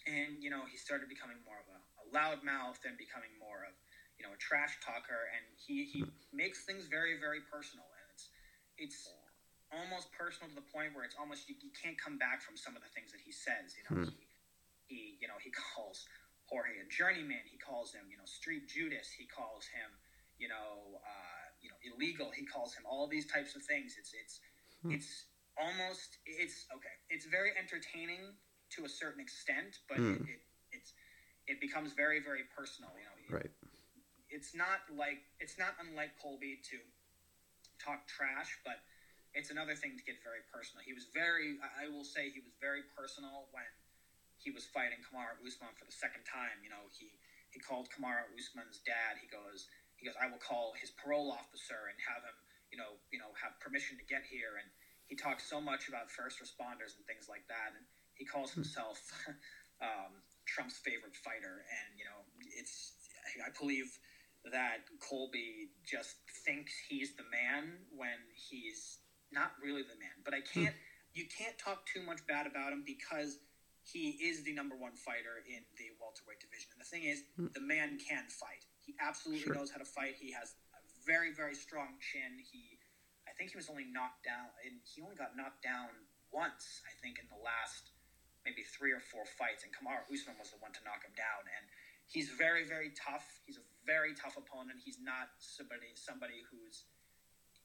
and 0.05 0.41
you 0.43 0.49
know, 0.49 0.67
he 0.67 0.77
started 0.77 1.07
becoming 1.07 1.39
more 1.47 1.59
of 1.59 1.67
a, 1.71 1.79
a 1.79 2.05
loudmouth 2.11 2.83
and 2.83 2.99
becoming 2.99 3.31
more 3.39 3.63
of 3.63 3.73
you 4.19 4.23
know 4.25 4.35
a 4.35 4.39
trash 4.39 4.77
talker, 4.83 5.31
and 5.31 5.43
he 5.55 5.87
he 5.87 6.03
makes 6.31 6.63
things 6.67 6.87
very 6.87 7.19
very 7.19 7.41
personal, 7.47 7.87
and 7.87 8.07
it's 8.11 8.25
it's 8.77 8.99
almost 9.73 10.13
personal 10.13 10.51
to 10.51 10.55
the 10.55 10.67
point 10.69 10.93
where 10.93 11.03
it's 11.03 11.17
almost 11.17 11.49
you, 11.49 11.55
you 11.63 11.73
can't 11.73 11.97
come 11.97 12.21
back 12.21 12.43
from 12.43 12.53
some 12.53 12.77
of 12.77 12.85
the 12.85 12.91
things 12.93 13.09
that 13.09 13.23
he 13.23 13.33
says. 13.33 13.73
You 13.73 13.83
know, 13.89 13.95
hmm. 14.05 14.11
he, 14.11 14.23
he 14.87 14.99
you 15.23 15.27
know 15.27 15.39
he 15.41 15.49
calls 15.51 16.05
Jorge 16.51 16.77
a 16.83 16.87
journeyman. 16.91 17.43
He 17.47 17.57
calls 17.57 17.95
him 17.95 18.05
you 18.11 18.19
know 18.19 18.27
street 18.27 18.67
Judas. 18.67 19.09
He 19.09 19.25
calls 19.25 19.65
him 19.71 19.89
you 20.37 20.51
know 20.51 20.99
uh, 20.99 21.45
you 21.63 21.71
know 21.71 21.79
illegal. 21.83 22.29
He 22.35 22.45
calls 22.45 22.75
him 22.75 22.83
all 22.83 23.07
these 23.07 23.25
types 23.25 23.55
of 23.55 23.63
things. 23.63 23.95
It's 23.95 24.11
it's 24.13 24.35
hmm. 24.83 24.91
it's 24.93 25.31
almost 25.57 26.21
it's 26.27 26.67
okay. 26.75 26.95
It's 27.09 27.25
very 27.25 27.55
entertaining 27.57 28.35
to 28.75 28.85
a 28.85 28.89
certain 28.89 29.21
extent, 29.21 29.79
but 29.87 29.97
hmm. 29.97 30.13
it, 30.13 30.21
it, 30.21 30.41
it's 30.71 30.91
it 31.47 31.57
becomes 31.61 31.93
very 31.93 32.19
very 32.19 32.45
personal. 32.55 32.91
You 32.97 33.05
know, 33.05 33.37
right. 33.41 33.51
It's 34.29 34.55
not 34.55 34.81
like 34.89 35.21
it's 35.39 35.57
not 35.57 35.77
unlike 35.77 36.17
Colby 36.17 36.59
to 36.73 36.77
talk 37.77 38.07
trash, 38.07 38.57
but 38.65 38.81
it's 39.33 39.49
another 39.49 39.73
thing 39.73 39.97
to 39.97 40.03
get 40.05 40.21
very 40.21 40.45
personal. 40.53 40.85
He 40.85 40.93
was 40.93 41.09
very, 41.09 41.57
I 41.61 41.89
will 41.89 42.05
say, 42.05 42.29
he 42.29 42.41
was 42.41 42.53
very 42.61 42.85
personal 42.93 43.49
when 43.49 43.65
he 44.37 44.53
was 44.53 44.69
fighting 44.69 45.01
Kamaru 45.01 45.41
Usman 45.41 45.73
for 45.73 45.89
the 45.89 45.93
second 45.93 46.21
time. 46.29 46.61
You 46.61 46.69
know, 46.69 46.85
he 46.93 47.09
he 47.49 47.61
called 47.61 47.89
Kamaru 47.89 48.29
Usman's 48.37 48.81
dad. 48.85 49.21
He 49.21 49.29
goes, 49.29 49.69
he 49.97 50.05
goes, 50.05 50.17
I 50.17 50.29
will 50.29 50.41
call 50.41 50.73
his 50.77 50.93
parole 50.93 51.33
officer 51.33 51.89
and 51.89 51.97
have 52.09 52.25
him, 52.25 52.37
you 52.73 52.77
know, 52.77 52.97
you 53.13 53.17
know, 53.21 53.29
have 53.37 53.57
permission 53.61 53.97
to 53.97 54.05
get 54.05 54.25
here. 54.25 54.57
And 54.61 54.69
he 55.09 55.13
talked 55.17 55.41
so 55.41 55.61
much 55.61 55.89
about 55.89 56.09
first 56.09 56.41
responders 56.41 56.97
and 56.97 57.05
things 57.05 57.29
like 57.29 57.45
that. 57.49 57.73
And 57.77 57.85
he 58.23 58.25
calls 58.25 58.55
hmm. 58.55 58.63
himself 58.63 59.03
um, 59.83 60.23
Trump's 60.47 60.79
favorite 60.79 61.15
fighter. 61.19 61.67
And 61.67 61.99
you 61.99 62.07
know, 62.07 62.23
it's 62.55 62.95
I 63.43 63.51
believe 63.59 63.91
that 64.47 64.87
Colby 65.03 65.75
just 65.83 66.15
thinks 66.47 66.71
he's 66.87 67.15
the 67.15 67.27
man 67.27 67.83
when 67.91 68.19
he's 68.31 69.03
not 69.31 69.51
really 69.59 69.83
the 69.83 69.99
man. 69.99 70.15
But 70.23 70.33
I 70.33 70.39
hmm. 70.39 70.71
can't. 70.71 70.77
You 71.13 71.29
can't 71.29 71.53
talk 71.61 71.85
too 71.85 72.01
much 72.01 72.25
bad 72.25 72.49
about 72.49 72.73
him 72.73 72.81
because 72.81 73.37
he 73.85 74.17
is 74.17 74.41
the 74.41 74.49
number 74.49 74.73
one 74.73 74.97
fighter 74.97 75.45
in 75.45 75.61
the 75.77 75.93
welterweight 76.01 76.41
division. 76.41 76.73
And 76.73 76.81
the 76.81 76.89
thing 76.89 77.05
is, 77.05 77.21
hmm. 77.37 77.53
the 77.53 77.61
man 77.61 78.01
can 78.01 78.25
fight. 78.33 78.65
He 78.81 78.97
absolutely 78.97 79.45
sure. 79.45 79.53
knows 79.53 79.69
how 79.69 79.77
to 79.77 79.85
fight. 79.85 80.17
He 80.17 80.33
has 80.33 80.57
a 80.73 80.81
very, 81.05 81.29
very 81.29 81.53
strong 81.53 82.01
chin. 82.01 82.41
He, 82.41 82.81
I 83.29 83.31
think 83.37 83.53
he 83.53 83.57
was 83.61 83.69
only 83.69 83.85
knocked 83.85 84.25
down, 84.25 84.49
and 84.65 84.81
he 84.81 85.05
only 85.05 85.13
got 85.13 85.37
knocked 85.37 85.61
down 85.61 85.93
once. 86.33 86.81
I 86.89 86.97
think 86.97 87.21
in 87.21 87.29
the 87.29 87.37
last 87.37 87.92
maybe 88.43 88.63
three 88.63 88.91
or 88.91 88.99
four 88.99 89.23
fights, 89.25 89.63
and 89.63 89.71
Kamaru 89.71 90.03
Usman 90.11 90.35
was 90.37 90.51
the 90.51 90.59
one 90.59 90.75
to 90.75 90.81
knock 90.83 91.03
him 91.03 91.15
down. 91.15 91.47
And 91.47 91.63
he's 92.07 92.29
very, 92.35 92.67
very 92.67 92.91
tough. 92.95 93.25
He's 93.47 93.57
a 93.57 93.67
very 93.87 94.13
tough 94.13 94.35
opponent. 94.35 94.79
He's 94.83 94.99
not 94.99 95.31
somebody 95.39 95.95
somebody 95.95 96.43
who's 96.51 96.87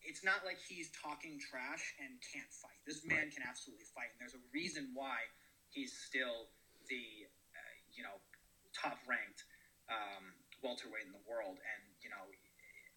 it's 0.03 0.23
not 0.23 0.47
like 0.47 0.59
he's 0.62 0.91
talking 0.95 1.38
trash 1.43 1.95
and 1.99 2.14
can't 2.23 2.51
fight. 2.55 2.79
This 2.87 3.03
man 3.03 3.29
right. 3.29 3.35
can 3.35 3.43
absolutely 3.43 3.87
fight, 3.91 4.14
and 4.14 4.19
there's 4.23 4.38
a 4.38 4.45
reason 4.55 4.95
why 4.95 5.27
he's 5.69 5.93
still 5.93 6.49
the 6.87 7.27
uh, 7.53 7.75
you 7.91 8.07
know 8.07 8.23
top 8.71 8.99
ranked 9.05 9.45
um, 9.91 10.33
welterweight 10.62 11.07
in 11.07 11.14
the 11.14 11.25
world. 11.27 11.59
And 11.59 11.83
you 12.01 12.11
know, 12.11 12.25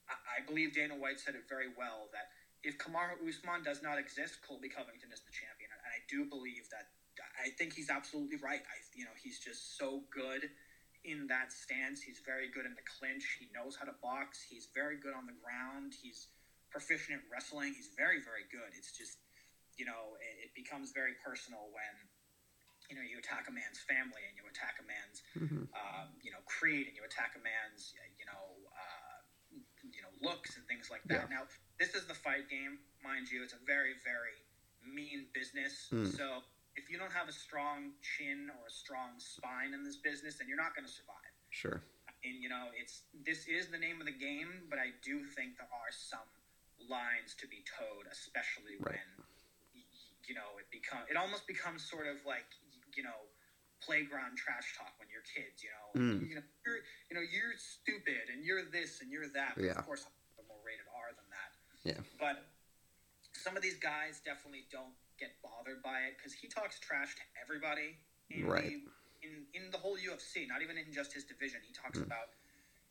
I, 0.08 0.40
I, 0.40 0.46
believe 0.46 0.78
Dana 0.78 0.96
White 0.96 1.20
said 1.20 1.34
it 1.34 1.50
very 1.50 1.74
well 1.74 2.12
that 2.14 2.32
if 2.62 2.78
Kamaru 2.78 3.18
Usman 3.26 3.66
does 3.66 3.82
not 3.82 3.98
exist, 3.98 4.40
Colby 4.46 4.70
Covington 4.70 5.10
is 5.10 5.26
the 5.26 5.34
champion, 5.34 5.74
and 5.74 5.82
I 5.82 6.00
do 6.06 6.30
believe 6.30 6.70
that. 6.70 6.94
I 7.42 7.50
think 7.50 7.74
he's 7.74 7.90
absolutely 7.90 8.38
right. 8.38 8.62
I 8.62 8.78
you 8.96 9.06
know 9.06 9.16
he's 9.22 9.40
just 9.40 9.78
so 9.78 10.04
good 10.14 10.50
in 11.04 11.26
that 11.28 11.50
stance. 11.50 12.02
He's 12.02 12.22
very 12.22 12.50
good 12.50 12.66
in 12.66 12.78
the 12.78 12.86
clinch. 12.86 13.42
He 13.42 13.50
knows 13.50 13.74
how 13.74 13.90
to 13.90 13.96
box. 14.02 14.42
He's 14.46 14.70
very 14.74 14.98
good 14.98 15.18
on 15.18 15.26
the 15.26 15.38
ground. 15.42 15.98
He's 15.98 16.30
proficient 16.70 17.20
at 17.20 17.26
wrestling. 17.28 17.74
He's 17.74 17.90
very, 17.98 18.22
very 18.22 18.46
good. 18.54 18.70
It's 18.78 18.94
just, 18.94 19.18
you 19.78 19.86
know, 19.86 20.16
it, 20.22 20.50
it, 20.50 20.52
becomes 20.54 20.94
very 20.94 21.18
personal 21.20 21.74
when, 21.74 21.94
you 22.88 22.96
know, 22.96 23.02
you 23.02 23.18
attack 23.18 23.50
a 23.50 23.54
man's 23.54 23.82
family 23.82 24.22
and 24.30 24.38
you 24.38 24.46
attack 24.46 24.78
a 24.78 24.86
man's, 24.86 25.18
mm-hmm. 25.34 25.66
um, 25.74 26.08
you 26.22 26.30
know, 26.30 26.42
creed 26.46 26.86
and 26.86 26.94
you 26.94 27.02
attack 27.02 27.34
a 27.34 27.42
man's, 27.42 27.98
you 28.22 28.26
know, 28.30 28.46
uh, 28.72 29.18
you 29.90 30.06
know, 30.06 30.14
looks 30.22 30.56
and 30.56 30.64
things 30.70 30.94
like 30.94 31.04
that. 31.10 31.28
Yeah. 31.28 31.42
Now, 31.42 31.44
this 31.82 31.98
is 31.98 32.06
the 32.06 32.16
fight 32.16 32.46
game, 32.48 32.78
mind 33.02 33.28
you. 33.28 33.42
It's 33.42 33.58
a 33.58 33.64
very, 33.66 33.98
very 34.06 34.38
mean 34.86 35.26
business. 35.34 35.90
Mm. 35.90 36.08
So 36.08 36.46
if 36.76 36.90
you 36.90 36.98
don't 36.98 37.12
have 37.12 37.28
a 37.28 37.36
strong 37.36 37.92
chin 38.00 38.48
or 38.48 38.68
a 38.68 38.74
strong 38.74 39.20
spine 39.20 39.76
in 39.76 39.84
this 39.84 40.00
business, 40.00 40.40
then 40.40 40.48
you're 40.48 40.60
not 40.60 40.76
going 40.76 40.88
to 40.88 40.92
survive. 40.92 41.34
Sure. 41.52 41.84
And 42.24 42.38
you 42.40 42.48
know, 42.48 42.70
it's 42.78 43.10
this 43.26 43.50
is 43.50 43.68
the 43.74 43.82
name 43.82 44.00
of 44.00 44.06
the 44.06 44.16
game, 44.16 44.70
but 44.70 44.78
I 44.78 44.94
do 45.02 45.26
think 45.26 45.58
there 45.58 45.72
are 45.74 45.92
some 45.92 46.28
lines 46.86 47.34
to 47.42 47.50
be 47.50 47.66
towed, 47.66 48.06
especially 48.08 48.78
right. 48.78 49.02
when 49.74 49.84
you 50.30 50.38
know 50.38 50.62
it 50.62 50.70
become 50.70 51.02
it 51.10 51.18
almost 51.18 51.50
becomes 51.50 51.82
sort 51.82 52.06
of 52.06 52.22
like 52.24 52.46
you 52.94 53.02
know 53.02 53.26
playground 53.82 54.38
trash 54.38 54.78
talk 54.78 54.94
when 55.02 55.10
you're 55.10 55.26
kids. 55.26 55.66
You 55.66 55.74
know, 55.74 55.88
mm. 55.98 56.22
you 56.30 56.38
know 56.38 56.46
you're 56.62 56.86
you 57.10 57.14
know 57.18 57.26
you're 57.26 57.58
stupid 57.58 58.30
and 58.30 58.46
you're 58.46 58.70
this 58.70 59.02
and 59.02 59.10
you're 59.10 59.28
that. 59.34 59.58
But 59.58 59.66
yeah. 59.66 59.82
Of 59.82 59.90
course, 59.90 60.06
more 60.46 60.62
rated 60.62 60.86
R 60.94 61.10
than 61.18 61.28
that. 61.34 61.52
Yeah. 61.82 62.02
But 62.22 62.46
some 63.34 63.58
of 63.58 63.66
these 63.66 63.82
guys 63.82 64.22
definitely 64.22 64.70
don't 64.70 64.94
get 65.22 65.38
bothered 65.46 65.86
by 65.86 66.10
it 66.10 66.18
because 66.18 66.34
he 66.34 66.50
talks 66.50 66.82
trash 66.82 67.14
to 67.14 67.26
everybody. 67.38 67.94
In 68.34 68.50
right. 68.50 68.82
The, 68.82 68.90
in 69.22 69.46
in 69.54 69.70
the 69.70 69.78
whole 69.78 70.02
UFC, 70.02 70.50
not 70.50 70.66
even 70.66 70.82
in 70.82 70.90
just 70.90 71.14
his 71.14 71.24
division, 71.24 71.62
he 71.62 71.70
talks 71.78 72.02
mm. 72.02 72.10
about 72.10 72.34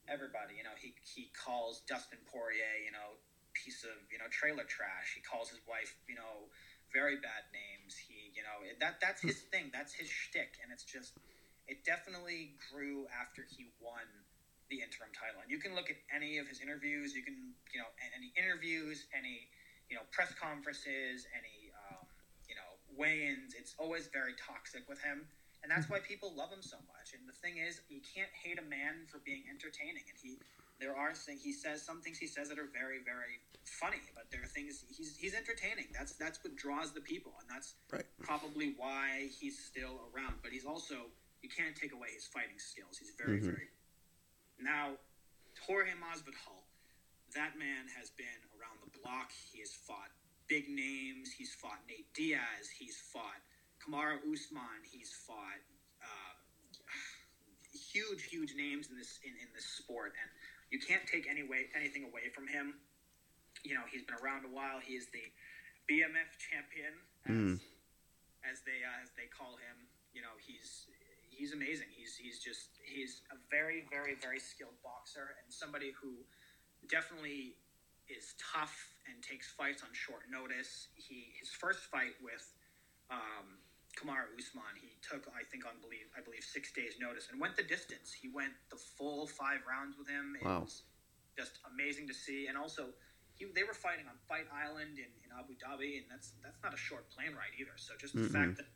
everybody. 0.06 0.54
You 0.54 0.62
know, 0.62 0.76
he 0.78 0.94
he 1.02 1.34
calls 1.34 1.82
Dustin 1.90 2.22
Poirier, 2.30 2.86
you 2.86 2.94
know, 2.94 3.18
piece 3.52 3.82
of 3.82 3.98
you 4.14 4.22
know 4.22 4.30
trailer 4.30 4.64
trash. 4.64 5.18
He 5.18 5.22
calls 5.26 5.50
his 5.50 5.58
wife 5.66 5.98
you 6.06 6.14
know 6.14 6.46
very 6.94 7.18
bad 7.18 7.50
names. 7.50 7.98
He 7.98 8.30
you 8.30 8.46
know 8.46 8.62
that 8.78 9.02
that's 9.02 9.18
his 9.18 9.42
thing. 9.50 9.74
That's 9.74 9.90
his 9.90 10.06
shtick, 10.06 10.62
and 10.62 10.70
it's 10.70 10.86
just 10.86 11.18
it 11.66 11.86
definitely 11.86 12.54
grew 12.70 13.10
after 13.10 13.46
he 13.46 13.70
won 13.82 14.06
the 14.70 14.82
interim 14.82 15.14
title. 15.14 15.42
And 15.42 15.50
you 15.50 15.62
can 15.62 15.74
look 15.78 15.86
at 15.86 15.98
any 16.10 16.38
of 16.38 16.46
his 16.46 16.62
interviews. 16.62 17.14
You 17.14 17.22
can, 17.22 17.54
you 17.74 17.78
know, 17.78 17.90
any 18.14 18.34
interviews, 18.38 19.06
any, 19.14 19.46
you 19.90 19.98
know, 19.98 20.06
press 20.10 20.34
conferences, 20.34 21.26
any, 21.30 21.69
weigh-ins. 22.96 23.54
It's 23.54 23.74
always 23.78 24.08
very 24.08 24.34
toxic 24.34 24.88
with 24.88 25.00
him, 25.02 25.26
and 25.62 25.70
that's 25.70 25.88
why 25.88 25.98
people 26.00 26.32
love 26.36 26.50
him 26.50 26.62
so 26.62 26.76
much. 26.88 27.12
And 27.14 27.28
the 27.28 27.36
thing 27.36 27.58
is, 27.58 27.80
you 27.88 28.00
can't 28.02 28.30
hate 28.32 28.58
a 28.58 28.66
man 28.66 29.06
for 29.10 29.18
being 29.24 29.44
entertaining. 29.50 30.04
And 30.08 30.16
he, 30.20 30.38
there 30.80 30.96
are 30.96 31.12
things 31.12 31.42
he 31.42 31.52
says, 31.52 31.82
some 31.84 32.00
things 32.00 32.18
he 32.18 32.26
says 32.26 32.48
that 32.48 32.58
are 32.58 32.70
very, 32.72 32.98
very 33.04 33.40
funny, 33.64 34.00
but 34.14 34.30
there 34.32 34.42
are 34.42 34.50
things 34.50 34.84
he's 34.88 35.16
he's 35.16 35.34
entertaining. 35.34 35.86
That's 35.92 36.12
that's 36.16 36.42
what 36.42 36.56
draws 36.56 36.92
the 36.92 37.00
people, 37.02 37.32
and 37.40 37.48
that's 37.48 37.74
Right. 37.92 38.06
probably 38.20 38.74
why 38.76 39.28
he's 39.38 39.58
still 39.58 40.00
around. 40.12 40.40
But 40.42 40.52
he's 40.52 40.64
also 40.64 41.12
you 41.42 41.48
can't 41.48 41.76
take 41.76 41.92
away 41.92 42.08
his 42.12 42.26
fighting 42.26 42.58
skills. 42.58 42.98
He's 42.98 43.12
very, 43.16 43.40
Mhm. 43.40 43.44
very. 43.44 43.68
Now, 44.58 44.98
Jorge 45.66 45.92
Masvidal, 45.96 46.64
that 47.34 47.56
man 47.56 47.88
has 47.96 48.10
been 48.10 48.40
around 48.58 48.80
the 48.84 48.90
block. 48.98 49.32
He 49.32 49.60
has 49.60 49.72
fought 49.72 50.10
big 50.50 50.66
names. 50.68 51.30
He's 51.30 51.54
fought 51.54 51.78
Nate 51.86 52.10
Diaz. 52.12 52.66
He's 52.76 52.98
fought 52.98 53.38
Kamaru 53.78 54.18
Usman. 54.26 54.82
He's 54.82 55.14
fought 55.14 55.62
uh, 56.02 56.34
huge, 57.70 58.26
huge 58.26 58.52
names 58.58 58.90
in 58.90 58.98
this 58.98 59.22
in, 59.22 59.30
in 59.38 59.48
this 59.54 59.64
sport, 59.64 60.12
and 60.18 60.28
you 60.74 60.82
can't 60.82 61.06
take 61.06 61.30
any 61.30 61.46
way 61.46 61.70
anything 61.78 62.02
away 62.04 62.28
from 62.34 62.50
him. 62.50 62.74
You 63.62 63.78
know, 63.78 63.86
he's 63.86 64.02
been 64.02 64.18
around 64.18 64.44
a 64.44 64.52
while. 64.52 64.82
He 64.82 64.98
is 64.98 65.06
the 65.14 65.22
BMF 65.86 66.34
champion, 66.42 66.94
as, 67.26 67.30
Mm. 67.30 67.54
as 68.42 68.58
they 68.66 68.82
uh, 68.82 69.02
as 69.06 69.14
they 69.14 69.30
call 69.30 69.54
him. 69.54 69.86
You 70.12 70.26
know, 70.26 70.34
he's 70.42 70.90
he's 71.30 71.54
amazing. 71.54 71.86
He's 71.94 72.18
he's 72.18 72.42
just 72.42 72.74
he's 72.82 73.22
a 73.30 73.38
very 73.54 73.86
very 73.86 74.18
very 74.18 74.42
skilled 74.42 74.76
boxer 74.82 75.38
and 75.38 75.46
somebody 75.46 75.94
who 75.94 76.26
definitely 76.90 77.54
is 78.10 78.34
tough 78.38 78.74
and 79.08 79.22
takes 79.22 79.48
fights 79.52 79.82
on 79.82 79.90
short 79.94 80.26
notice. 80.30 80.88
He 80.96 81.32
his 81.38 81.50
first 81.50 81.86
fight 81.88 82.18
with 82.22 82.44
um, 83.10 83.62
Kamaru 83.98 84.34
Usman, 84.38 84.74
he 84.80 84.98
took 85.02 85.26
I 85.32 85.44
think 85.50 85.66
on 85.66 85.78
believe 85.80 86.10
I 86.16 86.20
believe 86.22 86.44
six 86.44 86.72
days 86.72 86.98
notice 87.00 87.28
and 87.30 87.40
went 87.40 87.56
the 87.56 87.66
distance. 87.66 88.12
He 88.12 88.28
went 88.30 88.54
the 88.70 88.78
full 88.98 89.26
five 89.26 89.62
rounds 89.68 89.96
with 89.98 90.08
him. 90.08 90.36
It 90.36 90.44
Wow. 90.46 90.62
was 90.62 90.84
just 91.38 91.58
amazing 91.70 92.08
to 92.08 92.14
see. 92.14 92.46
And 92.48 92.58
also, 92.58 92.92
he, 93.34 93.46
they 93.54 93.64
were 93.64 93.74
fighting 93.76 94.06
on 94.10 94.18
Fight 94.28 94.46
Island 94.52 94.98
in, 94.98 95.10
in 95.24 95.30
Abu 95.32 95.54
Dhabi, 95.56 95.98
and 96.02 96.06
that's 96.10 96.34
that's 96.42 96.58
not 96.62 96.74
a 96.74 96.80
short 96.80 97.10
plane 97.10 97.32
ride 97.34 97.54
either. 97.58 97.74
So 97.78 97.94
just 97.98 98.14
the 98.14 98.26
Mm-mm. 98.26 98.32
fact 98.34 98.58
that 98.58 98.68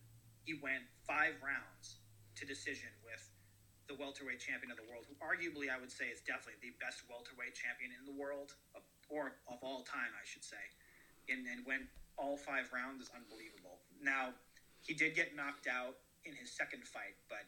he 0.47 0.55
went 0.63 0.87
five 1.07 1.37
rounds 1.43 2.01
to 2.37 2.47
decision 2.47 2.91
with 3.05 3.23
the 3.89 3.95
welterweight 4.01 4.41
champion 4.41 4.73
of 4.73 4.81
the 4.81 4.87
world, 4.89 5.05
who 5.05 5.15
arguably 5.21 5.69
I 5.69 5.77
would 5.77 5.93
say 5.93 6.09
is 6.09 6.25
definitely 6.25 6.57
the 6.65 6.73
best 6.81 7.05
welterweight 7.05 7.53
champion 7.53 7.93
in 7.93 8.09
the 8.09 8.17
world, 8.17 8.57
of, 8.73 8.83
or 9.11 9.37
of 9.49 9.59
all 9.63 9.83
time, 9.83 10.13
I 10.15 10.25
should 10.25 10.45
say, 10.45 10.61
and, 11.29 11.47
and 11.47 11.65
went 11.67 11.89
all 12.17 12.37
five 12.37 12.71
rounds 12.73 13.03
is 13.03 13.11
unbelievable. 13.11 13.83
Now, 14.03 14.31
he 14.83 14.95
did 14.95 15.15
get 15.15 15.35
knocked 15.35 15.67
out 15.67 15.99
in 16.25 16.35
his 16.35 16.53
second 16.53 16.87
fight, 16.87 17.17
but 17.29 17.45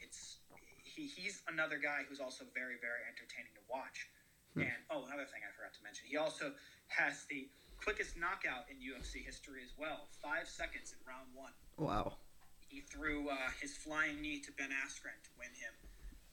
it's 0.00 0.38
he, 0.82 1.06
he's 1.06 1.42
another 1.50 1.76
guy 1.76 2.06
who's 2.08 2.20
also 2.20 2.48
very, 2.54 2.80
very 2.80 3.02
entertaining 3.04 3.52
to 3.58 3.64
watch. 3.68 4.08
Hmm. 4.54 4.70
And 4.70 4.80
oh, 4.88 5.04
another 5.04 5.28
thing 5.28 5.44
I 5.44 5.52
forgot 5.52 5.74
to 5.76 5.82
mention, 5.84 6.08
he 6.08 6.16
also 6.16 6.56
has 6.88 7.26
the 7.28 7.50
quickest 7.76 8.16
knockout 8.16 8.70
in 8.72 8.80
UFC 8.80 9.20
history 9.20 9.60
as 9.60 9.76
well. 9.76 10.08
Five 10.22 10.48
seconds 10.48 10.96
in 10.96 11.00
round 11.04 11.28
one. 11.36 11.52
Wow. 11.76 12.16
He 12.64 12.80
threw 12.80 13.28
uh, 13.28 13.52
his 13.60 13.76
flying 13.76 14.22
knee 14.22 14.40
to 14.42 14.50
Ben 14.56 14.72
Askren 14.72 15.14
to 15.22 15.32
win 15.36 15.52
him, 15.54 15.74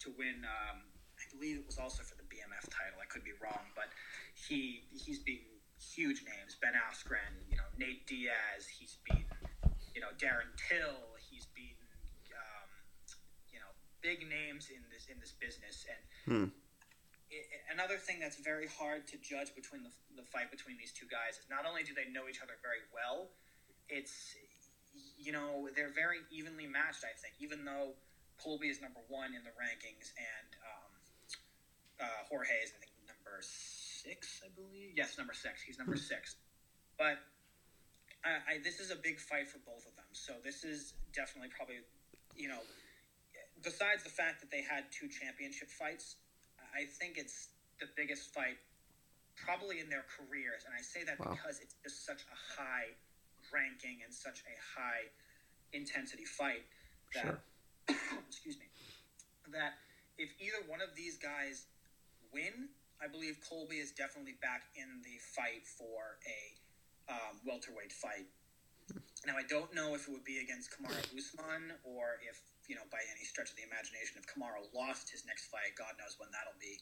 to 0.08 0.10
win. 0.18 0.48
Um, 0.48 0.82
I 1.20 1.26
believe 1.30 1.62
it 1.62 1.68
was 1.68 1.78
also 1.78 2.02
for 2.02 2.16
the 2.16 2.26
BMF 2.26 2.66
title. 2.74 2.98
I 2.98 3.06
could 3.06 3.24
be 3.24 3.38
wrong, 3.38 3.70
but 3.76 3.92
he 4.48 4.84
he's 4.92 5.20
beaten 5.20 5.48
huge 5.80 6.24
names. 6.24 6.56
Ben 6.62 6.74
Askren, 6.74 7.34
you 7.50 7.58
know 7.58 7.68
Nate 7.78 8.06
Diaz. 8.08 8.68
He's 8.68 8.98
beaten, 9.04 9.26
you 9.94 10.02
know 10.02 10.12
Darren 10.18 10.52
Till. 10.70 11.16
He's 11.30 11.46
beaten, 11.56 11.88
um, 12.32 12.70
you 13.52 13.60
know, 13.60 13.72
big 14.02 14.28
names 14.28 14.70
in 14.70 14.82
this 14.92 15.08
in 15.08 15.20
this 15.20 15.34
business. 15.40 15.86
And 15.90 16.04
Hmm. 16.26 16.48
i- 17.32 17.36
i- 17.36 17.72
another 17.74 17.98
thing 17.98 18.20
that's 18.20 18.38
very 18.38 18.68
hard 18.68 19.08
to 19.08 19.18
judge 19.18 19.54
between 19.56 19.84
the, 19.84 19.92
the 20.16 20.24
fight 20.24 20.52
between 20.52 20.78
these 20.78 20.94
two 20.94 21.08
guys 21.08 21.38
is 21.38 21.50
not 21.50 21.66
only 21.66 21.84
do 21.84 21.94
they 21.94 22.06
know 22.10 22.28
each 22.30 22.42
other 22.42 22.58
very 22.62 22.84
well, 22.94 23.32
it's 23.90 24.36
you 25.18 25.32
know 25.32 25.70
they're 25.76 25.90
very 25.94 26.20
evenly 26.32 26.68
matched. 26.68 27.04
I 27.04 27.14
think, 27.18 27.36
even 27.40 27.66
though 27.66 27.96
Colby 28.38 28.70
is 28.70 28.82
number 28.82 29.00
one 29.08 29.34
in 29.34 29.44
the 29.44 29.52
rankings 29.52 30.12
and 30.18 30.50
um, 30.64 30.92
uh, 32.00 32.24
Jorge 32.30 32.54
is 32.64 32.72
I 32.76 32.80
think 32.80 32.92
number 33.08 33.42
six, 34.04 34.42
I 34.46 34.50
believe. 34.56 34.92
Yes, 34.96 35.18
number 35.18 35.34
six. 35.34 35.62
He's 35.62 35.78
number 35.80 35.96
six. 35.96 36.36
But 36.98 37.18
I, 38.24 38.56
I, 38.56 38.64
this 38.64 38.80
is 38.80 38.92
a 38.92 38.96
big 38.96 39.20
fight 39.20 39.50
for 39.50 39.60
both 39.66 39.86
of 39.88 39.96
them. 39.96 40.08
So 40.14 40.34
this 40.44 40.64
is 40.64 40.94
definitely 41.16 41.50
probably, 41.56 41.82
you 42.36 42.48
know, 42.48 42.60
besides 43.64 44.04
the 44.04 44.10
fact 44.12 44.42
that 44.42 44.52
they 44.52 44.62
had 44.62 44.86
two 44.92 45.08
championship 45.08 45.70
fights, 45.70 46.16
I 46.76 46.86
think 47.00 47.18
it's 47.18 47.50
the 47.80 47.88
biggest 47.96 48.34
fight 48.34 48.58
probably 49.36 49.80
in 49.80 49.90
their 49.90 50.06
careers. 50.06 50.64
And 50.66 50.74
I 50.78 50.82
say 50.82 51.04
that 51.04 51.20
Wow. 51.20 51.32
because 51.34 51.60
it's 51.60 51.76
just 51.84 52.06
such 52.06 52.24
a 52.28 52.38
high 52.60 52.94
ranking 53.52 54.02
and 54.04 54.14
such 54.14 54.44
a 54.46 54.56
high 54.80 55.10
intensity 55.74 56.26
fight 56.26 56.64
that, 57.14 57.24
Sure. 57.26 57.40
excuse 58.30 58.58
me, 58.58 58.66
that 59.52 59.74
if 60.18 60.30
either 60.40 60.62
one 60.68 60.82
of 60.82 60.96
these 60.96 61.18
guys 61.18 61.66
win, 62.32 62.70
I 63.04 63.12
believe 63.12 63.44
Colby 63.44 63.84
is 63.84 63.92
definitely 63.92 64.40
back 64.40 64.72
in 64.80 65.04
the 65.04 65.20
fight 65.36 65.68
for 65.68 66.16
a 66.24 66.40
um, 67.12 67.44
welterweight 67.44 67.92
fight. 67.92 68.32
Now, 69.28 69.36
I 69.36 69.44
don't 69.44 69.76
know 69.76 69.96
if 69.96 70.08
it 70.08 70.12
would 70.12 70.24
be 70.24 70.40
against 70.40 70.72
Kamaru 70.72 71.04
Usman 71.12 71.76
or 71.84 72.24
if, 72.24 72.40
you 72.68 72.76
know, 72.76 72.88
by 72.92 73.04
any 73.12 73.28
stretch 73.28 73.52
of 73.52 73.60
the 73.60 73.68
imagination, 73.68 74.24
if 74.24 74.28
Kamaru 74.28 74.72
lost 74.72 75.12
his 75.12 75.28
next 75.28 75.52
fight, 75.52 75.76
God 75.76 76.00
knows 76.00 76.16
when 76.16 76.32
that'll 76.32 76.56
be. 76.60 76.80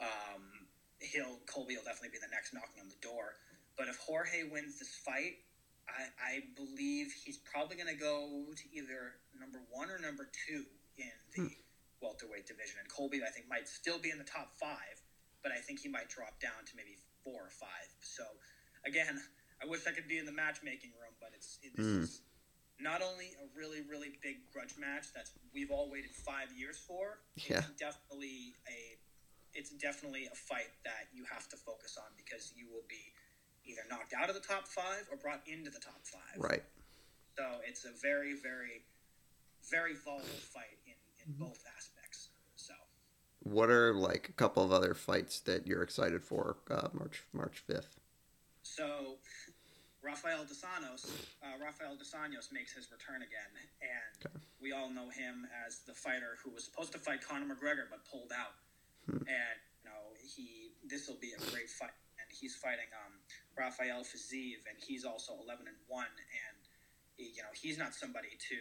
Um, 0.00 0.68
he'll 1.00 1.40
Colby 1.44 1.76
will 1.76 1.84
definitely 1.84 2.16
be 2.16 2.22
the 2.24 2.32
next 2.32 2.56
knocking 2.56 2.80
on 2.80 2.88
the 2.88 3.00
door. 3.04 3.36
But 3.76 3.88
if 3.88 4.00
Jorge 4.00 4.48
wins 4.48 4.78
this 4.80 4.96
fight, 5.04 5.44
I, 5.88 6.08
I 6.16 6.32
believe 6.56 7.12
he's 7.12 7.40
probably 7.44 7.76
going 7.76 7.92
to 7.92 7.98
go 7.98 8.48
to 8.56 8.64
either 8.72 9.20
number 9.36 9.60
one 9.68 9.90
or 9.90 9.98
number 9.98 10.28
two 10.32 10.64
in 10.96 11.12
the 11.36 11.50
welterweight 12.00 12.46
division. 12.46 12.80
And 12.80 12.88
Colby, 12.88 13.20
I 13.20 13.30
think, 13.30 13.48
might 13.48 13.68
still 13.68 13.98
be 13.98 14.10
in 14.10 14.18
the 14.18 14.28
top 14.28 14.52
five, 14.60 15.01
but 15.42 15.52
I 15.52 15.58
think 15.58 15.80
he 15.80 15.88
might 15.88 16.08
drop 16.08 16.38
down 16.40 16.64
to 16.66 16.72
maybe 16.76 16.96
four 17.24 17.42
or 17.42 17.50
five. 17.50 17.88
So, 18.00 18.22
again, 18.86 19.20
I 19.62 19.66
wish 19.66 19.86
I 19.86 19.92
could 19.92 20.08
be 20.08 20.18
in 20.18 20.26
the 20.26 20.32
matchmaking 20.32 20.90
room, 21.00 21.14
but 21.20 21.30
it's 21.34 21.58
it, 21.62 21.76
this 21.76 21.86
Mm. 21.86 22.02
is 22.02 22.22
not 22.80 23.02
only 23.02 23.30
a 23.38 23.46
really, 23.56 23.82
really 23.86 24.18
big 24.22 24.50
grudge 24.52 24.74
match 24.78 25.12
that's 25.14 25.30
we've 25.54 25.70
all 25.70 25.90
waited 25.90 26.10
five 26.10 26.50
years 26.56 26.78
for. 26.78 27.18
Yeah. 27.36 27.58
It's 27.58 27.70
definitely 27.78 28.54
a 28.66 28.98
it's 29.54 29.70
definitely 29.76 30.26
a 30.26 30.34
fight 30.34 30.72
that 30.84 31.12
you 31.12 31.24
have 31.30 31.46
to 31.50 31.56
focus 31.56 31.98
on 32.00 32.08
because 32.16 32.54
you 32.56 32.66
will 32.72 32.86
be 32.88 33.12
either 33.68 33.82
knocked 33.90 34.14
out 34.16 34.30
of 34.30 34.34
the 34.34 34.40
top 34.40 34.66
five 34.66 35.06
or 35.12 35.16
brought 35.18 35.42
into 35.46 35.70
the 35.70 35.78
top 35.78 36.00
five. 36.08 36.40
Right. 36.40 36.64
So 37.36 37.44
it's 37.68 37.84
a 37.84 37.92
very, 38.00 38.34
very, 38.40 38.82
very 39.70 39.94
volatile 39.94 40.40
fight 40.52 40.78
in, 40.86 40.92
in 40.94 40.98
Mm-hmm. 41.34 41.44
both 41.44 41.62
aspects. 41.76 41.91
What 43.44 43.70
are 43.70 43.92
like 43.94 44.28
a 44.28 44.32
couple 44.32 44.62
of 44.64 44.72
other 44.72 44.94
fights 44.94 45.40
that 45.40 45.66
you're 45.66 45.82
excited 45.82 46.22
for 46.22 46.56
uh, 46.70 46.88
March 46.92 47.22
March 47.32 47.58
fifth? 47.66 47.98
so 48.62 49.16
Rafael 50.02 50.42
Dos 50.44 50.62
Anjos, 50.62 51.06
uh, 51.42 51.62
Rafael 51.62 51.94
Dos 51.96 52.10
Anjos 52.14 52.50
makes 52.52 52.72
his 52.74 52.90
return 52.90 53.22
again, 53.22 53.50
and 53.82 54.26
Okay. 54.26 54.34
we 54.60 54.72
all 54.72 54.90
know 54.90 55.08
him 55.10 55.46
as 55.66 55.80
the 55.86 55.94
fighter 55.94 56.38
who 56.42 56.50
was 56.50 56.64
supposed 56.64 56.90
to 56.92 56.98
fight 56.98 57.22
Conor 57.22 57.46
McGregor 57.54 57.86
but 57.90 58.02
pulled 58.10 58.32
out. 58.34 58.54
Hmm. 59.06 59.22
And 59.26 59.58
you 59.82 59.90
know 59.90 60.14
he 60.18 60.70
this 60.86 61.08
will 61.08 61.18
be 61.20 61.32
a 61.34 61.40
great 61.50 61.70
fight, 61.70 61.94
and 62.18 62.26
he's 62.30 62.54
fighting 62.54 62.90
um, 63.06 63.12
Rafael 63.58 64.02
Fiziev, 64.02 64.62
and 64.70 64.78
he's 64.78 65.04
also 65.04 65.34
eleven 65.42 65.66
and 65.66 65.76
one, 65.88 66.06
and 66.10 66.56
he- 67.16 67.34
you 67.34 67.42
know 67.42 67.50
he's 67.54 67.78
not 67.78 67.94
somebody 67.94 68.38
to 68.50 68.58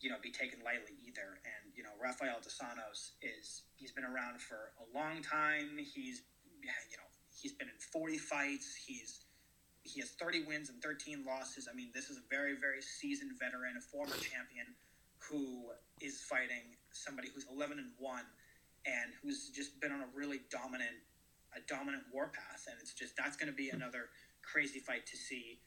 you 0.00 0.10
know 0.10 0.16
be 0.22 0.30
taken 0.30 0.60
lightly 0.64 0.96
either. 1.06 1.38
And 1.44 1.74
you 1.74 1.82
know 1.82 1.94
Rafael 2.00 2.40
Dos 2.42 3.12
is 3.22 3.62
he's 3.76 3.92
been 3.92 4.04
around 4.04 4.40
for 4.40 4.72
a 4.78 4.86
long 4.96 5.22
time. 5.22 5.78
He's 5.78 6.22
you 6.62 6.96
know 6.96 7.08
he's 7.34 7.52
been 7.52 7.68
in 7.68 7.78
forty 7.92 8.18
fights. 8.18 8.74
He's 8.74 9.24
he 9.88 10.00
has 10.00 10.10
30 10.20 10.44
wins 10.44 10.68
and 10.68 10.82
13 10.82 11.24
losses. 11.24 11.66
I 11.70 11.74
mean, 11.74 11.88
this 11.94 12.10
is 12.10 12.18
a 12.18 12.26
very, 12.28 12.52
very 12.60 12.82
seasoned 12.82 13.32
veteran, 13.40 13.72
a 13.78 13.80
former 13.80 14.12
champion 14.20 14.76
who 15.16 15.70
is 16.00 16.20
fighting 16.20 16.76
somebody 16.92 17.28
who's 17.34 17.46
11 17.50 17.78
and 17.78 17.90
1 17.98 18.20
and 18.86 19.12
who's 19.22 19.50
just 19.50 19.80
been 19.80 19.92
on 19.92 20.00
a 20.00 20.10
really 20.14 20.40
dominant 20.50 21.02
a 21.56 21.60
dominant 21.66 22.04
warpath 22.12 22.68
and 22.68 22.76
it's 22.80 22.92
just 22.92 23.16
that's 23.16 23.36
going 23.36 23.50
to 23.50 23.56
be 23.56 23.70
another 23.70 24.12
crazy 24.42 24.78
fight 24.78 25.06
to 25.06 25.16
see 25.16 25.58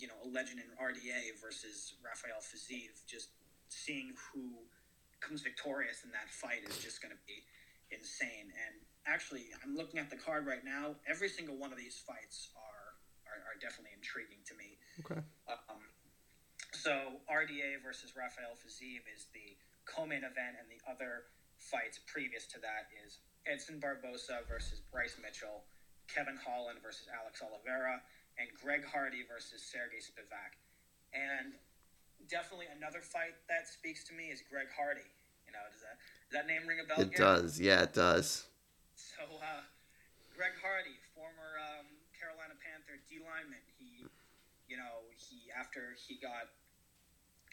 you 0.00 0.08
know 0.08 0.16
a 0.24 0.28
legend 0.32 0.60
in 0.64 0.68
RDA 0.80 1.36
versus 1.40 1.94
Rafael 2.00 2.40
Fiziev 2.40 3.04
just 3.06 3.28
seeing 3.68 4.16
who 4.32 4.64
comes 5.20 5.44
victorious 5.44 6.02
in 6.02 6.10
that 6.16 6.32
fight 6.32 6.64
is 6.64 6.80
just 6.80 7.04
going 7.04 7.12
to 7.12 7.22
be 7.28 7.44
insane. 7.92 8.48
And 8.48 8.74
actually, 9.06 9.52
I'm 9.62 9.76
looking 9.76 10.00
at 10.00 10.08
the 10.08 10.16
card 10.16 10.48
right 10.48 10.64
now. 10.64 10.96
Every 11.04 11.28
single 11.28 11.60
one 11.60 11.70
of 11.70 11.78
these 11.78 12.00
fights 12.00 12.50
are 12.56 12.96
are, 13.28 13.40
are 13.52 13.58
definitely 13.60 13.94
intriguing 13.94 14.40
to 14.48 14.54
me. 14.56 14.80
Okay. 15.04 15.20
Um, 15.46 15.84
so 16.72 17.20
RDA 17.28 17.84
versus 17.84 18.16
Rafael 18.16 18.56
Fiziev 18.56 19.04
is 19.06 19.28
the 19.36 19.54
co-main 19.84 20.24
event, 20.24 20.56
and 20.58 20.66
the 20.66 20.80
other 20.88 21.30
fights 21.60 22.00
previous 22.08 22.48
to 22.56 22.58
that 22.64 22.88
is 23.04 23.20
Edson 23.44 23.78
Barbosa 23.78 24.48
versus 24.48 24.80
Bryce 24.88 25.20
Mitchell, 25.20 25.68
Kevin 26.08 26.38
Holland 26.40 26.80
versus 26.82 27.06
Alex 27.12 27.42
Oliveira, 27.44 28.00
and 28.40 28.48
Greg 28.56 28.80
Hardy 28.88 29.20
versus 29.28 29.60
Sergey 29.60 30.00
Spivak. 30.00 30.56
And 31.12 31.52
definitely 32.32 32.72
another 32.72 33.04
fight 33.04 33.36
that 33.52 33.68
speaks 33.68 34.00
to 34.08 34.16
me 34.16 34.32
is 34.32 34.40
Greg 34.40 34.72
Hardy. 34.72 35.04
You 35.44 35.52
know, 35.52 35.60
does 35.68 35.84
that 35.84 36.00
does 36.32 36.34
that 36.40 36.46
name 36.48 36.64
ring 36.64 36.80
a 36.80 36.86
bell? 36.88 37.04
It 37.04 37.12
does. 37.12 37.60
Yeah, 37.60 37.84
it 37.84 37.92
does. 37.92 38.48
So, 38.96 39.26
uh, 39.28 39.66
Greg 40.32 40.56
Hardy, 40.62 40.96
former 41.12 41.60
um, 41.60 41.84
Carolina 42.16 42.56
Panther 42.62 42.96
D 43.10 43.20
lineman, 43.20 43.60
he, 43.76 44.06
you 44.70 44.78
know, 44.78 45.04
he 45.12 45.50
after 45.52 45.98
he 45.98 46.16
got, 46.16 46.54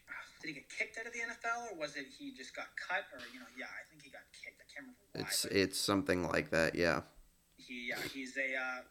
did 0.39 0.53
he 0.53 0.53
get 0.61 0.69
kicked 0.69 0.95
out 1.01 1.09
of 1.09 1.13
the 1.13 1.25
NFL 1.25 1.73
or 1.73 1.75
was 1.75 1.97
it 1.97 2.05
he 2.07 2.31
just 2.31 2.55
got 2.55 2.69
cut 2.77 3.09
or 3.11 3.19
you 3.33 3.41
know, 3.41 3.49
yeah, 3.57 3.67
I 3.67 3.83
think 3.89 4.05
he 4.05 4.13
got 4.13 4.23
kicked. 4.31 4.61
I 4.61 4.67
can't 4.69 4.87
remember 4.87 5.03
why. 5.17 5.25
It's 5.25 5.43
it's 5.49 5.79
something 5.81 6.29
like 6.29 6.53
that. 6.53 6.75
Yeah. 6.77 7.01
he, 7.57 7.91
uh, 7.91 7.97
he's 8.13 8.37
a, 8.37 8.53
uh, 8.53 8.85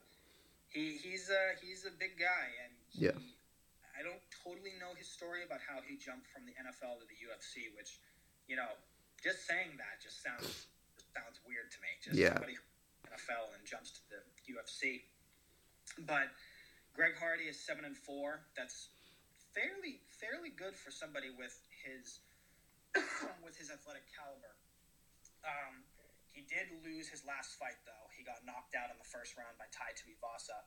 he, 0.76 1.00
he's 1.00 1.32
a, 1.32 1.56
he's 1.64 1.88
a 1.88 1.94
big 1.96 2.20
guy 2.20 2.46
and 2.60 2.72
he, 2.92 3.08
Yeah. 3.08 3.16
I 3.96 4.04
don't 4.04 4.20
totally 4.44 4.76
know 4.76 4.92
his 4.92 5.08
story 5.08 5.40
about 5.40 5.64
how 5.64 5.80
he 5.80 5.96
jumped 5.96 6.28
from 6.28 6.44
the 6.44 6.52
NFL 6.60 7.00
to 7.00 7.06
the 7.08 7.16
UFC, 7.16 7.72
which, 7.72 7.96
you 8.44 8.52
know, 8.52 8.68
just 9.24 9.48
saying 9.48 9.72
that 9.80 9.96
just 10.04 10.20
sounds 10.20 10.68
just 11.00 11.08
sounds 11.16 11.40
weird 11.48 11.72
to 11.72 11.78
me. 11.80 11.88
Just 12.04 12.20
Yeah. 12.20 12.36
somebody 12.36 12.60
who 12.60 12.64
NFL 13.08 13.56
and 13.56 13.64
jumps 13.64 13.96
to 13.96 14.00
the 14.12 14.20
UFC. 14.52 15.00
But 16.04 16.28
Greg 16.92 17.16
Hardy 17.16 17.48
is 17.48 17.56
seven 17.56 17.88
and 17.88 17.96
four. 17.96 18.44
That's 18.52 18.92
fairly 19.56 20.04
fairly 20.20 20.52
good 20.52 20.76
for 20.76 20.92
somebody 20.92 21.32
with 21.32 21.56
his 21.80 22.20
with 23.44 23.56
his 23.56 23.72
athletic 23.72 24.04
caliber. 24.12 24.52
Um, 25.40 25.85
did 26.46 26.70
lose 26.82 27.10
his 27.10 27.26
last 27.26 27.58
fight 27.58 27.78
though. 27.84 28.06
He 28.14 28.22
got 28.22 28.42
knocked 28.46 28.74
out 28.74 28.90
in 28.90 28.98
the 28.98 29.08
first 29.08 29.36
round 29.36 29.58
by 29.58 29.66
Tai 29.74 29.92
Tuivasa, 29.98 30.60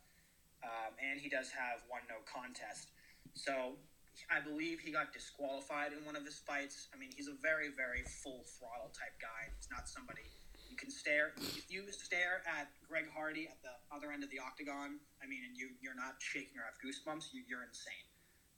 um, 0.63 0.91
and 0.99 1.19
he 1.19 1.27
does 1.27 1.49
have 1.51 1.83
one 1.87 2.03
no 2.07 2.21
contest. 2.27 2.91
So 3.33 3.79
I 4.27 4.43
believe 4.43 4.83
he 4.83 4.91
got 4.91 5.15
disqualified 5.15 5.95
in 5.95 6.03
one 6.03 6.19
of 6.19 6.23
his 6.27 6.43
fights. 6.43 6.91
I 6.91 6.99
mean, 6.99 7.09
he's 7.15 7.31
a 7.31 7.37
very 7.39 7.71
very 7.71 8.03
full 8.23 8.43
throttle 8.59 8.91
type 8.91 9.15
guy. 9.23 9.49
He's 9.55 9.71
not 9.71 9.87
somebody 9.87 10.27
you 10.69 10.77
can 10.77 10.91
stare. 10.91 11.33
If 11.39 11.71
you 11.71 11.87
stare 11.89 12.43
at 12.45 12.69
Greg 12.85 13.09
Hardy 13.09 13.47
at 13.49 13.57
the 13.63 13.73
other 13.89 14.11
end 14.11 14.23
of 14.23 14.29
the 14.29 14.39
octagon, 14.39 15.01
I 15.21 15.25
mean, 15.25 15.41
and 15.47 15.57
you 15.57 15.73
you're 15.81 15.97
not 15.97 16.19
shaking 16.19 16.59
or 16.59 16.65
have 16.67 16.77
goosebumps, 16.77 17.33
you, 17.33 17.41
you're 17.47 17.65
insane. 17.65 18.08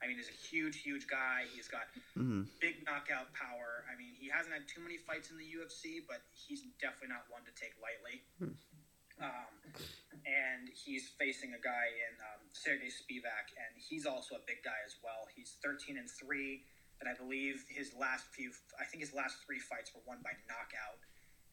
I 0.01 0.07
mean, 0.07 0.17
he's 0.17 0.29
a 0.29 0.39
huge, 0.49 0.81
huge 0.81 1.05
guy. 1.07 1.45
He's 1.53 1.67
got 1.67 1.93
Mhm. 2.17 2.49
big 2.59 2.83
knockout 2.85 3.33
power. 3.33 3.85
I 3.87 3.95
mean, 3.95 4.15
he 4.15 4.27
hasn't 4.29 4.53
had 4.53 4.67
too 4.67 4.81
many 4.81 4.97
fights 4.97 5.29
in 5.29 5.37
the 5.37 5.45
UFC, 5.45 5.99
but 6.01 6.21
he's 6.33 6.63
definitely 6.81 7.09
not 7.09 7.29
one 7.29 7.45
to 7.45 7.51
take 7.51 7.77
lightly. 7.79 8.25
Hmm. 8.39 8.53
Um, 9.21 9.53
and 10.25 10.69
he's 10.69 11.09
facing 11.09 11.53
a 11.53 11.59
guy 11.59 11.87
in 12.09 12.13
um, 12.21 12.49
Sergey 12.53 12.89
Spivak, 12.89 13.53
and 13.57 13.77
he's 13.77 14.05
also 14.07 14.35
a 14.35 14.39
big 14.47 14.63
guy 14.63 14.79
as 14.85 14.95
well. 15.03 15.27
He's 15.35 15.53
13 15.61 15.97
and 15.97 16.09
three, 16.09 16.65
and 16.99 17.07
I 17.07 17.13
believe 17.13 17.63
his 17.69 17.93
last 17.93 18.25
few, 18.33 18.51
I 18.79 18.85
think 18.85 19.01
his 19.01 19.13
last 19.13 19.37
three 19.45 19.59
fights 19.59 19.93
were 19.93 20.01
won 20.07 20.21
by 20.23 20.33
knockout. 20.49 20.97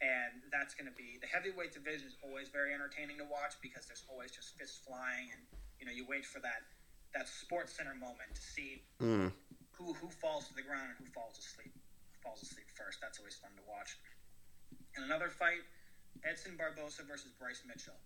And 0.01 0.42
that's 0.51 0.74
going 0.74 0.86
to 0.86 0.94
be 0.96 1.18
the 1.18 1.26
heavyweight 1.26 1.72
division 1.72 2.07
is 2.07 2.16
always 2.22 2.49
very 2.49 2.72
entertaining 2.72 3.18
to 3.18 3.24
watch 3.24 3.55
because 3.61 3.86
there's 3.86 4.05
always 4.09 4.30
just 4.30 4.57
fists 4.57 4.78
flying, 4.86 5.32
and 5.32 5.42
you 5.80 5.86
know 5.86 5.92
you 5.92 6.07
wait 6.07 6.24
for 6.24 6.38
that 6.38 6.62
that 7.15 7.29
Sports 7.29 7.77
Center 7.77 7.95
moment 7.95 8.35
to 8.35 8.41
see 8.43 8.83
Mm. 9.01 9.33
who 9.73 9.93
who 9.95 10.09
falls 10.11 10.49
to 10.49 10.55
the 10.55 10.63
ground 10.63 10.91
and 10.91 10.99
who 10.99 11.13
falls 11.13 11.39
asleep. 11.39 11.73
Who 11.75 12.19
falls 12.23 12.43
asleep 12.43 12.69
first. 12.77 13.01
That's 13.01 13.19
always 13.19 13.37
fun 13.37 13.55
to 13.57 13.63
watch. 13.63 13.97
And 14.97 15.05
another 15.05 15.31
fight, 15.31 15.63
Edson 16.25 16.57
Barbosa 16.59 17.07
versus 17.07 17.33
Bryce 17.39 17.63
Mitchell. 17.65 17.99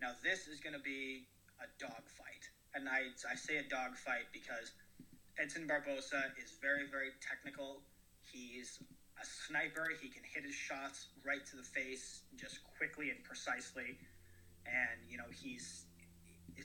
Now 0.00 0.14
this 0.22 0.46
is 0.48 0.60
going 0.60 0.72
to 0.74 0.80
be 0.82 1.26
a 1.60 1.66
dog 1.78 2.08
fight, 2.08 2.48
and 2.74 2.88
I 2.88 3.10
I 3.28 3.34
say 3.34 3.58
a 3.58 3.68
dog 3.68 3.96
fight 3.96 4.32
because 4.32 4.72
Edson 5.38 5.66
Barbosa 5.68 6.36
is 6.38 6.52
very 6.62 6.86
very 6.88 7.10
technical. 7.20 7.82
He's 8.22 8.78
a 9.20 9.26
sniper. 9.26 9.90
He 10.00 10.08
can 10.08 10.22
hit 10.24 10.44
his 10.44 10.54
shots 10.54 11.08
right 11.24 11.44
to 11.46 11.56
the 11.56 11.62
face 11.62 12.22
just 12.36 12.64
quickly 12.78 13.10
and 13.10 13.22
precisely, 13.24 13.98
and 14.64 14.96
you 15.08 15.18
know 15.18 15.28
he's. 15.30 15.79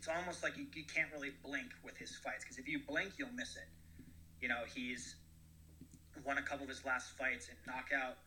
It's 0.05 0.13
almost 0.13 0.45
like 0.45 0.53
you, 0.53 0.69
you 0.77 0.85
can't 0.85 1.09
really 1.09 1.33
blink 1.41 1.73
with 1.81 1.97
his 1.97 2.13
fights 2.21 2.45
because 2.45 2.61
if 2.61 2.69
you 2.69 2.77
blink, 2.77 3.17
you'll 3.17 3.33
miss 3.33 3.57
it. 3.57 3.65
You 4.37 4.53
know, 4.53 4.61
he's 4.69 5.17
won 6.21 6.37
a 6.37 6.45
couple 6.45 6.61
of 6.61 6.69
his 6.69 6.85
last 6.85 7.17
fights 7.17 7.49
in 7.49 7.57
knockout. 7.65 8.21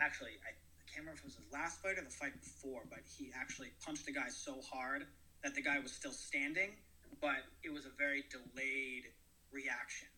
Actually, 0.00 0.40
I 0.48 0.56
can't 0.88 1.04
remember 1.04 1.20
if 1.20 1.28
it 1.28 1.36
was 1.36 1.36
his 1.36 1.52
last 1.52 1.84
fight 1.84 2.00
or 2.00 2.08
the 2.08 2.16
fight 2.16 2.32
before, 2.40 2.88
but 2.88 3.04
he 3.04 3.28
actually 3.36 3.68
punched 3.84 4.08
the 4.08 4.16
guy 4.16 4.32
so 4.32 4.64
hard 4.64 5.04
that 5.44 5.52
the 5.52 5.60
guy 5.60 5.76
was 5.76 5.92
still 5.92 6.16
standing, 6.16 6.72
but 7.20 7.44
it 7.60 7.68
was 7.68 7.84
a 7.84 7.92
very 8.00 8.24
delayed 8.32 9.12
reaction. 9.52 10.08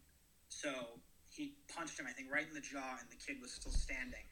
So 0.55 1.03
he 1.35 1.59
punched 1.67 1.99
him, 1.99 2.07
I 2.07 2.15
think, 2.15 2.31
right 2.31 2.47
in 2.47 2.55
the 2.55 2.63
jaw, 2.63 3.03
and 3.03 3.11
the 3.11 3.19
kid 3.19 3.43
was 3.43 3.51
still 3.51 3.75
standing. 3.75 4.23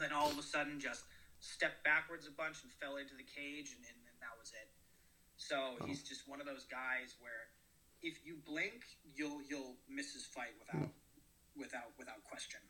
Then 0.00 0.16
all 0.16 0.32
of 0.32 0.40
a 0.40 0.46
sudden, 0.48 0.80
just 0.80 1.04
stepped 1.44 1.84
backwards 1.84 2.24
a 2.24 2.32
bunch 2.32 2.64
and 2.64 2.72
fell 2.72 2.96
into 2.96 3.12
the 3.20 3.28
cage, 3.28 3.76
and, 3.76 3.84
and, 3.84 4.00
and 4.08 4.16
that 4.24 4.32
was 4.40 4.48
it. 4.56 4.73
So 5.48 5.76
he's 5.86 6.02
just 6.02 6.26
one 6.26 6.40
of 6.40 6.46
those 6.46 6.64
guys 6.64 7.20
where 7.20 7.52
if 8.02 8.24
you 8.24 8.36
blink, 8.46 8.84
you'll 9.14 9.40
you'll 9.48 9.76
miss 9.88 10.12
his 10.12 10.24
fight 10.24 10.56
without 10.58 10.88
without 11.56 11.92
without 11.98 12.24
question. 12.24 12.60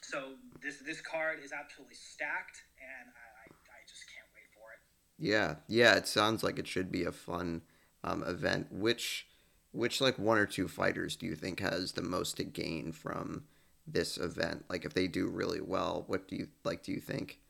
So 0.00 0.34
this 0.62 0.78
this 0.78 1.00
card 1.00 1.40
is 1.44 1.52
absolutely 1.52 1.96
stacked, 1.96 2.62
and 2.80 3.10
I, 3.12 3.44
I, 3.44 3.46
I 3.52 3.80
just 3.86 4.04
can't 4.08 4.26
wait 4.34 4.48
for 4.54 4.72
it. 4.72 4.80
Yeah, 5.18 5.56
yeah. 5.68 5.94
It 5.96 6.06
sounds 6.06 6.42
like 6.42 6.58
it 6.58 6.66
should 6.66 6.90
be 6.90 7.04
a 7.04 7.12
fun 7.12 7.62
um, 8.02 8.24
event. 8.24 8.68
Which, 8.70 9.26
which 9.72 10.00
like 10.00 10.18
one 10.18 10.38
or 10.38 10.46
two 10.46 10.68
fighters 10.68 11.16
do 11.16 11.26
you 11.26 11.34
think 11.34 11.60
has 11.60 11.92
the 11.92 12.02
most 12.02 12.38
to 12.38 12.44
gain 12.44 12.92
from 12.92 13.44
this 13.86 14.16
event? 14.16 14.64
Like, 14.70 14.84
if 14.84 14.94
they 14.94 15.06
do 15.06 15.28
really 15.28 15.60
well, 15.60 16.04
what 16.06 16.28
do 16.28 16.36
you 16.36 16.48
like? 16.64 16.82
Do 16.82 16.92
you 16.92 17.00
think? 17.00 17.40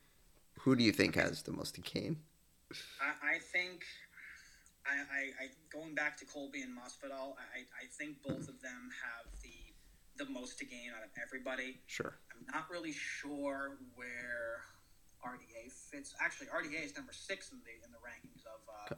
Who 0.60 0.76
do 0.76 0.84
you 0.84 0.92
think 0.92 1.14
has 1.14 1.42
the 1.42 1.52
most 1.52 1.76
to 1.76 1.80
gain? 1.80 2.18
I, 3.00 3.36
I 3.36 3.38
think 3.38 3.84
I, 4.90 4.96
I, 5.06 5.22
I 5.38 5.44
going 5.70 5.94
back 5.94 6.18
to 6.18 6.24
Colby 6.26 6.62
and 6.62 6.74
Masvidal, 6.74 7.38
I, 7.38 7.62
I 7.78 7.86
think 7.94 8.22
both 8.26 8.50
of 8.50 8.58
them 8.60 8.90
have 8.98 9.30
the 9.42 9.54
the 10.18 10.26
most 10.28 10.58
to 10.58 10.66
gain 10.66 10.90
out 10.92 11.04
of 11.06 11.10
everybody. 11.22 11.80
Sure. 11.86 12.12
I'm 12.34 12.44
not 12.52 12.68
really 12.68 12.92
sure 12.92 13.78
where 13.94 14.66
RDA 15.24 15.72
fits. 15.72 16.14
Actually, 16.20 16.48
RDA 16.48 16.84
is 16.84 16.96
number 16.96 17.12
six 17.12 17.52
in 17.52 17.58
the 17.62 17.74
in 17.86 17.90
the 17.94 18.02
rankings 18.02 18.42
of 18.44 18.60
uh, 18.68 18.94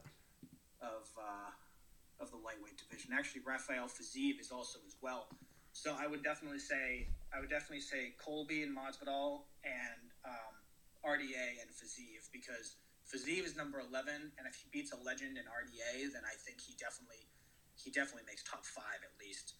of 0.80 1.04
uh, 1.20 2.24
of 2.24 2.30
the 2.30 2.38
lightweight 2.38 2.78
division. 2.78 3.12
Actually, 3.12 3.42
Rafael 3.46 3.86
Fiziev 3.86 4.40
is 4.40 4.50
also 4.50 4.80
as 4.86 4.96
well. 5.02 5.28
So 5.72 5.94
I 5.98 6.06
would 6.06 6.22
definitely 6.24 6.60
say 6.60 7.08
I 7.34 7.40
would 7.40 7.50
definitely 7.50 7.80
say 7.80 8.14
Colby 8.18 8.62
and 8.62 8.76
Masvidal 8.76 9.44
and 9.64 10.02
um, 10.24 10.54
RDA 11.04 11.60
and 11.60 11.70
Fiziev 11.70 12.30
because 12.32 12.76
Fiziev 13.08 13.44
is 13.44 13.56
number 13.56 13.80
eleven, 13.80 14.32
and 14.38 14.46
if 14.46 14.54
he 14.56 14.68
beats 14.72 14.92
a 14.92 14.96
legend 14.96 15.38
in 15.38 15.44
RDA, 15.44 16.12
then 16.12 16.22
I 16.26 16.36
think 16.44 16.60
he 16.60 16.74
definitely 16.78 17.28
he 17.76 17.90
definitely 17.90 18.24
makes 18.26 18.42
top 18.44 18.64
five 18.64 19.02
at 19.02 19.14
least. 19.20 19.54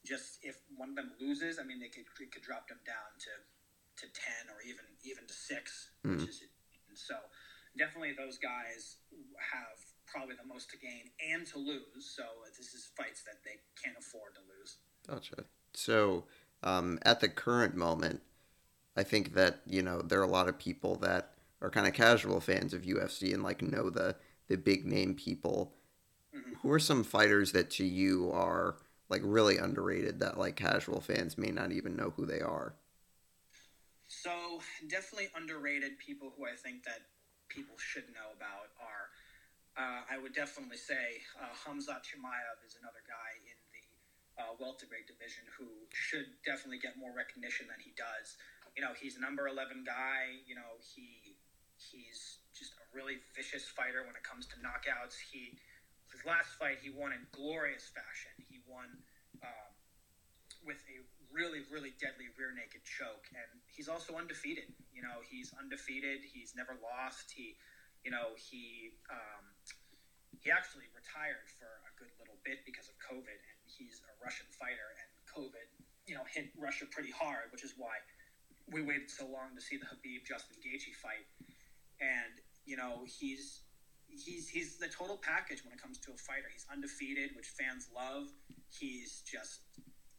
Just 0.05 0.39
if 0.41 0.57
one 0.77 0.89
of 0.89 0.95
them 0.95 1.11
loses, 1.19 1.59
I 1.59 1.63
mean, 1.63 1.79
they 1.79 1.89
could 1.89 2.05
it 2.21 2.31
could 2.31 2.41
drop 2.43 2.67
them 2.69 2.79
down 2.85 3.11
to 3.27 3.33
to 4.01 4.05
ten 4.13 4.49
or 4.53 4.61
even 4.65 4.85
even 5.03 5.25
to 5.27 5.33
six, 5.33 5.91
Mm. 6.05 6.19
which 6.21 6.29
is 6.29 6.43
so 6.93 7.15
definitely 7.77 8.13
those 8.17 8.37
guys 8.37 8.97
have 9.37 9.77
probably 10.05 10.35
the 10.35 10.47
most 10.47 10.69
to 10.71 10.77
gain 10.77 11.11
and 11.33 11.45
to 11.47 11.59
lose. 11.59 12.05
So 12.15 12.23
this 12.57 12.73
is 12.73 12.89
fights 12.97 13.23
that 13.23 13.43
they 13.43 13.59
can't 13.81 13.97
afford 13.97 14.33
to 14.35 14.41
lose. 14.47 14.77
Gotcha. 15.07 15.45
So, 15.73 16.25
um, 16.63 16.97
at 17.03 17.19
the 17.19 17.29
current 17.29 17.75
moment, 17.75 18.21
I 18.95 19.03
think 19.03 19.33
that 19.33 19.59
you 19.65 19.81
know 19.81 20.01
there 20.01 20.19
are 20.19 20.23
a 20.23 20.27
lot 20.27 20.47
of 20.47 20.57
people 20.57 20.95
that 20.97 21.33
are 21.61 21.69
kind 21.69 21.87
of 21.87 21.93
casual 21.93 22.39
fans 22.39 22.73
of 22.73 22.83
UFC 22.85 23.33
and 23.33 23.43
like 23.43 23.61
know 23.61 23.89
the 23.89 24.15
the 24.47 24.57
big 24.57 24.85
name 24.85 25.15
people. 25.15 25.73
Mhm. 26.33 26.57
Who 26.61 26.71
are 26.71 26.79
some 26.79 27.03
fighters 27.03 27.51
that 27.53 27.69
to 27.71 27.85
you 27.85 28.31
are 28.31 28.77
like 29.09 29.21
really 29.23 29.57
underrated 29.57 30.19
that 30.19 30.37
like 30.37 30.55
casual 30.55 31.01
fans 31.01 31.37
may 31.37 31.51
not 31.51 31.71
even 31.71 31.95
know 31.95 32.11
who 32.11 32.25
they 32.25 32.41
are? 32.41 32.75
So 34.07 34.61
definitely 34.87 35.29
underrated 35.35 35.99
people 35.99 36.33
who 36.35 36.45
I 36.47 36.55
think 36.55 36.83
that 36.83 37.01
people 37.49 37.77
should 37.77 38.07
know 38.15 38.31
about 38.35 38.71
are. 38.79 39.11
Uh, 39.77 40.01
I 40.09 40.17
would 40.17 40.33
definitely 40.33 40.77
say 40.77 41.21
uh, 41.37 41.53
Hamzat 41.53 42.01
Chimaev 42.01 42.57
is 42.65 42.75
another 42.81 43.03
guy 43.05 43.37
in 43.45 43.57
the 43.69 43.85
uh, 44.41 44.53
welterweight 44.59 45.05
division 45.05 45.45
who 45.53 45.69
should 45.93 46.25
definitely 46.45 46.79
get 46.79 46.97
more 46.97 47.13
recognition 47.13 47.67
than 47.69 47.77
he 47.79 47.93
does. 47.93 48.37
You 48.75 48.81
know, 48.81 48.93
he's 48.97 49.17
a 49.17 49.21
number 49.21 49.47
eleven 49.47 49.83
guy. 49.85 50.41
You 50.49 50.55
know, 50.55 50.81
he 50.81 51.36
he's 51.77 52.41
just 52.57 52.73
a 52.81 52.85
really 52.91 53.21
vicious 53.37 53.69
fighter 53.69 54.01
when 54.05 54.17
it 54.17 54.25
comes 54.25 54.49
to 54.53 54.55
knockouts. 54.59 55.17
He 55.17 55.57
his 56.11 56.23
last 56.25 56.55
fight 56.57 56.79
he 56.81 56.89
won 56.89 57.13
in 57.13 57.21
glorious 57.31 57.91
fashion. 57.93 58.33
He 58.41 58.63
won 58.65 58.89
um, 59.43 59.71
with 60.65 60.81
a 60.89 61.03
really 61.29 61.61
really 61.69 61.93
deadly 62.01 62.33
rear 62.35 62.51
naked 62.53 62.81
choke, 62.83 63.29
and 63.31 63.49
he's 63.69 63.87
also 63.87 64.17
undefeated. 64.17 64.73
You 64.93 65.05
know, 65.05 65.21
he's 65.21 65.53
undefeated. 65.53 66.25
He's 66.25 66.57
never 66.57 66.73
lost. 66.81 67.29
He, 67.29 67.55
you 68.01 68.09
know, 68.09 68.33
he 68.37 68.97
um, 69.13 69.45
he 70.41 70.49
actually 70.49 70.89
retired 70.93 71.45
for 71.59 71.69
a 71.85 71.91
good 71.99 72.11
little 72.17 72.37
bit 72.41 72.65
because 72.65 72.89
of 72.89 72.95
COVID, 73.03 73.37
and 73.37 73.59
he's 73.69 74.01
a 74.07 74.13
Russian 74.23 74.47
fighter, 74.57 74.95
and 74.97 75.09
COVID, 75.27 75.67
you 76.07 76.15
know, 76.15 76.25
hit 76.25 76.49
Russia 76.57 76.87
pretty 76.89 77.11
hard, 77.11 77.51
which 77.51 77.67
is 77.67 77.75
why 77.77 77.99
we 78.71 78.83
waited 78.83 79.09
so 79.09 79.27
long 79.27 79.55
to 79.55 79.61
see 79.63 79.77
the 79.79 79.87
Khabib 79.87 80.27
Justin 80.27 80.59
Gaethje 80.59 80.91
fight, 80.99 81.23
and 81.99 82.41
you 82.65 82.77
know, 82.77 83.03
he's 83.05 83.61
he's 84.09 84.47
he's 84.49 84.77
the 84.77 84.87
total 84.87 85.17
package 85.17 85.63
when 85.63 85.73
it 85.73 85.81
comes 85.81 85.97
to 85.99 86.11
a 86.11 86.17
fighter. 86.17 86.47
He's 86.51 86.65
undefeated, 86.71 87.31
which 87.35 87.47
fans 87.47 87.87
love. 87.95 88.27
He's 88.69 89.21
just 89.25 89.61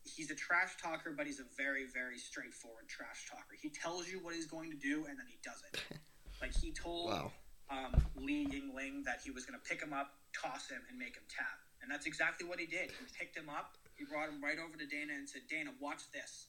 he's 0.04 0.30
a 0.30 0.34
trash 0.34 0.76
talker, 0.80 1.12
but 1.16 1.26
he's 1.26 1.40
a 1.40 1.48
very 1.56 1.84
very 1.92 2.18
straightforward 2.18 2.88
trash 2.88 3.28
talker. 3.30 3.56
He 3.60 3.68
tells 3.70 4.08
you 4.08 4.18
what 4.20 4.34
he's 4.34 4.46
going 4.46 4.70
to 4.70 4.76
do, 4.78 5.04
and 5.08 5.18
then 5.18 5.26
he 5.28 5.38
does 5.44 5.62
it. 5.72 5.80
Like 6.40 6.54
he 6.54 6.70
told 6.70 7.10
Wow. 7.10 7.32
um, 7.68 7.98
Li 8.14 8.46
Jingliang 8.46 9.02
that 9.02 9.18
he 9.24 9.32
was 9.32 9.44
going 9.44 9.58
to 9.58 9.64
pick 9.68 9.82
him 9.82 9.92
up, 9.92 10.14
toss 10.30 10.70
him, 10.70 10.78
and 10.88 10.96
make 10.96 11.16
him 11.18 11.26
tap. 11.26 11.58
And 11.82 11.90
that's 11.90 12.06
exactly 12.06 12.46
what 12.46 12.60
he 12.60 12.66
did. 12.66 12.94
He 12.94 13.04
picked 13.18 13.36
him 13.36 13.50
up, 13.50 13.74
he 13.98 14.04
brought 14.06 14.28
him 14.30 14.38
right 14.38 14.54
over 14.54 14.78
to 14.78 14.86
Dana 14.86 15.14
and 15.18 15.28
said, 15.28 15.50
Dana, 15.50 15.74
watch 15.82 16.06
this. 16.14 16.46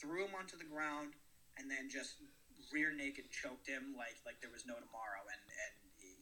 Threw 0.00 0.24
him 0.24 0.32
onto 0.32 0.56
the 0.56 0.64
ground, 0.64 1.12
and 1.60 1.70
then 1.70 1.90
just 1.92 2.16
rear 2.72 2.92
naked 2.94 3.30
choked 3.30 3.66
him 3.66 3.94
like 3.96 4.16
like 4.26 4.40
there 4.40 4.50
was 4.50 4.66
no 4.66 4.74
tomorrow. 4.74 5.22
And, 5.30 5.42
and 5.42 5.72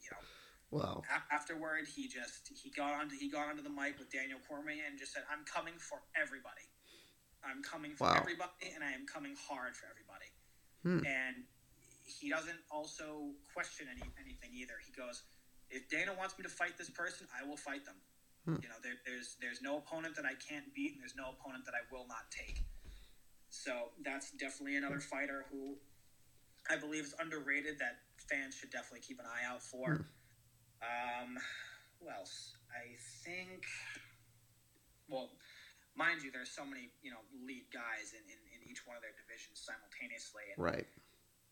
you 0.02 0.10
know, 0.12 0.22
Wow. 0.70 1.02
a- 1.08 1.34
afterward, 1.34 1.88
he 1.88 2.08
just 2.08 2.48
he 2.52 2.68
got 2.70 2.92
onto 2.92 3.16
he 3.16 3.30
got 3.30 3.48
onto 3.48 3.62
the 3.62 3.72
mic 3.72 3.98
with 3.98 4.12
Daniel 4.12 4.38
Cormier 4.46 4.84
and 4.86 4.98
just 4.98 5.12
said, 5.12 5.24
"I'm 5.32 5.44
coming 5.44 5.74
for 5.78 6.02
everybody. 6.14 6.68
I'm 7.42 7.62
coming 7.62 7.94
for 7.96 8.04
Wow. 8.04 8.20
everybody, 8.20 8.72
and 8.74 8.84
I 8.84 8.92
am 8.92 9.06
coming 9.06 9.34
hard 9.48 9.76
for 9.76 9.86
everybody." 9.88 10.28
Hmm. 10.82 11.06
And 11.06 11.46
he 12.04 12.28
doesn't 12.28 12.60
also 12.70 13.32
question 13.54 13.88
any 13.88 14.04
anything 14.20 14.52
either. 14.54 14.76
He 14.84 14.92
goes, 14.92 15.22
"If 15.70 15.88
Dana 15.88 16.12
wants 16.12 16.36
me 16.36 16.42
to 16.44 16.50
fight 16.52 16.76
this 16.76 16.90
person, 16.90 17.26
I 17.32 17.44
will 17.48 17.56
fight 17.56 17.84
them. 17.84 17.96
Hmm. 18.44 18.56
You 18.62 18.68
know, 18.68 18.76
there, 18.82 18.96
there's 19.06 19.36
there's 19.40 19.62
no 19.62 19.78
opponent 19.78 20.16
that 20.16 20.26
I 20.26 20.34
can't 20.34 20.72
beat, 20.74 20.92
and 20.92 21.00
there's 21.00 21.16
no 21.16 21.30
opponent 21.30 21.64
that 21.64 21.74
I 21.74 21.80
will 21.90 22.06
not 22.06 22.30
take." 22.30 22.60
So 23.48 23.92
that's 24.04 24.32
definitely 24.32 24.76
another 24.76 25.00
fighter 25.00 25.46
who 25.50 25.78
I 26.68 26.76
believe 26.76 27.04
is 27.04 27.14
underrated 27.18 27.78
that 27.80 28.04
fans 28.28 28.54
should 28.54 28.70
definitely 28.70 29.00
keep 29.00 29.18
an 29.18 29.26
eye 29.26 29.44
out 29.48 29.62
for. 29.62 30.04
Um, 30.84 31.38
who 31.98 32.08
else? 32.12 32.54
I 32.70 32.94
think. 33.24 33.64
Well, 35.08 35.32
mind 35.96 36.22
you, 36.22 36.30
there's 36.30 36.52
so 36.52 36.64
many 36.64 36.92
you 37.02 37.10
know 37.10 37.24
lead 37.34 37.72
guys 37.72 38.12
in, 38.12 38.22
in, 38.28 38.40
in 38.54 38.60
each 38.68 38.84
one 38.86 38.94
of 38.94 39.02
their 39.02 39.16
divisions 39.16 39.64
simultaneously. 39.64 40.44
And 40.52 40.60
Right. 40.60 40.86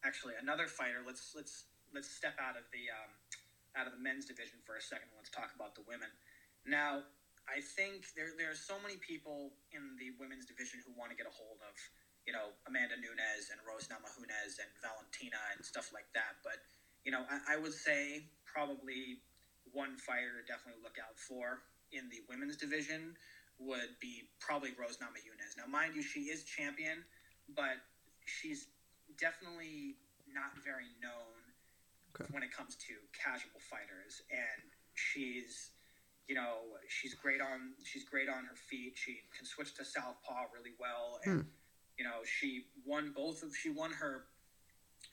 actually, 0.05 0.35
another 0.39 0.69
fighter. 0.69 1.01
Let's 1.05 1.33
let's 1.35 1.67
let's 1.95 2.09
step 2.12 2.37
out 2.39 2.55
of 2.61 2.69
the 2.71 2.93
um, 2.93 3.11
out 3.75 3.89
of 3.89 3.93
the 3.97 4.03
men's 4.03 4.29
division 4.29 4.61
for 4.69 4.77
a 4.77 4.83
second. 4.85 5.09
Let's 5.17 5.33
talk 5.33 5.51
about 5.57 5.75
the 5.75 5.83
women. 5.89 6.12
Now, 6.69 7.09
I 7.49 7.64
think 7.64 8.12
there 8.14 8.37
there 8.37 8.51
are 8.53 8.59
so 8.59 8.77
many 8.79 9.01
people 9.01 9.57
in 9.73 9.97
the 9.97 10.12
women's 10.21 10.45
division 10.47 10.85
who 10.85 10.93
want 10.93 11.11
to 11.11 11.17
get 11.17 11.27
a 11.27 11.35
hold 11.35 11.59
of 11.64 11.75
you 12.27 12.35
know 12.35 12.53
Amanda 12.66 12.99
Nunes 12.99 13.49
and 13.55 13.59
Rose 13.62 13.87
Namajunas 13.87 14.59
and 14.59 14.70
Valentina 14.83 15.41
and 15.55 15.64
stuff 15.64 15.95
like 15.95 16.11
that. 16.12 16.43
But 16.43 16.61
you 17.07 17.14
know, 17.14 17.22
I, 17.31 17.55
I 17.55 17.57
would 17.57 17.74
say 17.74 18.27
probably 18.45 19.22
one 19.72 19.97
fighter 19.97 20.43
to 20.43 20.45
definitely 20.45 20.83
look 20.83 20.99
out 20.99 21.14
for 21.14 21.62
in 21.95 22.11
the 22.11 22.20
women's 22.29 22.57
division 22.57 23.14
would 23.59 23.97
be 24.01 24.29
probably 24.41 24.70
Rose 24.77 24.99
Namajunas. 24.99 25.57
Now, 25.57 25.70
mind 25.70 25.95
you, 25.95 26.03
she 26.03 26.29
is 26.29 26.45
champion, 26.45 27.05
but 27.55 27.81
she's 28.27 28.68
definitely 29.16 29.97
not 30.29 30.59
very 30.62 30.93
known 31.01 31.47
Okay. 32.16 32.33
when 32.33 32.43
it 32.43 32.51
comes 32.51 32.77
to 32.89 32.97
casual 33.12 33.61
fighters, 33.61 34.22
and 34.33 34.72
she's 34.95 35.77
you 36.29 36.35
know 36.35 36.81
she's 36.89 37.14
great 37.14 37.41
on 37.41 37.77
she's 37.85 38.05
great 38.05 38.29
on 38.29 38.45
her 38.49 38.57
feet. 38.57 38.97
She 38.97 39.20
can 39.37 39.45
switch 39.45 39.74
to 39.74 39.85
southpaw 39.85 40.49
really 40.55 40.72
well, 40.81 41.20
and 41.24 41.43
hmm. 41.43 41.49
You 41.99 42.05
know 42.05 42.20
she 42.24 42.66
won 42.84 43.12
both 43.14 43.42
of 43.42 43.57
she 43.57 43.70
won 43.70 43.90
her 43.92 44.26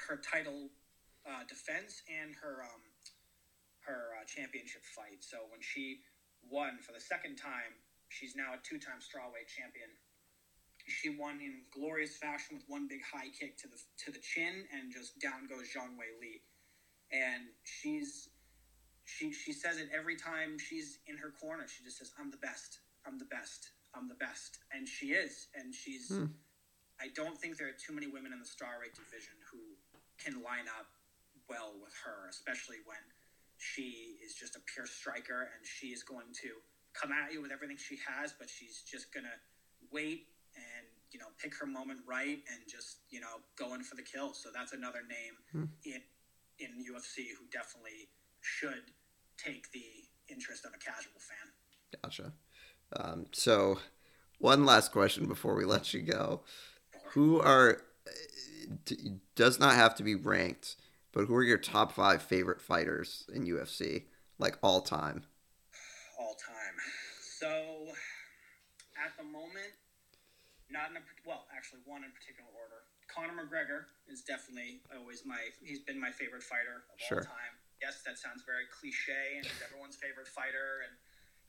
her 0.08 0.18
title 0.18 0.70
uh, 1.26 1.44
defense 1.48 2.04
and 2.12 2.36
her 2.36 2.64
um, 2.64 2.84
her 3.86 4.16
uh, 4.20 4.26
championship 4.26 4.84
fight. 4.84 5.24
So 5.24 5.38
when 5.52 5.62
she 5.62 6.00
won 6.50 6.80
for 6.80 6.92
the 6.92 7.00
second 7.00 7.36
time, 7.36 7.76
she's 8.10 8.36
now 8.36 8.56
a 8.56 8.60
two-time 8.64 9.00
strawweight 9.00 9.48
champion. 9.48 9.90
She 10.88 11.16
won 11.16 11.40
in 11.40 11.64
glorious 11.72 12.18
fashion 12.18 12.60
with 12.60 12.66
one 12.68 12.88
big 12.88 13.00
high 13.04 13.32
kick 13.32 13.58
to 13.64 13.68
the 13.68 13.80
to 14.04 14.12
the 14.12 14.20
chin, 14.20 14.68
and 14.76 14.92
just 14.92 15.20
down 15.20 15.48
goes 15.48 15.72
Zhang 15.72 15.96
Weili. 15.96 16.44
And 17.12 17.48
she's 17.64 18.30
she 19.06 19.32
she 19.32 19.54
says 19.54 19.78
it 19.80 19.90
every 19.96 20.18
time 20.18 20.60
she's 20.60 21.00
in 21.08 21.18
her 21.18 21.32
corner. 21.40 21.68
She 21.68 21.84
just 21.84 21.98
says, 22.00 22.12
"I'm 22.20 22.32
the 22.32 22.38
best. 22.38 22.80
I'm 23.06 23.18
the 23.18 23.26
best. 23.32 23.72
I'm 23.96 24.10
the 24.10 24.16
best," 24.16 24.60
and 24.74 24.88
she 24.88 25.14
is. 25.16 25.48
And 25.56 25.74
she's. 25.74 26.10
Hmm. 26.10 26.26
I 27.04 27.12
don't 27.12 27.38
think 27.38 27.58
there 27.58 27.68
are 27.68 27.76
too 27.76 27.92
many 27.92 28.08
women 28.08 28.32
in 28.32 28.40
the 28.40 28.48
strawweight 28.48 28.96
division 28.96 29.36
who 29.52 29.60
can 30.16 30.42
line 30.42 30.72
up 30.80 30.88
well 31.50 31.76
with 31.84 31.92
her, 32.08 32.30
especially 32.30 32.78
when 32.88 33.04
she 33.58 34.16
is 34.24 34.34
just 34.34 34.56
a 34.56 34.62
pure 34.74 34.88
striker 34.88 35.52
and 35.52 35.60
she 35.68 35.88
is 35.88 36.02
going 36.04 36.32
to 36.42 36.50
come 36.96 37.12
at 37.12 37.34
you 37.34 37.42
with 37.42 37.52
everything 37.52 37.76
she 37.76 38.00
has, 38.08 38.34
but 38.40 38.48
she's 38.50 38.84
just 38.88 39.14
gonna 39.14 39.36
wait 39.92 40.28
and 40.56 40.86
you 41.12 41.20
know 41.20 41.28
pick 41.42 41.54
her 41.60 41.66
moment 41.66 42.00
right 42.08 42.40
and 42.48 42.60
just 42.70 43.00
you 43.10 43.20
know 43.20 43.44
go 43.58 43.74
in 43.74 43.84
for 43.84 43.96
the 43.96 44.02
kill. 44.02 44.34
So 44.34 44.50
that's 44.54 44.72
another 44.72 45.02
name 45.04 45.36
Hmm. 45.52 45.70
in 45.84 46.02
in 46.60 46.70
UFC 46.88 47.36
who 47.38 47.46
definitely 47.52 48.08
should 48.42 48.94
take 49.38 49.72
the 49.72 50.08
interest 50.30 50.64
of 50.66 50.72
a 50.74 50.78
casual 50.78 51.20
fan. 51.20 51.52
Gotcha. 52.02 52.32
Um, 52.96 53.26
so, 53.32 53.80
one 54.38 54.66
last 54.66 54.92
question 54.92 55.26
before 55.28 55.56
we 55.56 55.66
let 55.66 55.94
you 55.94 56.02
go. 56.02 56.42
Who 57.14 57.40
are 57.40 57.82
uh, 58.08 58.76
does 59.36 59.60
not 59.60 59.76
have 59.76 59.96
to 59.96 60.04
be 60.04 60.16
ranked, 60.16 60.76
but 61.12 61.26
who 61.26 61.36
are 61.36 61.44
your 61.44 61.58
top 61.58 61.92
five 61.92 62.22
favorite 62.24 62.62
fighters 62.62 63.26
in 63.34 63.46
UFC, 63.46 64.06
like 64.40 64.58
all 64.64 64.82
time? 64.82 65.24
all 66.20 66.36
time. 66.38 66.78
So, 67.22 67.90
at 68.98 69.12
the 69.18 69.26
moment, 69.26 69.74
not 70.70 70.90
in 70.90 70.98
a 70.98 71.04
well, 71.26 71.46
actually 71.54 71.82
one 71.86 72.02
in 72.06 72.12
particular 72.14 72.50
order. 72.54 72.82
Conor 73.12 73.46
McGregor 73.46 73.86
is 74.10 74.26
definitely 74.26 74.82
always 74.96 75.22
my. 75.26 75.38
He's 75.62 75.86
been 75.86 76.00
my 76.00 76.10
favorite 76.10 76.42
fighter 76.42 76.86
of 76.90 76.98
Sure. 76.98 77.22
all 77.22 77.30
time. 77.30 77.54
Yes, 77.82 78.02
that 78.08 78.18
sounds 78.18 78.42
very 78.48 78.66
cliche, 78.74 79.38
and 79.38 79.46
he's 79.46 79.62
everyone's 79.62 79.98
favorite 80.00 80.30
fighter, 80.30 80.82
and 80.88 80.94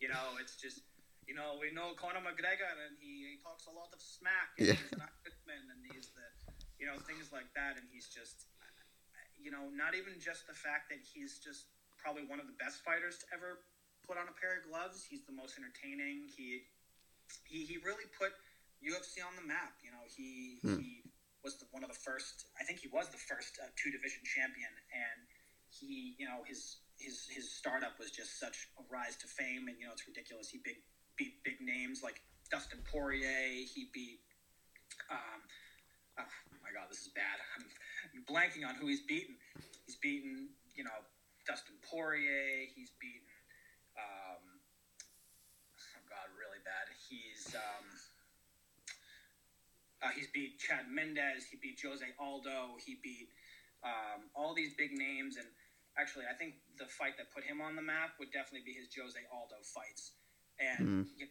you 0.00 0.08
know, 0.12 0.36
it's 0.40 0.56
just. 0.60 0.80
You 1.24 1.32
know, 1.32 1.56
we 1.56 1.72
know 1.72 1.96
Conor 1.96 2.20
McGregor, 2.20 2.68
and 2.84 3.00
he, 3.00 3.24
he 3.24 3.36
talks 3.40 3.64
a 3.64 3.72
lot 3.72 3.88
of 3.96 4.00
smack, 4.04 4.52
and 4.60 4.68
Yeah. 4.68 4.76
he's 4.76 4.92
an 4.92 5.08
And 5.48 5.84
he's 5.92 6.08
the, 6.16 6.24
you 6.80 6.86
know, 6.88 6.96
things 7.04 7.28
like 7.28 7.52
that, 7.52 7.76
and 7.76 7.84
he's 7.92 8.08
just, 8.08 8.48
you 9.36 9.52
know, 9.52 9.68
not 9.76 9.92
even 9.92 10.16
just 10.16 10.48
the 10.48 10.56
fact 10.56 10.88
that 10.88 11.04
he's 11.04 11.36
just 11.38 11.68
probably 12.00 12.24
one 12.24 12.40
of 12.40 12.48
the 12.48 12.56
best 12.56 12.80
fighters 12.80 13.20
to 13.20 13.26
ever 13.36 13.60
put 14.08 14.16
on 14.16 14.28
a 14.28 14.36
pair 14.40 14.56
of 14.60 14.64
gloves. 14.68 15.04
He's 15.04 15.24
the 15.28 15.36
most 15.36 15.56
entertaining. 15.60 16.28
He 16.32 16.64
he, 17.44 17.64
he 17.64 17.76
really 17.84 18.08
put 18.16 18.32
UFC 18.80 19.20
on 19.24 19.36
the 19.36 19.44
map. 19.44 19.76
You 19.84 19.92
know, 19.92 20.04
he 20.08 20.60
Hmm. 20.64 20.80
he 20.80 21.04
was 21.44 21.60
the, 21.60 21.68
one 21.76 21.84
of 21.84 21.92
the 21.92 22.00
first. 22.00 22.48
I 22.60 22.64
think 22.64 22.80
he 22.80 22.88
was 22.88 23.12
the 23.12 23.20
first 23.20 23.60
uh, 23.60 23.68
two 23.76 23.92
division 23.92 24.24
champion, 24.24 24.72
and 24.92 25.28
he 25.68 26.16
you 26.16 26.24
know 26.24 26.40
his 26.48 26.80
his 26.96 27.28
his 27.28 27.52
startup 27.52 27.98
was 28.00 28.08
just 28.10 28.40
such 28.40 28.68
a 28.80 28.82
rise 28.88 29.16
to 29.20 29.28
fame, 29.28 29.68
and 29.68 29.76
you 29.76 29.84
know 29.84 29.92
it's 29.92 30.08
ridiculous. 30.08 30.48
He 30.48 30.60
big 30.64 30.80
beat 31.20 31.36
big 31.44 31.60
names 31.60 32.00
like 32.00 32.20
Dustin 32.48 32.80
Poirier. 32.88 33.64
He 33.68 33.92
beat. 33.92 34.23
Um, 35.10 35.40
oh 36.20 36.58
my 36.62 36.70
God, 36.74 36.88
this 36.90 37.02
is 37.06 37.12
bad. 37.14 37.38
I'm, 37.56 37.64
I'm 38.14 38.22
blanking 38.28 38.66
on 38.66 38.74
who 38.76 38.86
he's 38.88 39.02
beaten. 39.02 39.36
He's 39.86 39.96
beaten, 39.96 40.48
you 40.74 40.84
know, 40.84 40.98
Dustin 41.46 41.76
Poirier. 41.84 42.66
He's 42.74 42.90
beaten. 43.00 43.28
Um, 43.98 44.42
oh 45.98 46.04
God, 46.08 46.26
really 46.38 46.62
bad. 46.64 46.88
He's 47.08 47.54
um, 47.54 47.86
uh, 50.02 50.12
he's 50.14 50.28
beat 50.32 50.58
Chad 50.58 50.88
Mendes. 50.90 51.44
He 51.48 51.56
beat 51.60 51.80
Jose 51.80 52.04
Aldo. 52.18 52.76
He 52.84 52.98
beat 53.02 53.28
um, 53.84 54.28
all 54.34 54.54
these 54.54 54.74
big 54.76 54.92
names. 54.92 55.36
And 55.36 55.46
actually, 55.96 56.24
I 56.28 56.34
think 56.36 56.54
the 56.78 56.86
fight 56.86 57.16
that 57.16 57.32
put 57.32 57.44
him 57.44 57.60
on 57.60 57.76
the 57.76 57.84
map 57.84 58.16
would 58.18 58.32
definitely 58.32 58.64
be 58.64 58.72
his 58.76 58.88
Jose 58.92 59.18
Aldo 59.32 59.60
fights. 59.62 60.12
And 60.60 61.06
Mm. 61.18 61.28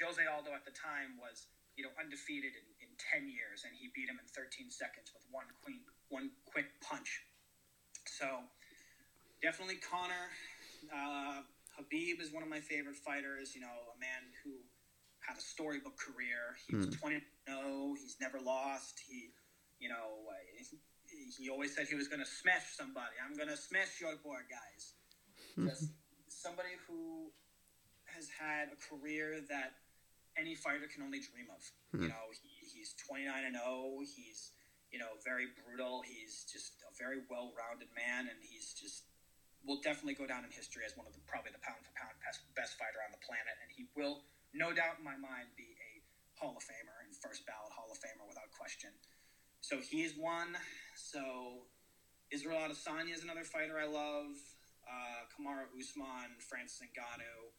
Jose 0.00 0.24
Aldo 0.26 0.50
at 0.56 0.64
the 0.64 0.72
time 0.74 1.14
was 1.20 1.46
you 1.76 1.84
know 1.84 1.92
undefeated 2.00 2.56
in 2.56 2.64
10 3.10 3.26
years 3.28 3.64
and 3.66 3.72
he 3.74 3.90
beat 3.94 4.08
him 4.08 4.18
in 4.20 4.26
13 4.30 4.70
seconds 4.70 5.10
with 5.14 5.24
one 5.30 5.48
queen 5.64 5.82
one 6.08 6.30
quick 6.44 6.68
punch. 6.84 7.24
So 8.06 8.26
definitely 9.40 9.80
Conor 9.82 10.30
uh, 10.92 11.42
Khabib 11.74 12.20
is 12.20 12.30
one 12.32 12.42
of 12.42 12.50
my 12.50 12.60
favorite 12.60 12.96
fighters 12.96 13.54
you 13.54 13.62
know 13.62 13.72
a 13.94 13.98
man 13.98 14.22
who 14.44 14.52
had 15.20 15.38
a 15.38 15.44
storybook 15.44 15.96
career. 15.96 16.58
He 16.68 16.76
was 16.76 16.90
20 16.98 17.22
no, 17.48 17.94
he's 17.94 18.16
never 18.20 18.38
lost. 18.40 19.00
He 19.06 19.30
you 19.80 19.88
know 19.88 20.30
uh, 20.30 20.62
he 21.38 21.50
always 21.50 21.74
said 21.74 21.86
he 21.88 21.94
was 21.94 22.08
going 22.08 22.20
to 22.20 22.28
smash 22.28 22.76
somebody. 22.76 23.14
I'm 23.20 23.36
going 23.36 23.48
to 23.48 23.56
smash 23.56 24.00
your 24.00 24.16
board, 24.24 24.44
guys. 24.50 24.94
Just 25.68 25.92
somebody 26.28 26.74
who 26.88 27.30
has 28.06 28.28
had 28.28 28.68
a 28.72 28.78
career 28.88 29.40
that 29.48 29.81
any 30.38 30.54
fighter 30.54 30.88
can 30.88 31.02
only 31.04 31.20
dream 31.20 31.48
of. 31.52 31.62
Hmm. 31.92 32.02
You 32.06 32.08
know, 32.08 32.26
he, 32.32 32.50
he's 32.64 32.94
29 33.08 33.28
and 33.28 33.56
0. 33.56 34.00
He's, 34.04 34.52
you 34.90 34.98
know, 34.98 35.16
very 35.24 35.52
brutal. 35.52 36.02
He's 36.04 36.44
just 36.48 36.80
a 36.88 36.92
very 36.96 37.24
well-rounded 37.28 37.88
man, 37.96 38.28
and 38.28 38.38
he's 38.40 38.72
just 38.72 39.08
will 39.62 39.78
definitely 39.78 40.18
go 40.18 40.26
down 40.26 40.42
in 40.42 40.50
history 40.50 40.82
as 40.82 40.98
one 40.98 41.06
of 41.06 41.14
the 41.14 41.22
probably 41.30 41.54
the 41.54 41.62
pound 41.62 41.78
for 41.86 41.94
pound 41.94 42.18
best, 42.18 42.42
best 42.58 42.74
fighter 42.74 42.98
on 43.06 43.14
the 43.14 43.22
planet, 43.22 43.54
and 43.62 43.70
he 43.70 43.86
will, 43.94 44.26
no 44.50 44.74
doubt 44.74 44.98
in 44.98 45.04
my 45.06 45.14
mind, 45.14 45.54
be 45.54 45.70
a 45.78 45.90
Hall 46.34 46.58
of 46.58 46.64
Famer 46.66 46.98
and 47.06 47.14
first 47.22 47.46
ballot 47.46 47.70
Hall 47.70 47.86
of 47.86 47.98
Famer 48.02 48.26
without 48.26 48.50
question. 48.50 48.90
So 49.62 49.78
he's 49.78 50.18
one. 50.18 50.58
So 50.98 51.70
Israel 52.34 52.58
Adesanya 52.66 53.14
is 53.14 53.22
another 53.22 53.46
fighter 53.46 53.78
I 53.78 53.86
love. 53.86 54.34
Uh, 54.82 55.30
Kamaru 55.30 55.70
Usman, 55.78 56.34
Francis 56.42 56.82
Ngannou 56.82 57.51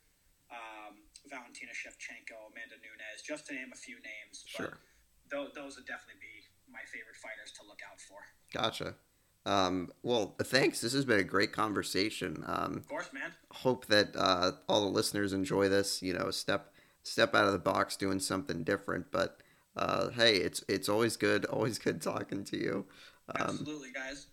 um, 0.53 0.93
Valentina 1.29 1.71
Shevchenko, 1.73 2.37
Amanda 2.53 2.77
Nunes, 2.79 3.21
just 3.25 3.47
to 3.47 3.53
name 3.53 3.71
a 3.73 3.77
few 3.77 3.95
names. 3.95 4.45
Sure. 4.45 4.77
But 5.29 5.35
th- 5.35 5.53
those 5.55 5.75
would 5.75 5.85
definitely 5.85 6.21
be 6.21 6.45
my 6.71 6.85
favorite 6.93 7.17
fighters 7.17 7.51
to 7.59 7.65
look 7.67 7.79
out 7.89 7.99
for. 7.99 8.19
Gotcha. 8.53 8.95
Um, 9.45 9.91
well, 10.03 10.35
thanks. 10.41 10.79
This 10.81 10.93
has 10.93 11.03
been 11.05 11.19
a 11.19 11.23
great 11.23 11.51
conversation. 11.51 12.43
Um, 12.47 12.77
Of 12.77 12.87
course, 12.87 13.09
man. 13.13 13.31
hope 13.51 13.87
that 13.87 14.15
uh, 14.15 14.51
all 14.69 14.81
the 14.81 14.87
listeners 14.91 15.33
enjoy 15.33 15.67
this. 15.69 16.01
You 16.01 16.13
know, 16.13 16.31
step 16.31 16.71
step 17.03 17.35
out 17.35 17.45
of 17.47 17.51
the 17.51 17.59
box, 17.59 17.97
doing 17.97 18.19
something 18.19 18.63
different. 18.63 19.07
But 19.11 19.39
uh, 19.75 20.11
hey, 20.11 20.37
it's 20.37 20.63
it's 20.69 20.87
always 20.87 21.17
good, 21.17 21.43
always 21.45 21.77
good 21.77 22.01
talking 22.01 22.45
to 22.45 22.57
you. 22.57 22.85
Um, 23.35 23.47
Absolutely, 23.49 23.91
guys. 23.91 24.27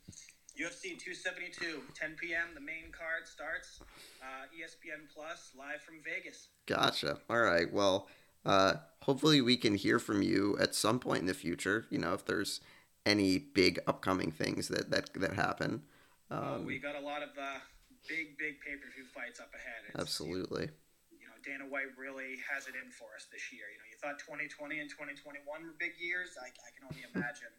UFC 0.60 0.98
272, 1.00 1.80
10 1.94 2.16
p.m. 2.20 2.52
The 2.54 2.60
main 2.60 2.92
card 2.92 3.24
starts. 3.24 3.80
Uh, 4.20 4.44
ESPN 4.52 5.08
Plus, 5.08 5.52
live 5.56 5.80
from 5.80 5.96
Vegas. 6.04 6.48
gotcha. 6.66 7.18
All 7.30 7.40
right. 7.40 7.72
Well, 7.72 8.08
uh, 8.44 8.74
hopefully 9.00 9.40
we 9.40 9.56
can 9.56 9.74
hear 9.74 9.98
from 9.98 10.20
you 10.20 10.58
at 10.60 10.74
some 10.74 10.98
point 10.98 11.20
in 11.20 11.26
the 11.26 11.34
future. 11.34 11.86
You 11.88 11.96
know, 11.96 12.12
if 12.12 12.26
there's 12.26 12.60
any 13.06 13.38
big 13.38 13.80
upcoming 13.86 14.30
things 14.30 14.68
that 14.68 14.90
that 14.90 15.08
that 15.14 15.32
happen. 15.32 15.82
Um, 16.30 16.66
we 16.66 16.78
got 16.78 16.94
a 16.94 17.00
lot 17.00 17.22
of 17.24 17.30
uh, 17.40 17.58
big, 18.06 18.36
big 18.36 18.60
pay-per-view 18.60 19.08
fights 19.16 19.40
up 19.40 19.50
ahead. 19.56 19.82
It's, 19.88 19.98
absolutely. 19.98 20.68
You 21.10 21.26
know, 21.26 21.34
Dana 21.42 21.64
White 21.64 21.96
really 21.96 22.36
has 22.44 22.68
it 22.68 22.76
in 22.76 22.92
for 22.92 23.16
us 23.16 23.26
this 23.32 23.48
year. 23.50 23.64
You 23.72 23.80
know, 23.80 23.88
you 23.88 23.96
thought 23.96 24.20
2020 24.20 24.78
and 24.78 24.86
2021 24.92 25.42
were 25.42 25.74
big 25.80 25.96
years. 25.98 26.36
I, 26.36 26.52
I 26.52 26.70
can 26.76 26.84
only 26.86 27.02
imagine 27.02 27.50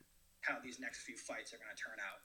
how 0.45 0.61
these 0.63 0.79
next 0.79 1.03
few 1.03 1.17
fights 1.17 1.51
are 1.51 1.59
going 1.59 1.73
to 1.73 1.81
turn 1.81 1.99
out. 1.99 2.23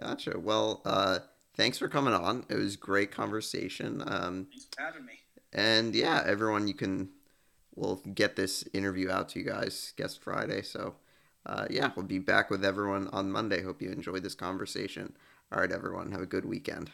Gotcha. 0.00 0.38
Well, 0.38 0.80
uh, 0.84 1.18
thanks 1.56 1.78
for 1.78 1.88
coming 1.88 2.14
on. 2.14 2.44
It 2.48 2.54
was 2.56 2.76
great 2.76 3.10
conversation. 3.10 4.02
Um, 4.06 4.46
Thanks 4.50 4.68
for 4.76 4.82
having 4.82 5.04
me. 5.04 5.20
and 5.52 5.94
yeah, 5.94 6.22
everyone, 6.24 6.68
you 6.68 6.74
can 6.74 7.10
we'll 7.74 7.96
get 8.14 8.34
this 8.36 8.64
interview 8.72 9.10
out 9.10 9.28
to 9.30 9.38
you 9.38 9.44
guys 9.44 9.92
guest 9.96 10.20
Friday. 10.22 10.62
So 10.62 10.94
uh, 11.46 11.66
yeah, 11.70 11.90
we'll 11.96 12.06
be 12.06 12.18
back 12.18 12.50
with 12.50 12.64
everyone 12.64 13.08
on 13.08 13.30
Monday. 13.30 13.62
Hope 13.62 13.80
you 13.82 13.90
enjoyed 13.90 14.22
this 14.22 14.34
conversation. 14.34 15.14
All 15.52 15.60
right, 15.60 15.72
everyone, 15.72 16.12
have 16.12 16.20
a 16.20 16.26
good 16.26 16.44
weekend. 16.44 16.90